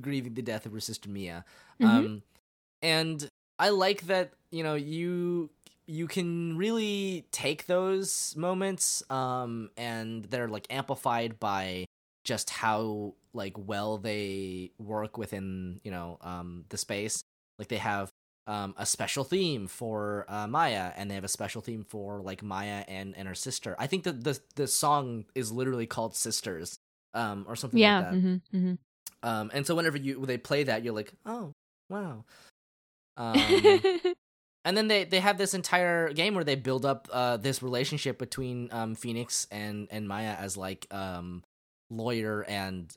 [0.01, 1.45] grieving the death of her sister mia
[1.81, 1.85] Mhm.
[1.87, 2.23] um
[2.81, 3.27] and
[3.59, 5.49] i like that you know you
[5.87, 11.85] you can really take those moments um and they're like amplified by
[12.23, 17.21] just how like well they work within you know um the space
[17.57, 18.09] like they have
[18.47, 22.41] um a special theme for uh, Maya and they have a special theme for like
[22.43, 23.75] Maya and and her sister.
[23.79, 26.77] I think that the the song is literally called Sisters
[27.13, 27.99] um or something yeah.
[27.99, 28.19] like that.
[28.19, 28.73] hmm hmm
[29.23, 31.53] Um, and so whenever you they play that, you're like, oh
[31.89, 32.25] wow.
[33.17, 33.35] Um,
[34.65, 38.17] and then they they have this entire game where they build up uh this relationship
[38.17, 41.43] between um Phoenix and and Maya as like um
[41.89, 42.95] lawyer and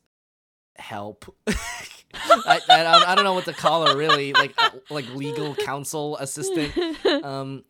[0.77, 1.35] help.
[1.47, 5.55] I, I don't I don't know what to call her really like uh, like legal
[5.55, 6.73] counsel assistant.
[7.25, 7.65] Um,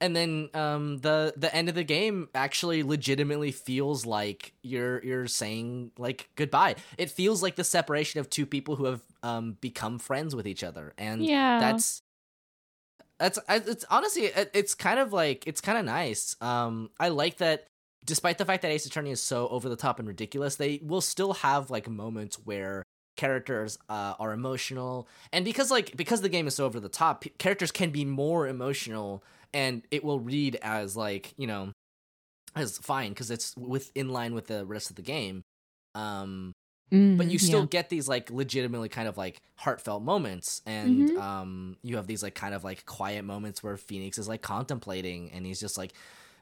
[0.00, 5.26] and then um the the end of the game actually legitimately feels like you're you're
[5.26, 9.98] saying like goodbye it feels like the separation of two people who have um become
[9.98, 11.58] friends with each other and Yeah.
[11.60, 12.00] that's
[13.18, 17.66] that's it's honestly it's kind of like it's kind of nice um i like that
[18.06, 21.00] despite the fact that ace attorney is so over the top and ridiculous they will
[21.00, 22.82] still have like moments where
[23.16, 27.22] characters uh, are emotional and because like because the game is so over the top
[27.22, 29.22] p- characters can be more emotional
[29.52, 31.72] and it will read as like you know
[32.56, 35.42] as fine because it's with in line with the rest of the game
[35.94, 36.52] um
[36.90, 37.66] but Mhm, you still yeah.
[37.66, 41.18] get these like legitimately kind of like heartfelt moments and Mhm.
[41.18, 45.30] um you have these like kind of like quiet moments where phoenix is like contemplating
[45.32, 45.92] and he's just like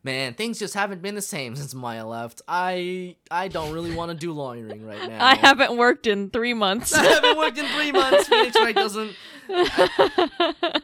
[0.03, 4.11] man things just haven't been the same since maya left i i don't really want
[4.11, 6.95] to do lawyering right now I haven't worked in three months.
[6.95, 9.15] I haven't worked in three months phoenix wright doesn't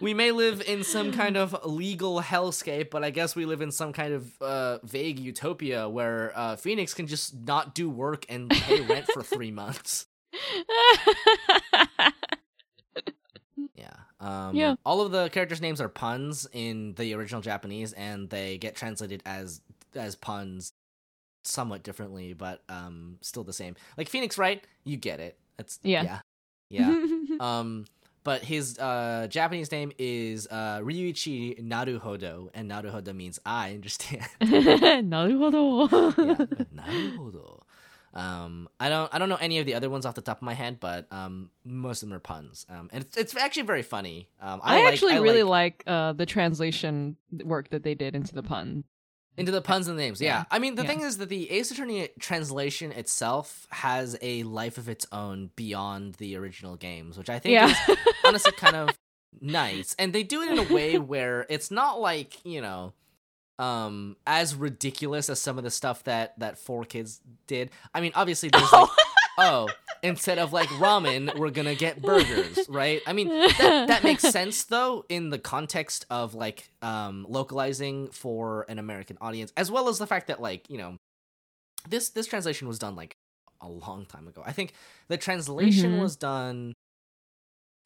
[0.00, 3.70] we may live in some kind of legal hellscape, but I guess we live in
[3.70, 8.48] some kind of uh, vague utopia where uh, Phoenix can just not do work and
[8.50, 10.06] pay rent for three months.
[13.74, 13.90] Yeah.
[14.25, 14.75] Um, yeah.
[14.87, 19.22] All of the characters' names are puns in the original Japanese, and they get translated
[19.27, 19.61] as
[19.95, 20.72] as puns
[21.43, 23.77] somewhat differently, but um, still the same.
[23.99, 25.39] Like Phoenix Wright, you get it.
[25.59, 26.20] That's yeah,
[26.70, 26.91] yeah.
[26.91, 27.37] yeah.
[27.41, 27.85] um,
[28.25, 34.27] but his uh, Japanese name is uh, Ryuichi Naruhodo, and Naruhodo means I understand.
[34.41, 35.91] naruhodo.
[36.18, 37.61] yeah, naruhodo.
[38.14, 40.42] Um, I don't, I don't know any of the other ones off the top of
[40.42, 42.64] my head, but um, most of them are puns.
[42.70, 44.28] Um, and it's, it's actually very funny.
[44.40, 47.94] Um, I, I, like- actually I really like like uh, the translation work that they
[47.94, 48.84] did into the pun.
[49.36, 50.20] into the puns and the names.
[50.20, 50.88] Yeah, Yeah, I mean the yeah.
[50.88, 56.14] thing is that the Ace Attorney translation itself has a life of its own beyond
[56.14, 57.68] the original games, which I think Yeah.
[57.88, 58.90] is honestly kind of
[59.40, 59.94] nice.
[59.98, 62.92] And they do it in a way where it's not like you know
[63.59, 67.70] um as ridiculous as some of the stuff that that 4Kids did.
[67.94, 68.88] I mean obviously there's like
[69.38, 69.68] oh
[70.02, 73.00] instead of like ramen we're gonna get burgers right?
[73.07, 78.66] I mean that, that makes sense though in the context of like um localizing for
[78.68, 80.96] an american audience as well as the fact that like you know
[81.88, 83.16] this this translation was done like
[83.61, 84.42] a long time ago.
[84.44, 84.74] I think
[85.09, 86.00] the translation Mhm.
[86.00, 86.74] was done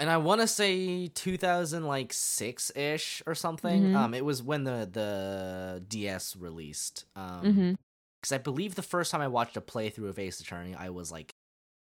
[0.01, 3.95] and i want to say 2000 like 6ish or something Mhm.
[3.95, 7.73] um it was when the the ds released um hmm
[8.21, 11.13] because I believe the first time I watched a playthrough of Ace Attorney, I was
[11.13, 11.35] like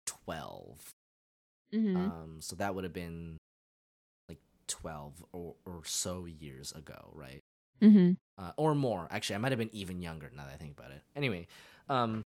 [0.08, 0.90] twelve.
[1.72, 3.38] hmm Um, so that would have been
[4.30, 7.40] like twelve or or so years ago, right?
[7.82, 9.08] hmm Uh, or more.
[9.12, 11.04] Actually, I might have been even younger now that I think about it.
[11.16, 11.46] Anyway,
[11.88, 12.24] um,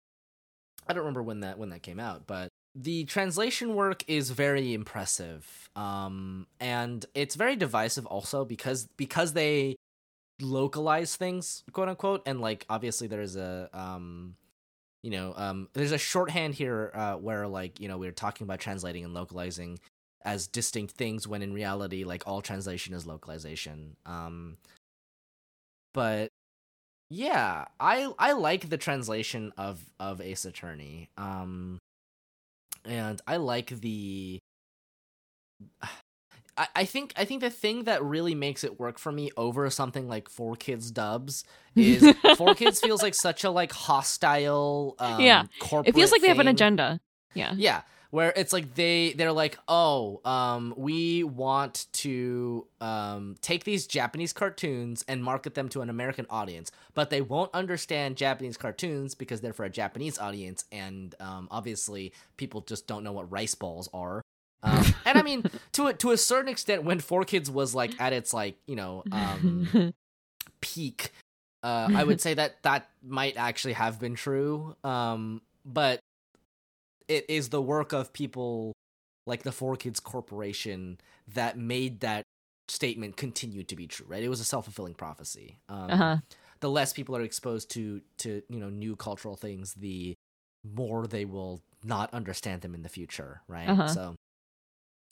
[0.88, 2.48] I don't remember when that when that came out, but
[2.78, 5.70] the translation work is very impressive.
[5.76, 9.78] Um, and it's very divisive also because because they
[10.42, 14.36] localize things, quote unquote, and like obviously there's a um
[15.04, 18.46] you know, um there's a shorthand here uh where like, you know, we are talking
[18.46, 19.80] about translating and localizing
[20.24, 23.98] as distinct things when in reality like all translation is localization.
[24.06, 24.58] Um
[25.94, 26.30] but
[27.10, 31.10] yeah, I I like the translation of of Ace Attorney.
[31.18, 31.80] Um
[32.88, 34.40] and I like the
[36.58, 39.70] I, I think I think the thing that really makes it work for me over
[39.70, 41.44] something like 4Kids dubs
[41.76, 42.04] is
[42.36, 45.44] 4Kids feels like such a like hostile um, Yeah.
[45.60, 47.00] corporate It feels like they have an agenda.
[47.36, 47.54] Yeah.
[47.56, 47.82] Yeah,
[48.12, 54.34] where it's like they they're like, "Oh, um we want to um take these Japanese
[54.34, 59.41] cartoons and market them to an American audience, but they won't understand Japanese cartoons because
[59.41, 63.89] they're for a Japanese audience and um obviously people just don't know what rice balls
[63.93, 64.22] are."
[64.64, 65.43] Um, and I mean,
[65.74, 69.03] to a, to a certain extent, when 4Kids was like at its like you know
[69.12, 69.93] um,
[70.62, 71.12] peak,
[71.64, 74.76] uh, I would say that that might actually have been true.
[74.84, 75.99] Um, but
[77.08, 78.74] it is the work of people
[79.26, 80.99] like the 4Kids Corporation
[81.34, 82.24] that made that
[82.68, 84.05] statement continue to be true.
[84.08, 84.24] Right?
[84.24, 85.60] It was a self fulfilling prophecy.
[85.70, 86.18] Um, uh-huh.
[86.60, 90.16] The less people are exposed to to you know new cultural things, the
[90.64, 93.41] more they will not understand them in the future.
[93.47, 93.70] Right?
[93.70, 93.88] Uh-huh.
[93.88, 94.16] So,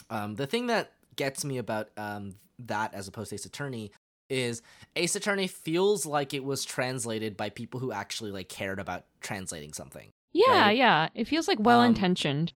[0.10, 3.92] um, the thing that gets me about um that as opposed to Ace Attorney
[4.30, 4.62] is
[4.96, 9.74] Ace Attorney feels like it was translated by people who actually like cared about translating
[9.74, 10.10] something.
[10.36, 10.78] Yeah, Right?
[10.78, 11.10] yeah.
[11.16, 12.52] It feels like well Um, intentioned.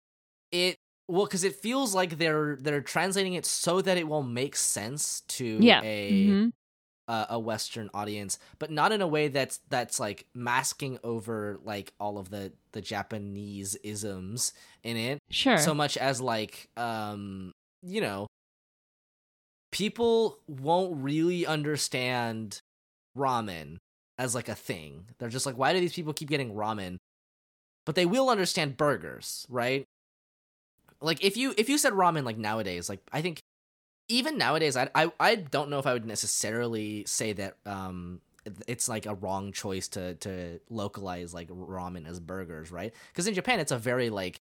[0.50, 0.76] It
[1.08, 5.20] well because it feels like they're they're translating it so that it will make sense
[5.28, 5.82] to yeah.
[5.84, 6.52] a Mhm.
[7.08, 11.92] uh, a Western audience, but not in a way that's that's like masking over like
[12.00, 14.52] all of the the Japanese isms
[14.82, 15.58] in it Sure.
[15.58, 17.52] so much as like um
[17.82, 18.26] you know
[19.70, 22.60] people won't really understand
[23.16, 23.76] ramen
[24.18, 25.06] as like a thing.
[25.18, 26.96] They're just like, why do these people keep getting ramen?
[27.86, 29.86] But they will understand burgers, right?
[31.00, 33.40] Like if you if you said ramen like nowadays, like I think
[34.08, 38.20] even nowadays, I I I don't know if I would necessarily say that um
[38.66, 42.92] it's like a wrong choice to to localize like ramen as burgers, right?
[43.12, 44.40] Because in Japan, it's a very like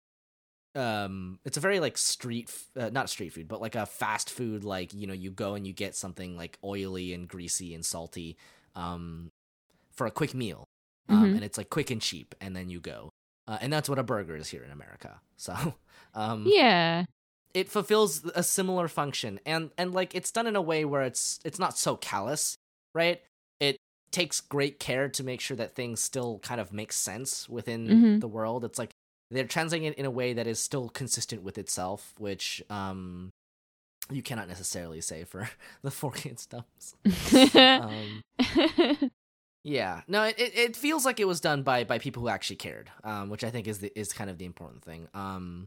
[0.77, 4.31] um it's a very like street f- uh, not street food but like a fast
[4.31, 7.85] food like you know you go and you get something like oily and greasy and
[7.85, 8.37] salty
[8.77, 9.33] um
[9.91, 10.69] for a quick meal
[11.09, 11.35] um Mhm.
[11.35, 13.11] and it's like quick and cheap and then you go
[13.51, 15.53] uh, and that's what a burger is here in america so
[16.15, 17.05] um Yeah.
[17.53, 21.41] it fulfills a similar function and and like it's done in a way where it's
[21.45, 22.57] it's not so callous
[22.95, 23.21] right
[23.61, 23.77] it
[24.13, 28.21] takes great care to make sure that things still kind of make sense within Mhm.
[28.21, 28.91] the world it's like
[29.33, 33.31] they're translating it in a way that is still consistent with itself which um
[34.11, 35.49] you cannot necessarily say for
[35.83, 36.97] the 4k stuffs
[37.55, 38.23] um
[39.63, 40.03] yeah.
[40.09, 43.29] No it, it feels like it was done by by people who actually cared um
[43.29, 45.09] which i think is the is kind of the important thing.
[45.15, 45.67] Um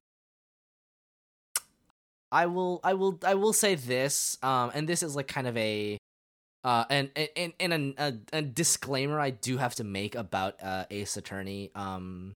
[2.31, 5.55] i will i will i will say this um and this is like kind of
[5.57, 5.97] a
[6.63, 10.85] uh and and and a, a, a disclaimer i do have to make about uh
[10.89, 11.71] ace attorney.
[11.75, 12.33] Um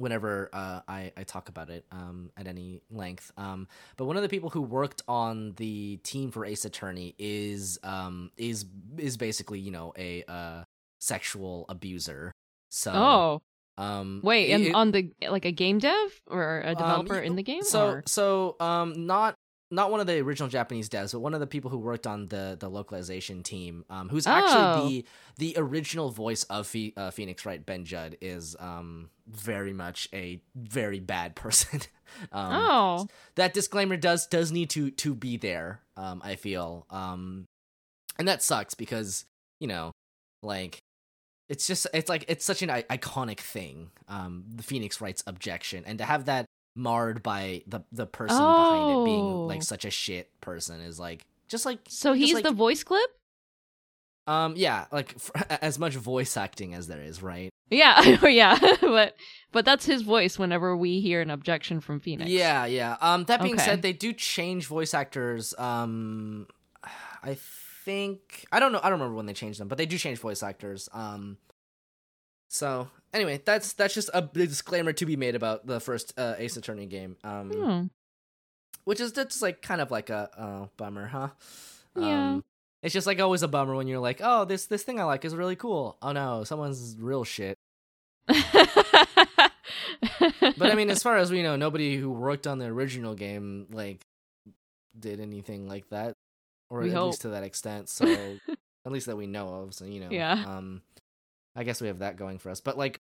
[0.00, 3.30] whenever uh, I, I talk about it um, at any length.
[3.36, 7.78] Um, but one of the people who worked on the team for Ace Attorney is
[7.82, 8.64] um, is
[8.98, 10.64] is basically you know a uh,
[11.00, 12.32] sexual abuser.
[12.70, 13.42] So oh,
[13.82, 17.26] um, wait, it- and on the like a game dev or a um, developer y-
[17.26, 17.62] in the game?
[17.62, 18.02] So or?
[18.06, 19.34] so um not
[19.70, 22.28] not one of the original Japanese devs, but one of the people who worked on
[22.28, 24.30] the the localization team, um, who's Oh.
[24.32, 25.06] actually
[25.38, 30.40] the the original voice of uh, Phoenix Wright, Ben Judd, is um very much a
[30.56, 31.80] very bad person.
[32.32, 35.80] um, oh, that disclaimer does does need to to be there.
[35.96, 37.44] Um, I feel um,
[38.18, 39.24] and that sucks because
[39.60, 39.92] you know,
[40.42, 40.78] like.
[41.48, 43.90] It's just it's like it's such an I- iconic thing.
[44.06, 48.90] Um, the Phoenix Wright's objection, and to have that marred by the the person behind
[48.90, 49.46] it being Oh.
[49.46, 53.10] like such a shit person is like just like so he's like- the voice clip?
[54.26, 55.16] um yeah like
[55.62, 59.16] as much voice acting as there is right Yeah, yeah, but
[59.50, 62.30] but that's his voice whenever we hear an objection from Phoenix.
[62.30, 63.64] yeah yeah um that being Okay.
[63.64, 66.46] said they do change voice actors um
[67.24, 67.36] i
[67.84, 70.18] think i don't know i don't remember when they changed them but they do change
[70.18, 71.38] voice actors um
[72.48, 76.56] so anyway that's that's just a disclaimer to be made about the first uh, ace
[76.56, 77.86] attorney game um Hmm.
[78.84, 81.28] which is just like kind of like a oh bummer huh
[81.96, 82.32] Yeah.
[82.34, 82.44] um
[82.82, 85.24] it's just like always a bummer when you're like oh this this thing i like
[85.24, 87.56] is really cool oh no someone's real shit
[90.56, 93.66] but i mean as far as we know nobody who worked on the original game
[93.70, 94.00] like
[94.98, 96.14] did anything like that
[96.68, 97.06] or We at hope.
[97.10, 98.06] least to that extent so
[98.86, 100.32] at least that we know of so you know Yeah.
[100.46, 100.82] um
[101.56, 102.98] i guess we have that going for us but like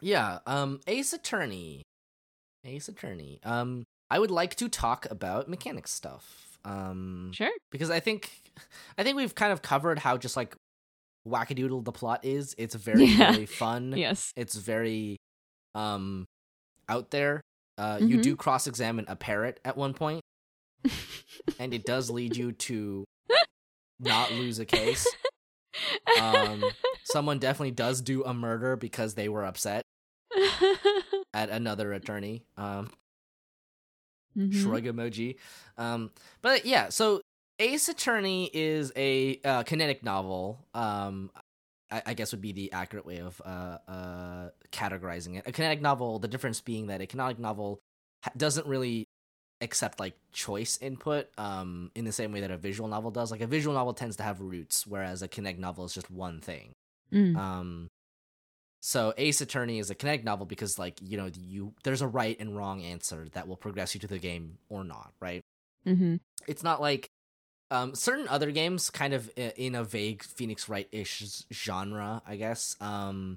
[0.00, 1.82] yeah um ace attorney
[2.64, 7.50] ace attorney um i would like to talk about mechanics stuff um sure.
[7.70, 8.30] because i think
[8.98, 10.54] i think we've kind of covered how just like
[11.28, 13.32] wackadoodle the plot is it's very Yeah.
[13.32, 14.32] very fun Yes.
[14.36, 15.16] it's very
[15.74, 16.24] um
[16.88, 17.40] out there
[17.78, 18.22] uh you Mhm.
[18.22, 20.20] do cross-examine a parrot at one point
[21.58, 23.04] and it does lead you to
[24.00, 25.06] not lose a case
[26.16, 26.74] um
[27.04, 29.82] someone definitely does do a murder because they were upset
[31.34, 32.90] at another attorney um
[34.36, 34.52] Mhm.
[34.52, 35.36] shrug emoji.
[35.76, 37.20] Um but yeah so
[37.58, 40.66] ace attorney is a uh, kinetic novel.
[40.74, 41.30] Um
[41.90, 45.46] I, I guess would be the accurate way of uh uh categorizing it.
[45.46, 47.80] A kinetic novel the difference being that a kinetic novel
[48.36, 49.04] doesn't really
[49.60, 53.30] accept like choice input um in the same way that a visual novel does.
[53.30, 56.40] Like a visual novel tends to have routes whereas a kinetic novel is just one
[56.40, 56.72] thing
[57.12, 57.36] Mm.
[57.36, 57.88] um
[58.80, 62.36] so ace attorney is a kinetic novel because like you know you there's a right
[62.40, 65.42] and wrong answer that will progress you to the game or not right
[65.86, 66.20] Mhm.
[66.48, 67.08] it's not like
[67.70, 73.36] um certain other games kind of in a vague phoenix wright-ish genre i guess um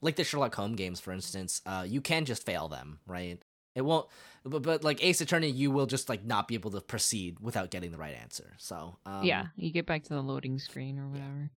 [0.00, 3.40] like the sherlock holmes games for instance uh you can just fail them right
[3.74, 4.06] it won't
[4.44, 7.70] but, but like ace attorney you will just like not be able to proceed without
[7.70, 11.08] getting the right answer so um, yeah, you get back to the loading screen or
[11.08, 11.50] whatever.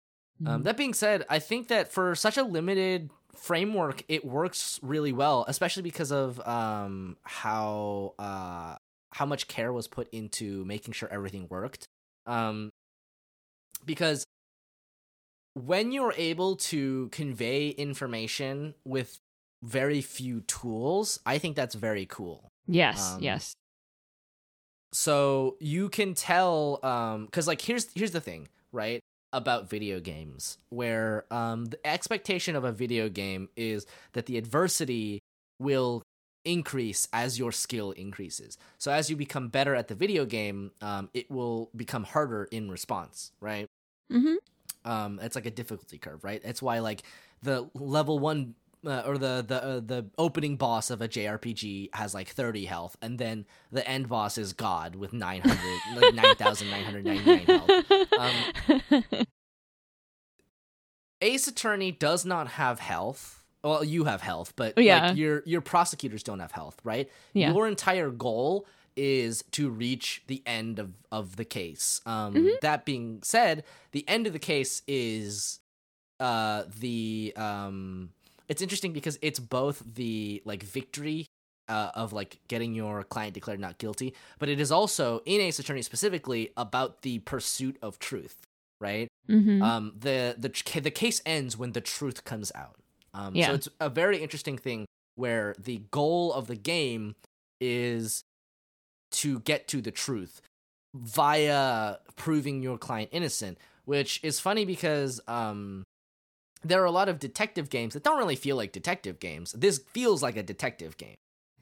[0.45, 0.63] Um, Mhm.
[0.63, 5.45] that being said, I think that for such a limited framework, it works really well,
[5.47, 8.75] especially because of um, how uh,
[9.11, 11.87] how much care was put into making sure everything worked.
[12.25, 12.69] Um,
[13.85, 14.25] because
[15.53, 19.19] when you're able to convey information with
[19.63, 23.55] very few tools, I think that's very cool yes, um, yes.
[24.91, 28.99] so you can tell um because like here's here's the thing right
[29.34, 35.19] about video games where um, the expectation of a video game is that the adversity
[35.59, 36.03] will
[36.45, 38.57] increase as your skill increases.
[38.77, 42.69] So as you become better at the video game, um, it will become harder in
[42.69, 43.67] response, right?
[44.11, 44.36] Mm-hmm.
[44.89, 46.41] Um, it's like a difficulty curve, right?
[46.43, 47.03] That's why like
[47.41, 48.55] the level one
[48.86, 52.95] uh, or the the uh, the opening boss of a JRPG has like 30 health,
[53.01, 55.57] and then the end boss is God with 900
[55.95, 58.11] like 9,999 health.
[58.17, 59.25] Um,
[61.21, 63.43] Ace Attorney does not have health.
[63.63, 65.07] Well, you have health, but Yeah.
[65.09, 67.09] like your your prosecutors don't have health, right?
[67.34, 67.53] Yeah.
[67.53, 68.65] Your entire goal
[68.97, 72.01] is to reach the end of of the case.
[72.05, 72.59] Um, Mhm.
[72.61, 75.59] That being said, the end of the case is
[76.19, 78.09] uh the um
[78.47, 81.25] it's interesting because it's both the like victory
[81.69, 85.59] uh, of like getting your client declared not guilty, but it is also in Ace
[85.59, 88.41] Attorney specifically about the pursuit of truth,
[88.79, 89.07] right?
[89.29, 89.61] mm-hmm.
[89.61, 92.75] Um, the the the case ends when the truth comes out.
[93.13, 93.47] Um, Yeah.
[93.47, 94.85] So it's a very interesting thing
[95.15, 97.15] where the goal of the game
[97.61, 98.23] is
[99.11, 100.41] to get to the truth
[100.93, 105.83] via proving your client innocent, which is funny because um,
[106.64, 109.51] there are a lot of detective games that don't really feel like detective games.
[109.53, 111.16] This feels like a detective game.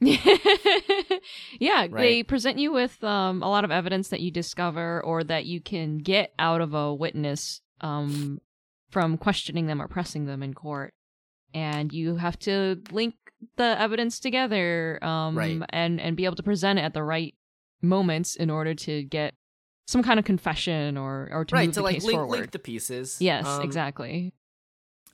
[1.60, 5.44] yeah, they present you with um, a lot of evidence that you discover or that
[5.44, 8.40] you can get out of a witness um,
[8.90, 10.92] from questioning them or pressing them in court.
[11.54, 13.14] And you have to link
[13.56, 15.60] the evidence together um, Right.
[15.70, 17.34] and, and be able to present it at the right
[17.82, 19.34] moments in order to get
[19.86, 22.38] some kind of confession or, or to right move to the like case link, forward.
[22.38, 23.18] link the pieces.
[23.20, 24.32] yes, Um, exactly.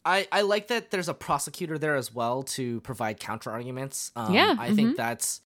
[0.09, 4.11] I, I like that there's a prosecutor there as well to provide counter arguments.
[4.17, 4.97] Um, Yeah, I think mhm.
[4.97, 5.43] that's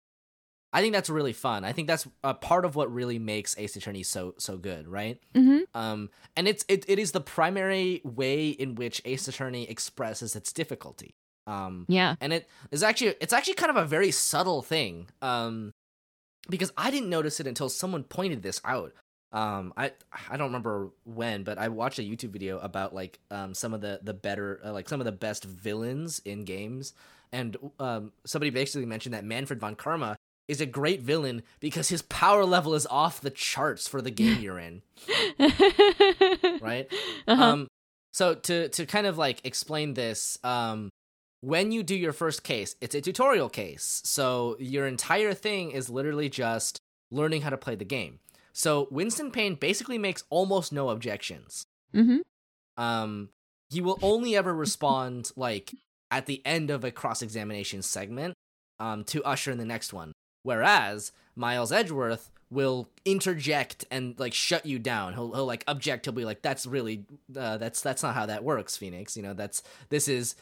[0.74, 1.64] I think that's really fun.
[1.64, 5.18] I think that's a part of what really makes Ace Attorney so so good, right?
[5.34, 10.34] hmm Um, and it's it, it is the primary way in which Ace Attorney expresses
[10.36, 11.14] its difficulty.
[11.46, 12.14] Um, Yeah.
[12.20, 15.08] and it is actually it's actually kind of a very subtle thing.
[15.20, 15.72] Um,
[16.48, 18.92] because I didn't notice it until someone pointed this out.
[19.32, 19.92] Um, I
[20.30, 23.80] I don't remember when, but I watched a YouTube video about like um some of
[23.80, 26.92] the the better uh, like some of the best villains in games,
[27.32, 30.16] and um somebody basically mentioned that Manfred von Karma
[30.48, 34.40] is a great villain because his power level is off the charts for the game
[34.40, 34.82] you're in,
[36.60, 36.88] right?
[37.26, 37.42] Uh-huh.
[37.42, 37.68] Um,
[38.12, 40.90] so to to kind of like explain this, um,
[41.40, 44.02] when you do your first case, it's a tutorial case.
[44.04, 46.78] So your entire thing is literally just
[47.10, 48.18] learning how to play the game.
[48.52, 51.64] So Winston Payne basically makes almost no objections.
[51.92, 52.18] hmm
[52.76, 53.30] Um,
[53.70, 55.74] he will only ever respond like
[56.10, 58.34] at the end of a cross examination segment,
[58.78, 60.12] um, to usher in the next one.
[60.42, 65.14] Whereas Miles Edgeworth will interject and like shut you down.
[65.14, 66.04] He'll he'll like object.
[66.04, 69.16] He'll be like, "That's really uh, that's that's not how that works, Phoenix.
[69.16, 70.34] You know, that's this is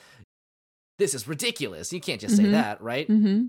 [0.99, 1.93] this is ridiculous.
[1.93, 2.51] You can't just say Mhm.
[2.53, 3.47] that, right?" hmm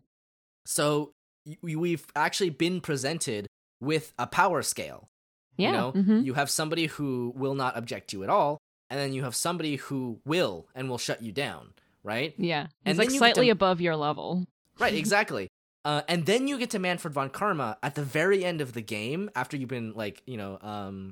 [0.66, 1.14] So
[1.46, 3.48] y- we've actually been presented
[3.82, 5.10] with a power scale.
[5.58, 5.68] Yeah.
[5.68, 6.26] You know, mhm.
[6.26, 8.58] you have somebody who will not object to you at all,
[8.90, 11.74] and then you have somebody who will and will shut you down,
[12.04, 12.34] right?
[12.38, 12.68] Yeah.
[12.86, 14.46] And He's then like slightly to- above your level.
[14.80, 15.50] Right, exactly.
[15.84, 18.82] Uh, and then you get to Manfred von Karma at the very end of the
[18.82, 21.12] game after you've been like, you know, um,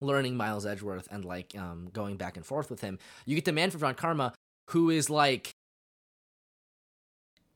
[0.00, 2.98] learning Miles Edgeworth and like um, going back and forth with him.
[3.24, 4.32] You get to Manfred von Karma,
[4.70, 5.50] who is like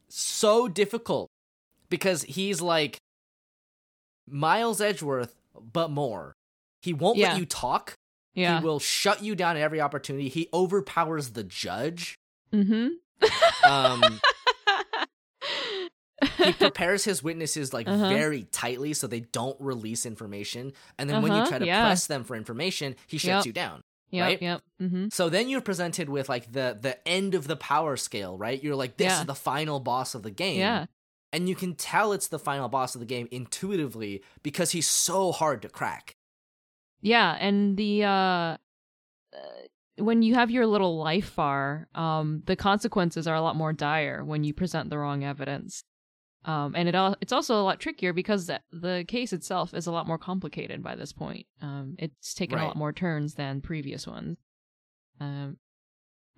[0.09, 1.29] so difficult
[1.89, 2.99] because he's like
[4.31, 5.35] Miles Edgeworth,
[5.73, 6.35] but more.
[6.83, 7.31] He won't Yeah.
[7.33, 7.95] let you talk.
[8.35, 8.59] Yeah.
[8.61, 10.29] He will shut you down at every opportunity.
[10.29, 12.17] He overpowers the judge.
[12.53, 12.89] mm-hmm.
[13.71, 14.21] Um,
[16.39, 18.09] he prepares his witnesses like Uh-huh.
[18.09, 20.73] very tightly so they don't release information.
[20.99, 21.83] And then when you Uh-huh, try to yeah.
[21.87, 23.47] press them for information, he shuts Yep.
[23.47, 23.83] you down.
[24.11, 24.25] yep.
[24.27, 24.43] right?
[24.43, 24.63] Yep.
[24.83, 25.07] Mm-hmm.
[25.13, 28.63] So then you're presented with like the the end of the power scale, right?
[28.63, 29.21] You're like, this Yeah.
[29.21, 30.59] is the final boss of the game.
[30.59, 30.87] Yeah.
[31.33, 35.31] And you can tell it's the final boss of the game intuitively because he's so
[35.31, 36.17] hard to crack.
[37.01, 37.37] Yeah.
[37.39, 38.57] And the uh, uh,
[39.97, 44.25] when you have your little life bar, um, the consequences are a lot more dire
[44.25, 45.85] when you present the wrong evidence.
[46.45, 49.87] Um, and it al- it's also a lot trickier because the, the case itself is
[49.87, 51.47] a lot more complicated by this point.
[51.61, 54.39] Um, it's taken a lot more turns than previous ones.
[55.21, 55.59] Um,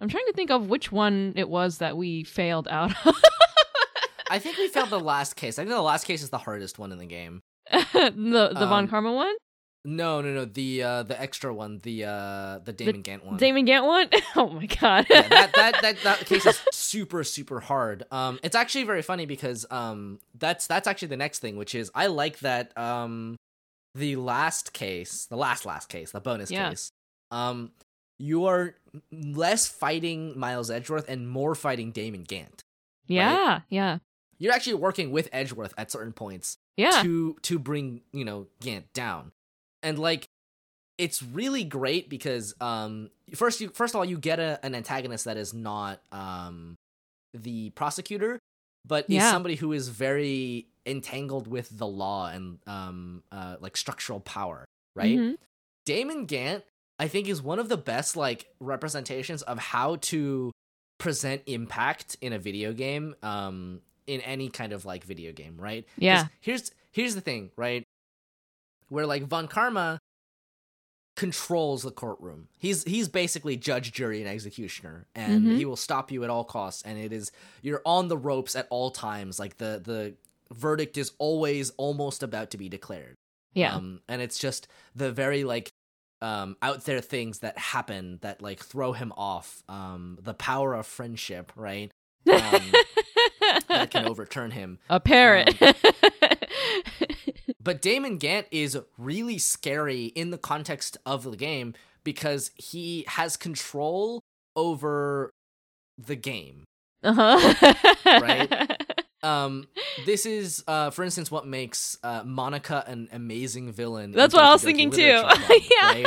[0.00, 3.14] I'm trying to think of which one it was that we failed out of.
[4.32, 5.58] I think we failed the last case.
[5.58, 7.42] I think the last case is the hardest one in the game.
[7.70, 9.34] the the Von Um, Karma one,
[9.84, 10.44] No, no, no.
[10.46, 13.36] The uh the extra one, the uh the Damon Gant one.
[13.36, 14.08] Damon Gant one.
[14.36, 15.06] oh my god.
[15.10, 18.04] yeah, that, that that that case is super super hard.
[18.10, 21.90] Um, it's actually very funny because um, that's that's actually the next thing, which is
[21.94, 23.36] I like that um,
[23.94, 26.70] the last case, the last last case, the bonus Yeah.
[26.70, 26.90] case,
[27.30, 27.72] um,
[28.18, 28.76] you are
[29.12, 32.62] less fighting Miles Edgeworth and more fighting Damon Gant.
[33.08, 33.98] Yeah, yeah,
[34.38, 37.02] You're actually working with Edgeworth at certain points yeah.
[37.02, 39.32] to to bring you know Gant down,
[39.82, 40.28] and like
[40.98, 45.24] it's really great because um first you first of all you get a, an antagonist
[45.24, 46.76] that is not um
[47.34, 48.38] the prosecutor,
[48.86, 54.20] but is somebody who is very entangled with the law and um uh like structural
[54.20, 54.64] power,
[54.94, 55.18] right?
[55.18, 55.36] Mhm.
[55.86, 56.64] Damon Gant,
[56.98, 60.52] I think, is one of the best like representations of how to
[60.98, 65.86] present impact in a video game, um, in any kind of like video game, right?
[65.96, 66.26] Yeah.
[66.40, 67.84] Here's here's the thing, right?
[68.88, 69.98] Where like Von Karma
[71.16, 72.48] controls the courtroom.
[72.58, 75.56] He's he's basically judge, jury, and executioner, and Mhm.
[75.56, 76.82] he will stop you at all costs.
[76.82, 77.30] And it is
[77.60, 79.38] you're on the ropes at all times.
[79.38, 80.14] Like the the
[80.52, 83.14] verdict is always almost about to be declared.
[83.54, 83.74] Yeah.
[83.76, 85.70] Um, and it's just the very like
[86.22, 89.62] um out there things that happen that like throw him off.
[89.68, 91.90] Um, the power of friendship, right?
[92.32, 92.72] um,
[93.68, 94.78] that can overturn him.
[94.90, 95.54] a parrot.
[97.64, 103.36] But Damon Gant is really scary in the context of the game because he has
[103.36, 104.20] control
[104.56, 105.30] over
[105.96, 106.64] the game.
[107.04, 107.74] uh-huh.
[108.04, 108.70] Right?
[109.24, 109.68] Um,
[110.04, 114.10] this is, uh, for instance, what makes uh, Monika an amazing villain.
[114.10, 115.20] That's what I was thinking too.
[115.20, 115.38] Club,
[115.70, 115.86] Yeah.
[115.92, 116.06] right?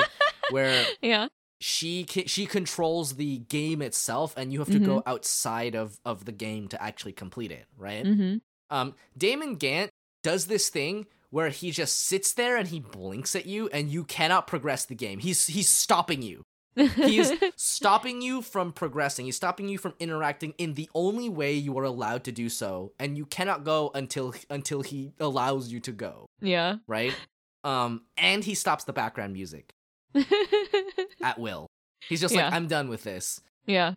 [0.50, 1.28] Where yeah.
[1.60, 6.32] She she controls the game itself, and you have to go outside of of the
[6.32, 8.06] game to actually complete it, right?
[8.06, 8.38] Mm-hmm.
[8.70, 9.90] Um, Damon Gant
[10.24, 14.04] does this thing where he just sits there and he blinks at you, and you
[14.04, 15.20] cannot progress the game.
[15.20, 16.44] He's he's stopping you.
[16.76, 19.26] He is stopping you from progressing.
[19.26, 22.92] He's stopping you from interacting in the only way you are allowed to do so,
[23.00, 26.28] and you cannot go until until he allows you to go.
[26.42, 26.76] yeah.
[26.88, 27.16] Right?
[27.64, 29.74] Um, and he stops the background music
[31.22, 31.68] at will.
[32.08, 32.46] He's just Yeah.
[32.46, 33.42] like, I'm done with this.
[33.66, 33.94] yeah.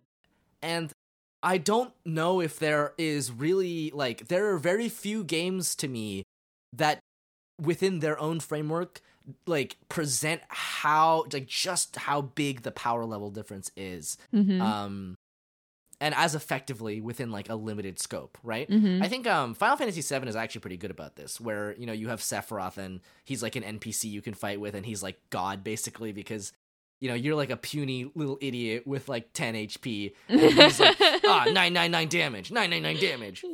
[0.62, 0.90] and
[1.42, 6.24] I don't know if there is really like there are very few games to me
[6.72, 6.98] that
[7.60, 9.00] within their own framework
[9.46, 14.60] like present how like just how big the power level difference is Mm-hmm.
[14.60, 15.14] um
[16.00, 19.02] and as effectively within like a limited scope right mm-hmm.
[19.02, 21.92] I think um Final Fantasy VII is actually pretty good about this, where you know
[21.92, 25.18] you have Sephiroth and he's like an NPC you can fight with, and he's like
[25.30, 26.52] God basically because
[27.00, 30.96] you know you're like a puny little idiot with like 10 HP, and he's like
[31.00, 33.44] ah 999 damage, 999 damage.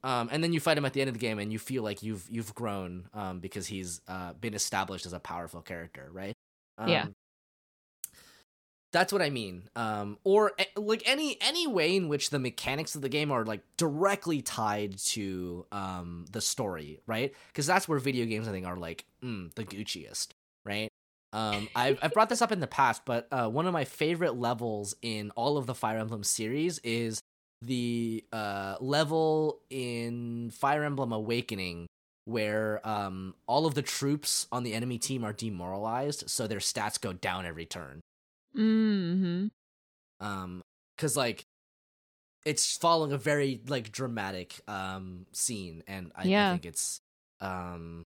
[0.04, 1.82] Um, and then you fight him at the end of the game, and you feel
[1.82, 6.34] like you've you've grown um because he's uh been established as a powerful character, right?
[6.78, 7.06] Um, Yeah.
[8.92, 9.68] That's what I mean.
[9.76, 13.44] Um, or eh, like any any way in which the mechanics of the game are
[13.44, 17.32] like directly tied to um the story, right?
[17.48, 20.28] Because that's where video games I think are like mm, the Gucciest,
[20.64, 20.88] right?
[21.32, 24.34] Um, I've I've brought this up in the past, but uh, one of my favorite
[24.36, 27.20] levels in all of the Fire Emblem series is
[27.62, 31.86] the uh level in Fire Emblem Awakening
[32.24, 37.00] where um all of the troops on the enemy team are demoralized, so their stats
[37.00, 38.00] go down every turn
[38.56, 39.46] mm-hmm.
[40.20, 40.62] um
[40.96, 41.44] because like
[42.44, 47.00] it's following a very like dramatic um scene and I, I think it's
[47.40, 48.02] um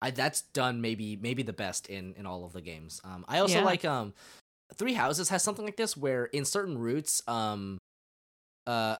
[0.00, 3.38] i that's done maybe maybe the best in in all of the games um i
[3.38, 3.64] also Yeah.
[3.64, 4.14] like um
[4.74, 7.78] three houses has something like this where in certain routes um
[8.66, 8.96] uh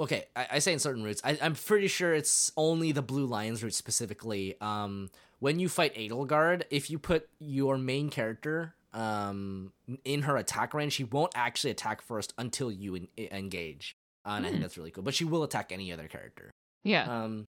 [0.00, 3.26] okay i, I say in certain routes I, i'm pretty sure it's only the blue
[3.26, 5.10] lions route specifically um
[5.40, 9.72] when you fight Edelgard, if you put your main character um
[10.04, 13.94] in her attack range, she won't actually attack first until you en- engage.
[14.24, 15.04] Uh, and I think that's really cool.
[15.04, 16.50] But she will attack any other character.
[16.84, 17.04] Yeah.
[17.24, 17.46] Um,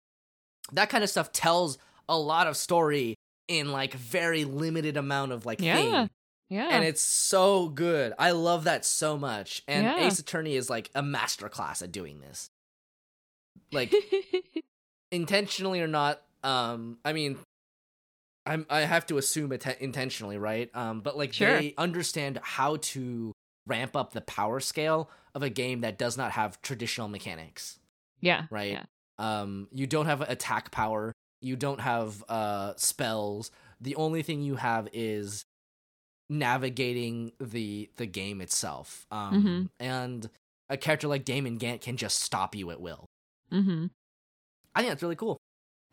[0.72, 1.78] that kind of stuff tells
[2.08, 3.14] a lot of story
[3.48, 5.76] in like very limited amount of like Yeah.
[5.76, 6.10] thing.
[6.50, 6.68] yeah.
[6.70, 8.12] And it's so good.
[8.18, 9.62] I love that so much.
[9.68, 10.06] And Yeah.
[10.06, 12.48] Ace Attorney is like a masterclass at doing this.
[13.72, 13.92] Like
[15.10, 17.38] intentionally or not um i mean
[18.46, 21.58] i'm i have to assume it intentionally right um but like Sure.
[21.58, 23.32] they understand how to
[23.66, 27.78] ramp up the power scale of a game that does not have traditional mechanics
[28.20, 28.46] yeah.
[28.50, 28.84] right Yeah.
[29.18, 33.50] um you don't have attack power you don't have uh spells
[33.80, 35.44] the only thing you have is
[36.30, 40.30] navigating the the game itself um and
[40.70, 43.04] a character like Damon Gant can just stop you at will
[43.52, 43.86] Mm-hmm.
[44.74, 45.38] i think that's really cool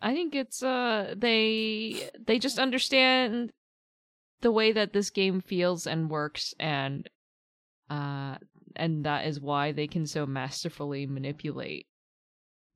[0.01, 3.51] I think it's uh they they just understand
[4.41, 7.07] the way that this game feels and works and
[7.89, 8.37] uh
[8.75, 11.85] and that is why they can so masterfully manipulate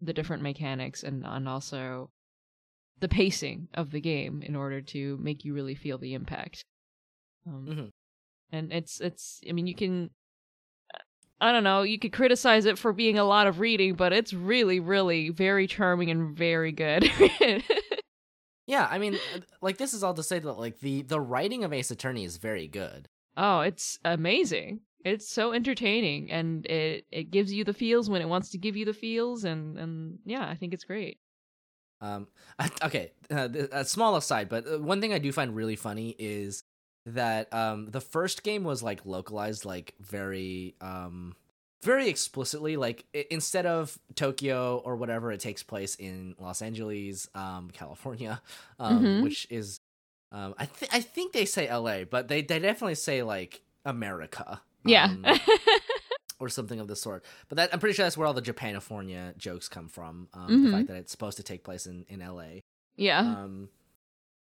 [0.01, 2.11] the different mechanics and and also
[2.99, 6.63] the pacing of the game in order to make you really feel the impact.
[7.45, 7.89] Um, Mhm.
[8.51, 9.41] and it's it's.
[9.47, 10.11] I mean, you can.
[11.41, 11.83] I don't know.
[11.83, 15.67] You could criticize it for being a lot of reading, but it's really, really very
[15.67, 17.11] charming and very good.
[18.67, 21.63] Yeah, I mean, uh, like this is all to say that like the the writing
[21.63, 23.07] of Ace Attorney is very good.
[23.37, 24.79] oh, it's amazing.
[25.03, 28.75] It's so entertaining, and it it gives you the feels when it wants to give
[28.75, 31.19] you the feels, and and yeah, I think it's great.
[32.01, 32.27] Um,
[32.83, 36.63] okay, uh, a small aside, but uh, one thing I do find really funny is
[37.05, 41.35] that um the first game was like localized like very um
[41.83, 47.29] very explicitly like i- instead of Tokyo or whatever it takes place in Los Angeles,
[47.35, 48.41] um California,
[48.79, 49.21] um Mhm.
[49.21, 49.79] which is
[50.31, 54.61] um I think I think they say LA, but they they definitely say like America.
[54.83, 55.05] Yeah.
[55.05, 55.25] um,
[56.39, 57.23] or something of the sort.
[57.49, 60.27] But that I'm pretty sure that's where all the Japanifornia jokes come from.
[60.33, 60.71] Um, The Mhm.
[60.71, 62.61] fact that it's supposed to take place in in LA.
[62.97, 63.19] yeah.
[63.19, 63.69] Um,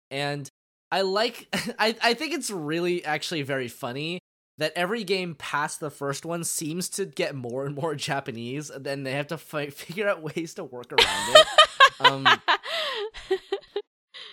[0.09, 0.49] and
[0.91, 1.47] I like
[1.80, 4.19] I I think it's really actually very funny
[4.57, 8.84] that every game past the first one seems to get more and more Japanese, and
[8.85, 11.47] then they have to fi- figure out ways to work around it.
[12.01, 12.41] um,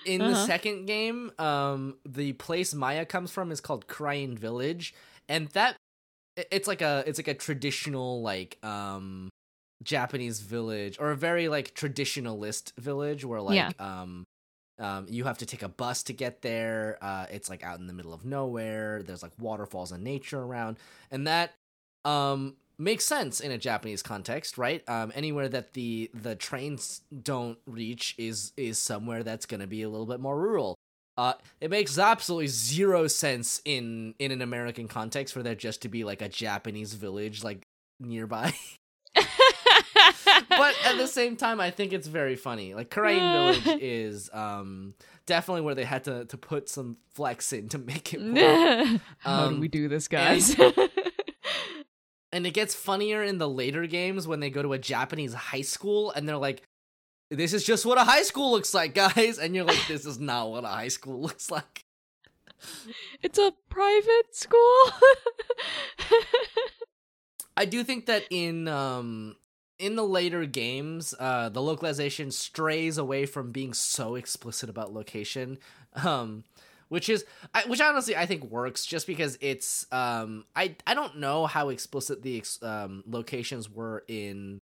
[0.05, 0.47] in the Uh-huh.
[0.47, 4.95] second game, um, the place Maya comes from is called Kurain Village,
[5.29, 5.77] and that
[6.51, 9.29] it's like a it's like a traditional like um
[9.83, 13.71] Japanese village or a very like traditionalist village where like Yeah.
[13.79, 14.25] um
[14.79, 16.99] um you have to take a bus to get there.
[17.01, 19.03] Uh, it's like out in the middle of nowhere.
[19.03, 20.79] There's like waterfalls and nature around,
[21.11, 21.55] and that
[22.05, 24.89] um makes sense in a Japanese context, right?
[24.89, 29.83] Um, anywhere that the the trains don't reach is is somewhere that's going to be
[29.83, 30.77] a little bit more rural.
[31.17, 35.89] Uh, it makes absolutely zero sense in in an American context for there just to
[35.89, 37.63] be like a Japanese village like
[38.01, 38.55] nearby.
[40.49, 42.75] but at the same time, I think it's very funny.
[42.75, 43.33] Like Kurain
[43.63, 44.95] Village is um
[45.27, 49.01] definitely where they had to to put some flex in to make it work.
[49.19, 50.55] How do Um, we do this, guys?
[52.33, 55.63] and it gets funnier in the later games when they go to a Japanese high
[55.63, 56.63] school and they're like,
[57.31, 60.19] "This is just what a high school looks like, guys," and you're like, "This is
[60.19, 61.85] not what a high school looks like."
[63.23, 64.85] it's a private school.
[67.57, 69.37] I do think that in um
[69.79, 75.59] in the later games, uh, the localization strays away from being so explicit about location,
[76.05, 76.45] um,
[76.89, 77.25] which is
[77.55, 81.69] I, which honestly I think works just because it's um I I don't know how
[81.69, 84.59] explicit the ex- um locations were in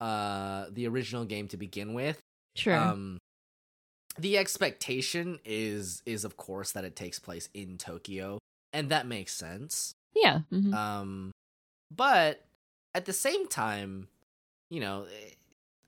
[0.00, 2.20] uh the original game to begin with.
[2.56, 2.76] sure.
[2.76, 3.18] Um,
[4.18, 8.38] the expectation is is of course that it takes place in Tokyo,
[8.74, 9.94] and that makes sense.
[10.14, 10.40] yeah.
[10.52, 10.74] mhm.
[10.74, 11.32] Um,
[11.94, 12.44] but
[12.94, 14.08] at the same time,
[14.72, 15.06] you know,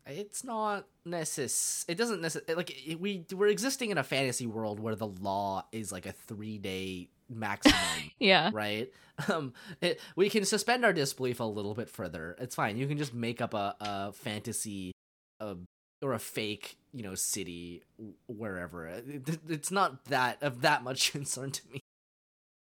[0.07, 1.85] it's not necess.
[1.89, 2.55] It doesn't necess.
[2.55, 6.59] Like we we're existing in a fantasy world where the law is like a three
[6.59, 7.79] day maximum.
[8.19, 8.51] yeah.
[8.53, 8.93] right?
[9.33, 12.37] Um, it, we can suspend our disbelief a little bit further.
[12.39, 12.77] It's fine.
[12.77, 14.93] You can just make up a, a fantasy,
[15.41, 15.55] uh,
[16.03, 17.83] or a fake, you know, city
[18.27, 18.87] wherever.
[18.89, 21.81] It, it- it's not that of that much concern to me.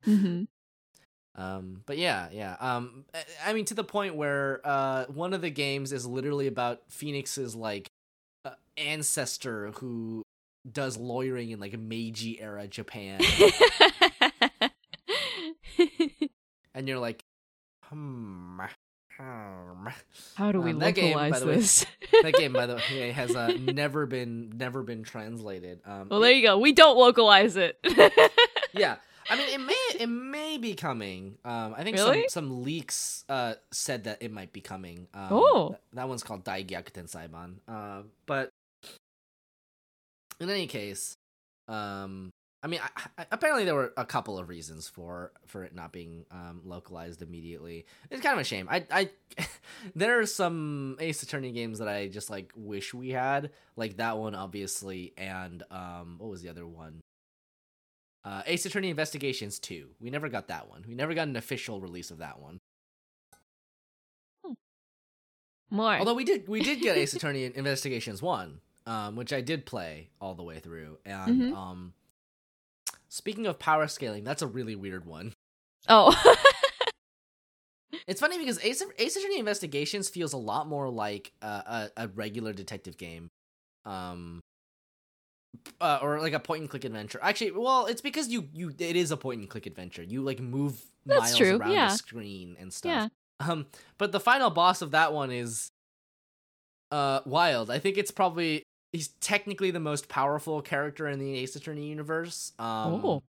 [0.03, 0.43] hmm
[1.39, 2.55] Um, but yeah, yeah.
[2.59, 3.05] Um,
[3.45, 7.55] I- mean, to the point where uh, one of the games is literally about Phoenix's
[7.55, 7.87] like
[8.45, 10.23] uh, ancestor who
[10.69, 13.21] does lawyering in like Meiji era Japan,
[16.73, 17.23] and you're like,
[17.85, 18.59] hmm.
[19.17, 19.87] hmm.
[20.35, 21.85] How do we Um, that game, localize the way- this?
[22.23, 25.81] that game, by the way, has uh, never been never been translated.
[25.85, 26.57] Um, well, there you go.
[26.57, 27.79] We don't localize it.
[28.73, 28.97] yeah,
[29.29, 31.37] I mean, it may it may be coming.
[31.45, 32.21] Um, I think Really?
[32.29, 35.07] some some leaks uh said that it might be coming.
[35.13, 35.67] Um, Oh.
[35.69, 37.55] th- that one's called Daigyakuten Saiban.
[37.67, 38.49] Uh, but
[40.39, 41.15] in any case,
[41.67, 42.29] um,
[42.63, 45.91] I mean, I, I, apparently there were a couple of reasons for for it not
[45.93, 47.85] being um localized immediately.
[48.09, 48.67] It's kind of a shame.
[48.69, 49.09] I I
[49.95, 54.17] there are some Ace Attorney games that I just like wish we had, like that
[54.17, 56.99] one obviously, and um, what was the other one?
[58.25, 59.89] Uh, Ace Attorney Investigations 2.
[59.99, 60.83] We never got that one.
[60.87, 62.59] We never got an official release of that one.
[65.71, 65.97] More.
[65.97, 70.09] Although we did we did get Ace Attorney Investigations 1, um, which I did play
[70.19, 70.97] all the way through.
[71.05, 71.55] And Mhm.
[71.55, 71.93] um
[73.07, 75.33] speaking of power scaling, that's a really weird one.
[75.87, 76.15] oh.
[78.07, 82.07] It's funny because Ace, Ace Attorney Investigations feels a lot more like uh, a, a
[82.07, 83.29] regular detective game.
[83.85, 84.41] Um
[85.81, 87.19] uh, or like a point and click adventure.
[87.21, 90.03] Actually, well, it's because you you it is a point and click adventure.
[90.03, 91.89] You like move That's miles true, around yeah.
[91.89, 92.91] the screen and stuff.
[92.91, 93.07] yeah.
[93.47, 93.67] Um,
[93.97, 95.69] but the final boss of that one is
[96.91, 97.69] uh wild.
[97.69, 102.51] I think it's probably he's technically the most powerful character in the Ace Attorney universe.
[102.59, 103.23] Um, oh.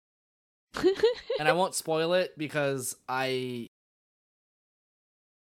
[1.40, 3.68] and I won't spoil it because I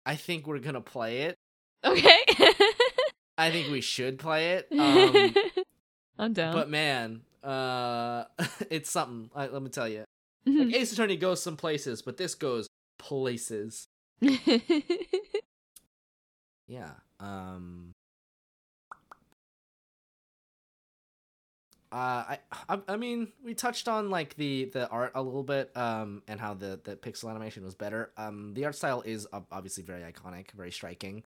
[0.06, 1.36] I think we're gonna play it.
[1.84, 2.20] okay.
[3.38, 4.68] I think we should play it.
[4.80, 5.34] Um,
[6.18, 6.54] I'm down.
[6.54, 8.26] but man, uh,
[8.70, 9.30] it's something.
[9.36, 10.06] I, let me tell you.
[10.46, 12.68] Like Ace Attorney goes some places, but this goes
[13.00, 13.88] places.
[16.68, 16.92] Yeah.
[17.20, 17.92] Um.
[21.92, 25.70] Uh, I, I I mean we touched on like the the art a little bit
[25.78, 29.84] um and how the the pixel animation was better um the art style is obviously
[29.84, 31.22] very iconic very striking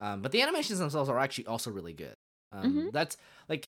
[0.00, 2.14] um but the animations themselves are actually also really good
[2.50, 3.16] um that's
[3.48, 3.64] like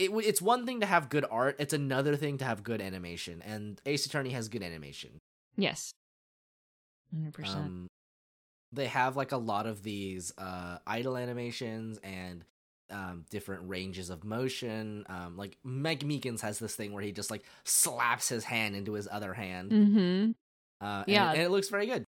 [0.00, 3.42] it it's one thing to have good art it's another thing to have good animation
[3.42, 5.18] and Ace Attorney has good animation
[5.56, 5.92] yes.
[7.14, 7.54] 100%.
[7.56, 7.86] um,
[8.72, 12.44] they have like a lot of these uh, idle animations and
[12.90, 15.04] um, different ranges of motion.
[15.08, 18.92] Um, like Mike Meekins has this thing where he just like slaps his hand into
[18.92, 19.70] his other hand.
[19.72, 20.30] Mm-hmm.
[20.84, 21.32] Uh, and, Yeah.
[21.32, 22.04] and it looks very good.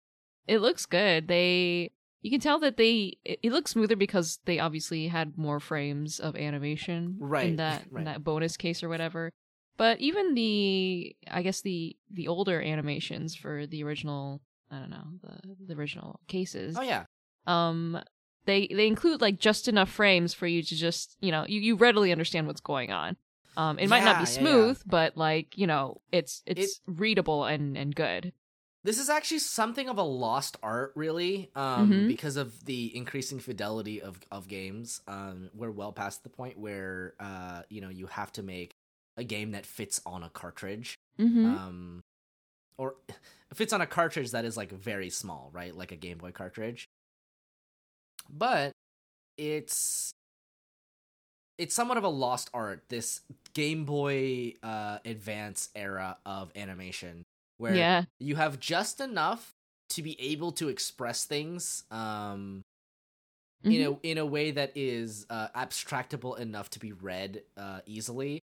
[0.47, 1.27] It looks good.
[1.29, 1.91] They
[2.23, 6.19] you can tell that they it, it looks smoother because they obviously had more frames
[6.21, 8.01] of animation Right, in that right.
[8.01, 9.31] in that bonus case or whatever.
[9.77, 14.41] But even the I guess the the older animations for the original
[14.71, 17.05] I don't know the the original cases Oh yeah,
[17.47, 17.99] um
[18.45, 21.77] they they include like just enough frames for you to just you know you, you
[21.77, 23.17] readily understand what's going on
[23.57, 24.39] um it might not Yeah, be yeah, yeah.
[24.39, 28.33] smooth but like you know it's it's readable and and good
[28.85, 32.09] this is actually something of a lost art, really, um, Mhm.
[32.09, 35.01] because of the increasing fidelity of of games.
[35.07, 38.75] Um, we're well past the point where uh, you know you have to make
[39.17, 40.97] a game that fits on a cartridge.
[41.19, 41.45] mm-hmm.
[41.45, 42.03] um
[42.79, 42.97] or
[43.55, 46.89] fits on a cartridge that is like very small right like a game boy cartridge
[48.31, 48.73] but
[49.37, 50.13] it's
[51.59, 53.21] it's somewhat of a lost art this
[53.53, 57.25] game boy uh advance era of animation
[57.63, 59.55] where yeah you have just enough
[59.91, 62.63] to be able to express things um
[63.65, 63.71] Mhm.
[63.71, 68.43] in a in a way that is uh, abstractable enough to be read uh, easily,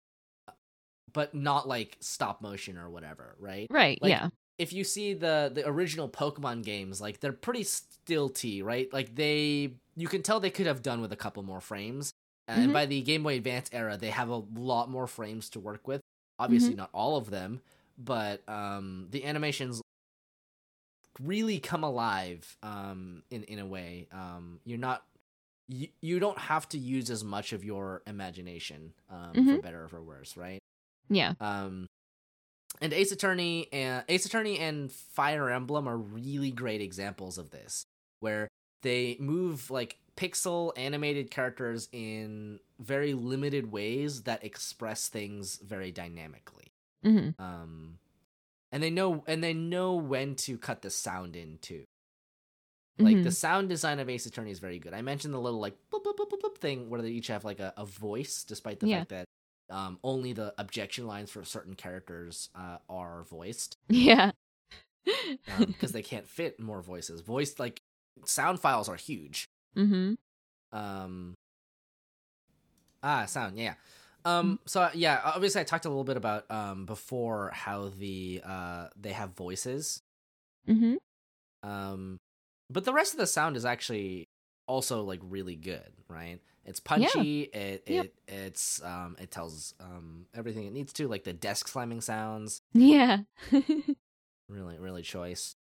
[1.13, 3.71] but not like stop motion or whatever, right?
[3.71, 4.29] right like, yeah
[4.59, 8.93] If you see the the original Pokemon games, like they're pretty stilty, right?
[8.93, 12.13] Like they you can tell they could have done with a couple more frames.
[12.49, 12.73] And Mhm.
[12.73, 16.01] by the Game Boy Advance era, they have a lot more frames to work with.
[16.39, 16.77] Obviously, Mm-hmm.
[16.77, 17.61] not all of them,
[17.99, 19.81] but um, the animations
[21.21, 24.07] really come alive um in in a way.
[24.13, 25.03] Um you're not
[25.69, 29.63] you, you don't have to use as much of your imagination um for Mhm.
[29.63, 30.59] better or for worse right?
[31.09, 31.33] Yeah.
[31.41, 31.87] Um
[32.83, 37.87] and ace attorney and ace attorney and fire emblem are really great examples of this
[38.21, 38.49] where
[38.83, 46.67] they move like pixel animated characters in very limited ways that express things very dynamically
[47.07, 47.99] hmm um
[48.73, 51.85] and they know and they know when to cut the sound in too.
[53.01, 53.05] Mm-hmm.
[53.05, 54.95] like the sound design of ace attorney is very good.
[54.95, 57.45] I mentioned the little like boop, boop, boop, boop, boop thing where they each have
[57.45, 58.99] like a, a voice despite the Yeah.
[59.01, 59.27] fact that
[59.71, 63.77] um only the objection lines for certain characters uh, are voiced.
[63.89, 64.31] Yeah.
[65.59, 67.21] Because they can't fit more voices.
[67.21, 67.81] Voice like
[68.25, 69.47] sound files are huge.
[69.77, 70.15] Mm-hmm.
[70.73, 71.35] um
[73.03, 73.75] ah sound yeah
[74.27, 78.89] um so yeah obviously i talked a little bit about um before how the uh
[79.01, 80.03] they have voices.
[80.67, 80.95] Hmm
[81.63, 82.19] um
[82.69, 84.29] but the rest of the sound is actually
[84.69, 86.41] also like really good right?
[86.65, 88.05] It's punchy it Yep.
[88.07, 92.61] it it's um it tells um everything it needs to like the desk slamming sounds.
[92.75, 93.19] Yeah.
[94.49, 95.55] Really really choice.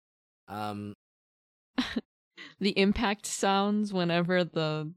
[0.48, 0.94] Um
[2.60, 4.92] the impact sounds whenever the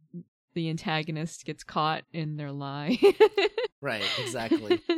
[0.58, 2.98] the antagonist gets caught in their lie.
[3.80, 4.80] Right exactly.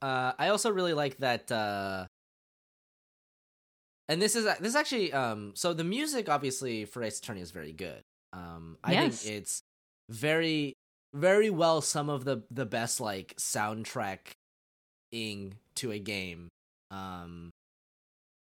[0.00, 2.06] Uh i also really like that uh
[4.08, 7.50] and this is this is actually um so the music obviously for ace attorney is
[7.50, 8.00] very good.
[8.32, 9.22] Um i Yes.
[9.24, 9.62] think it's
[10.08, 10.74] very
[11.14, 14.34] very well some of the the best like soundtrack
[15.10, 16.46] ing to a game
[16.92, 17.50] um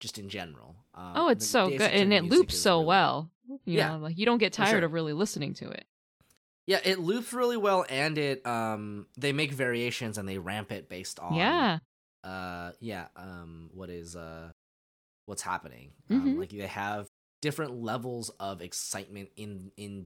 [0.00, 0.76] just in general.
[0.94, 3.30] Um, oh it's the- so the good and it loops so really- well
[3.64, 4.84] you Yeah, know like you don't get tired sure.
[4.84, 5.86] of really listening to it.
[6.66, 10.88] Yeah it loops really well and it um they make variations and they ramp it
[10.88, 11.78] based on yeah.
[12.24, 14.50] uh yeah um what is uh
[15.26, 15.92] what's happening.
[16.08, 16.20] Mhm.
[16.20, 17.08] um like they have
[17.42, 20.04] different levels of excitement in in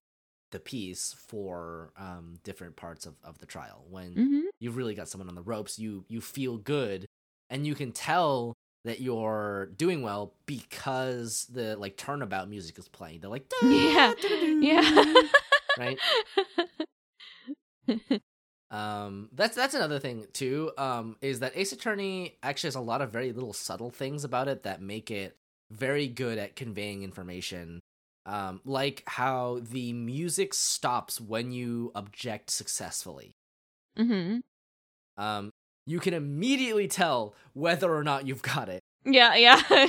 [0.51, 3.85] the piece for um different parts of of the trial.
[3.89, 7.05] When hmm you've really got someone on the ropes you you feel good
[7.49, 8.55] and you can tell
[8.89, 14.13] that you're doing well because the like turnabout music is playing they're like Yeah.
[14.61, 15.13] Yeah
[15.77, 15.99] right
[18.71, 20.71] Um, that's that's another thing too.
[20.77, 24.47] Um, is that Ace Attorney actually has a lot of very little subtle things about
[24.47, 25.37] it that make it
[25.71, 27.79] very good at conveying information.
[28.25, 33.31] Um, like how the music stops when you object successfully.
[33.97, 34.37] hmm
[35.17, 35.51] Um,
[35.89, 38.79] you can immediately tell whether or not you've got it.
[39.05, 39.61] Yeah, yeah.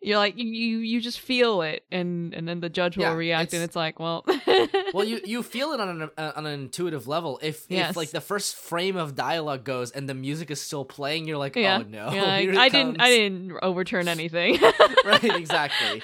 [0.00, 0.44] You're like you
[0.78, 3.76] you just feel it, and and then the judge will Yeah, react, and it's- it's
[3.76, 4.24] like, well,
[4.94, 7.40] Well, you you feel it on an uh, on an intuitive level.
[7.42, 7.90] If Yes.
[7.90, 11.36] if like the first frame of dialogue goes and the music is still playing, you're
[11.36, 12.24] like, yeah, oh no, yeah.
[12.24, 14.58] I, I didn't I didn't overturn anything.
[15.04, 16.02] right, exactly.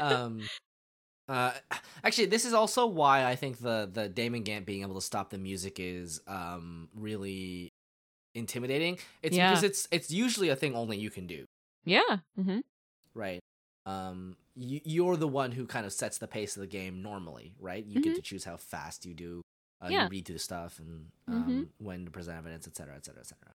[0.00, 0.40] um
[1.28, 1.52] uh
[2.04, 5.30] actually this is also why i think the the damon gant being able to stop
[5.30, 7.72] the music is um really
[8.36, 9.48] intimidating it's Yeah.
[9.50, 11.44] because it's it's usually a thing only you can do
[11.84, 12.18] yeah.
[12.40, 12.58] hmm
[13.14, 13.40] right
[13.86, 17.54] um you, you're the one who kind of sets the pace of the game normally
[17.58, 19.42] right you get to choose how fast you do
[19.84, 20.04] uh, Yeah.
[20.04, 21.68] you read through the stuff and um, Mhm.
[21.78, 23.52] when to present evidence etc etc etc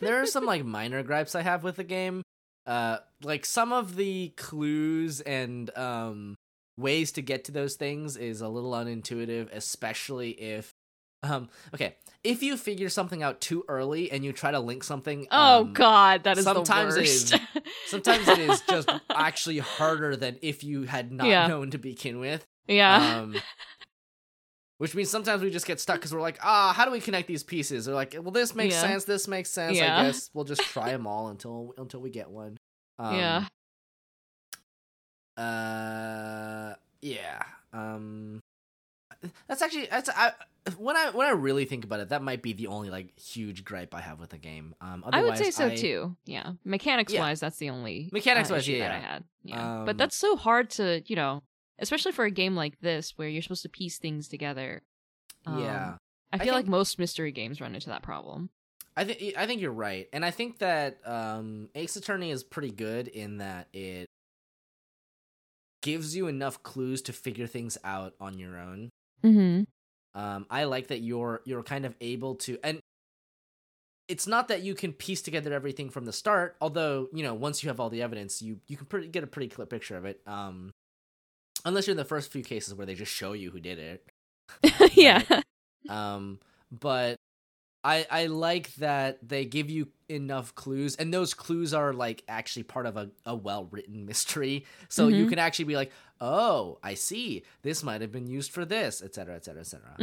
[0.00, 2.22] there are some like minor gripes I have with the game.
[2.66, 6.34] Uh, like some of the clues and um
[6.76, 10.72] ways to get to those things is a little unintuitive, especially if
[11.24, 15.26] um okay if you figure something out too early and you try to link something.
[15.30, 17.34] oh um, God, that is sometimes the worst.
[17.34, 17.40] is-
[17.86, 21.46] Sometimes it is just actually harder than if you had not Yeah.
[21.48, 22.46] known to begin with.
[22.66, 23.18] yeah.
[23.20, 23.34] Um,
[24.78, 27.28] which means sometimes we just get stuck because we're like, ah, how do we connect
[27.28, 27.84] these pieces?
[27.84, 28.80] They're like, well, this makes Yeah.
[28.80, 29.04] sense.
[29.04, 29.76] This makes sense.
[29.76, 30.00] Yeah.
[30.00, 32.56] I guess we'll just try them all until until we get one.
[32.98, 33.44] Um, yeah.
[35.36, 36.74] Uh.
[37.02, 37.42] Yeah.
[37.72, 38.40] Um.
[39.48, 40.32] That's actually that's I
[40.78, 43.64] when I when I really think about it, that might be the only like huge
[43.64, 44.74] gripe I have with the game.
[44.80, 45.04] Um.
[45.12, 46.16] I would say so I- too.
[46.24, 47.20] Yeah, mechanics Yeah.
[47.20, 49.24] wise, that's the only Mechanics uh, wise, yeah, that I had.
[49.42, 51.42] Yeah, but Um, that's so hard to you know,
[51.78, 54.82] especially for a game like this where you're supposed to piece things together.
[55.46, 55.96] Um, yeah.
[56.32, 58.50] I I feel like most mystery games run into that problem.
[58.96, 62.70] I think I think you're right, and I think that um, Ace Attorney is pretty
[62.70, 64.06] good in that it
[65.82, 68.88] gives you enough clues to figure things out on your own.
[69.22, 69.64] Mm-hmm.
[70.14, 72.80] Um, I like that you're you're kind of able to, and
[74.08, 76.56] it's not that you can piece together everything from the start.
[76.60, 79.26] Although you know, once you have all the evidence, you you can pretty, get a
[79.26, 80.20] pretty clear picture of it.
[80.26, 80.72] Um,
[81.64, 84.06] unless you're in the first few cases where they just show you who did it.
[84.94, 85.22] yeah.
[85.88, 86.38] um
[86.70, 87.16] but
[87.84, 92.62] i i like that they give you enough clues and those clues are like actually
[92.62, 94.64] part of a, a well-written mystery.
[94.88, 95.28] So you Mhm.
[95.30, 97.42] can actually be like oh i see.
[97.62, 99.96] This might have been used for this etc etc etc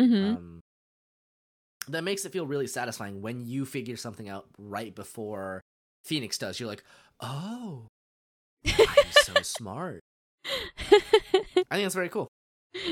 [1.87, 5.61] that makes it feel really satisfying when you figure something out right before
[6.05, 6.59] phoenix does.
[6.59, 6.83] You're like
[7.19, 7.87] oh
[8.65, 9.99] i'm so smart.
[10.45, 12.27] I think that's very cool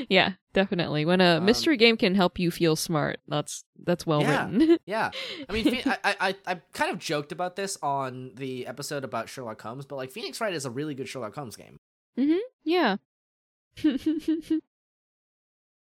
[0.10, 1.06] yeah, definitely.
[1.06, 4.50] When a Um, mystery game can help you feel smart, that's that's well Yeah.
[4.50, 4.78] written.
[4.86, 5.12] Yeah,
[5.48, 9.62] I mean, I, I I kind of joked about this on the episode about Sherlock
[9.62, 11.78] Holmes, but like Phoenix Wright is a really good Sherlock Holmes game
[12.18, 12.38] Mm-hmm.
[12.64, 12.98] yeah.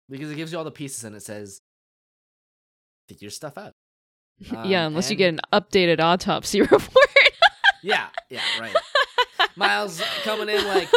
[0.08, 1.60] because it gives you all the pieces and it says
[3.08, 3.72] figure stuff out.
[4.38, 6.82] yeah, Um, unless you get an updated autopsy report.
[7.82, 8.74] Yeah, yeah, right.
[9.56, 10.88] Miles coming in like,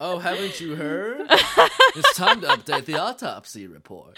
[0.00, 1.30] oh, haven't you heard?
[1.96, 4.16] It's time to update the autopsy report,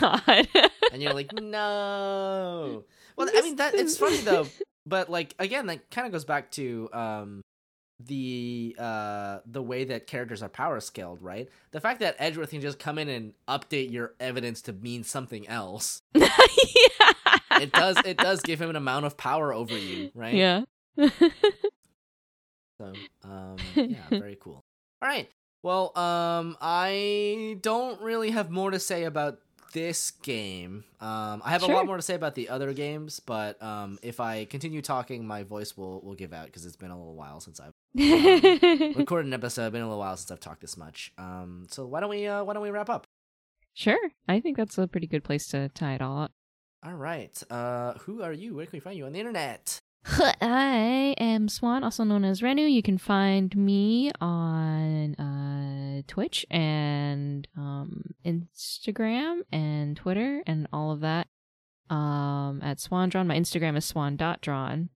[0.00, 0.48] God.
[0.92, 2.84] and you're like, no.
[3.16, 4.46] Well, I mean that it's funny though,
[4.84, 7.40] but like again, that kind of goes back to um
[8.04, 11.48] the uh the way that characters are power scaled, right?
[11.70, 15.48] The fact that Edgeworth can just come in and update your evidence to mean something
[15.48, 16.02] else.
[16.14, 16.28] yeah.
[17.58, 20.34] It does it does give him an amount of power over you, right?
[20.34, 20.64] Yeah.
[22.78, 22.92] So,
[23.24, 24.62] um yeah, very cool.
[25.06, 25.28] All right.
[25.62, 29.38] Well, um I don't really have more to say about
[29.72, 30.82] this game.
[31.00, 34.18] Um I have a lot more to say about the other games, but um if
[34.18, 37.38] I continue talking, my voice will will give out because it's been a little while
[37.38, 37.72] since I've
[38.96, 39.66] recorded an episode.
[39.66, 41.12] It's been a little while since I've talked this much.
[41.18, 43.06] Um, so why don't we uh, why don't we wrap up?
[43.74, 44.10] sure.
[44.26, 46.32] I think that's a pretty good place to tie it all up.
[46.84, 47.40] All right.
[47.48, 48.56] Uh, who are you?
[48.56, 49.78] Where can we find you on the internet?
[50.08, 52.70] I am Swan, also known as Renu.
[52.70, 61.00] You can find me on uh, Twitch and um, Instagram and Twitter and all of
[61.00, 61.26] that
[61.90, 63.26] um, at SwanDrawn.
[63.26, 64.90] My Instagram is swan.drawn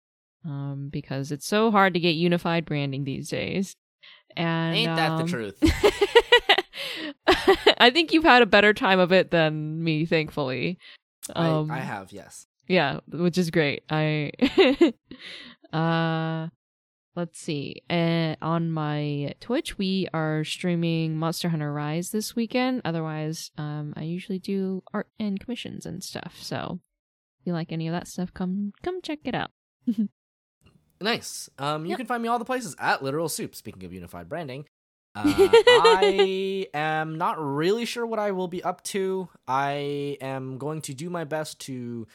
[0.45, 3.75] um, because it's so hard to get unified branding these days.
[4.37, 5.57] And Ain't that the um, truth?
[7.79, 10.77] I think you've had a better time of it than me, thankfully.
[11.35, 12.45] Um, I, I have yes.
[12.69, 13.83] Yeah, which is great.
[13.89, 14.31] I
[15.73, 16.47] uh
[17.15, 17.81] let's see.
[17.89, 22.81] Uh, on my Twitch, we are streaming Monster Hunter Rise this weekend.
[22.85, 26.37] Otherwise, um, I usually do art and commissions and stuff.
[26.39, 26.79] So,
[27.41, 29.51] if you like any of that stuff, come come check it out.
[31.01, 31.49] Nice.
[31.57, 31.97] Um, you Yep.
[31.99, 33.55] can find me all the places at Literal Soup.
[33.55, 34.65] Speaking of unified branding,
[35.15, 39.29] uh, I am not really sure what I will be up to.
[39.47, 42.05] I am going to do my best to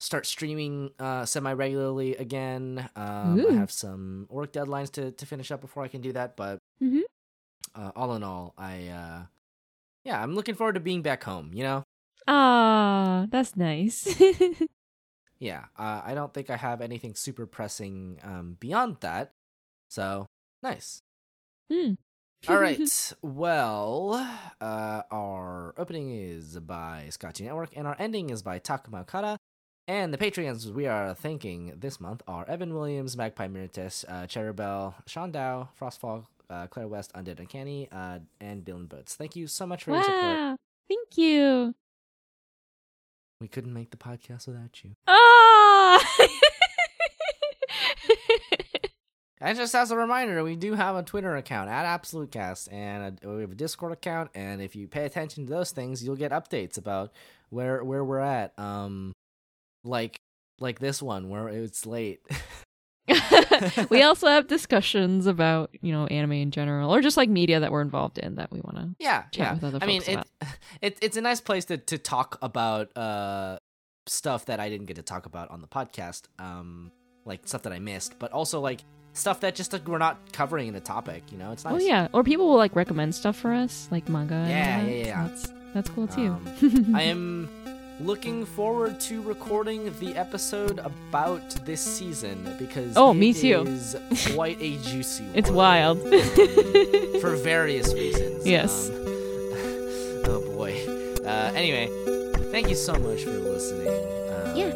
[0.00, 2.88] start streaming uh, semi regularly again.
[2.96, 6.36] Um, I have some work deadlines to to finish up before I can do that,
[6.36, 7.02] but Mhm.
[7.74, 9.22] uh, all in all, I uh,
[10.04, 11.52] yeah, I'm looking forward to being back home.
[11.54, 11.84] You know.
[12.26, 14.06] Ah, that's nice.
[15.38, 19.32] yeah, uh, I don't think I have anything super pressing um, beyond that.
[19.88, 20.26] So
[20.62, 21.00] nice.
[21.72, 21.94] Hmm.
[22.48, 22.80] All right.
[23.22, 24.14] Well,
[24.60, 29.36] uh, our opening is by Scotchy Network, and our ending is by Takuma Okada.
[29.90, 34.94] And the Patreons we are thanking this month are Evan Williams, Magpie Miritus, uh, Cherubel,
[35.04, 39.16] Sean Dow, Frostfall, uh, Claire West, Undead Uncanny, uh, and Bill and Boats.
[39.16, 40.60] Thank you so much for your support.
[40.88, 41.74] Thank you.
[43.40, 44.92] We couldn't make the podcast without you.
[45.08, 46.00] Ah.
[49.42, 53.28] And just as a reminder, we do have a Twitter account at AbsoluteCast, and a,
[53.28, 54.30] we have a Discord account.
[54.34, 57.10] And if you pay attention to those things, you'll get updates about
[57.48, 58.52] where where we're at.
[58.58, 59.14] Um,
[59.84, 60.20] like
[60.58, 62.20] like this one where it's late.
[63.90, 67.72] we also have discussions about you know anime in general, or just like media that
[67.72, 68.94] we're involved in that we want to.
[68.98, 69.54] yeah, Chat yeah.
[69.54, 70.26] with other I mean, it,
[70.82, 73.58] it it's a nice place to to talk about uh
[74.06, 76.22] stuff that I didn't get to talk about on the podcast.
[76.38, 76.92] Um,
[77.24, 78.82] like stuff that I missed, but also like
[79.12, 81.22] stuff that just like we're not covering in the topic.
[81.30, 81.74] You know, it's nice.
[81.74, 84.34] Oh yeah, or people will like recommend stuff for us, like manga.
[84.34, 85.28] and Yeah, yeah, yeah.
[85.28, 86.36] that's that's cool too.
[86.62, 87.48] Um, I am
[88.00, 93.64] looking forward to recording the episode about this season because Oh, it me too.
[93.66, 93.96] is
[94.34, 95.32] quite a juicy one.
[95.36, 95.98] it's wild.
[97.20, 98.46] for various reasons.
[98.46, 98.88] Yes.
[98.88, 98.94] Um,
[100.32, 100.72] oh boy.
[101.24, 101.88] Uh, anyway,
[102.50, 103.88] thank you so much for listening.
[103.88, 104.74] Um, Yeah.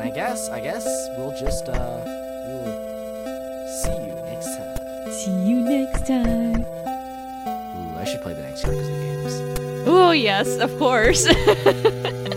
[0.00, 0.84] I guess I guess
[1.18, 5.12] we'll just uh we will see you next time.
[5.12, 6.60] See you next time.
[6.64, 8.89] Ooh, I should play the next Yakuza games.
[9.92, 11.26] Oh yes, of course.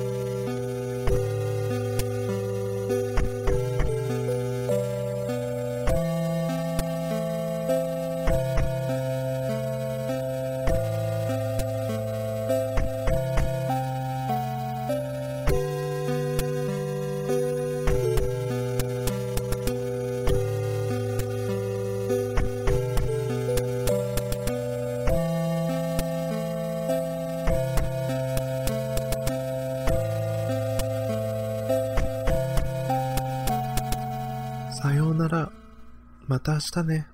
[36.74, 37.06] したね。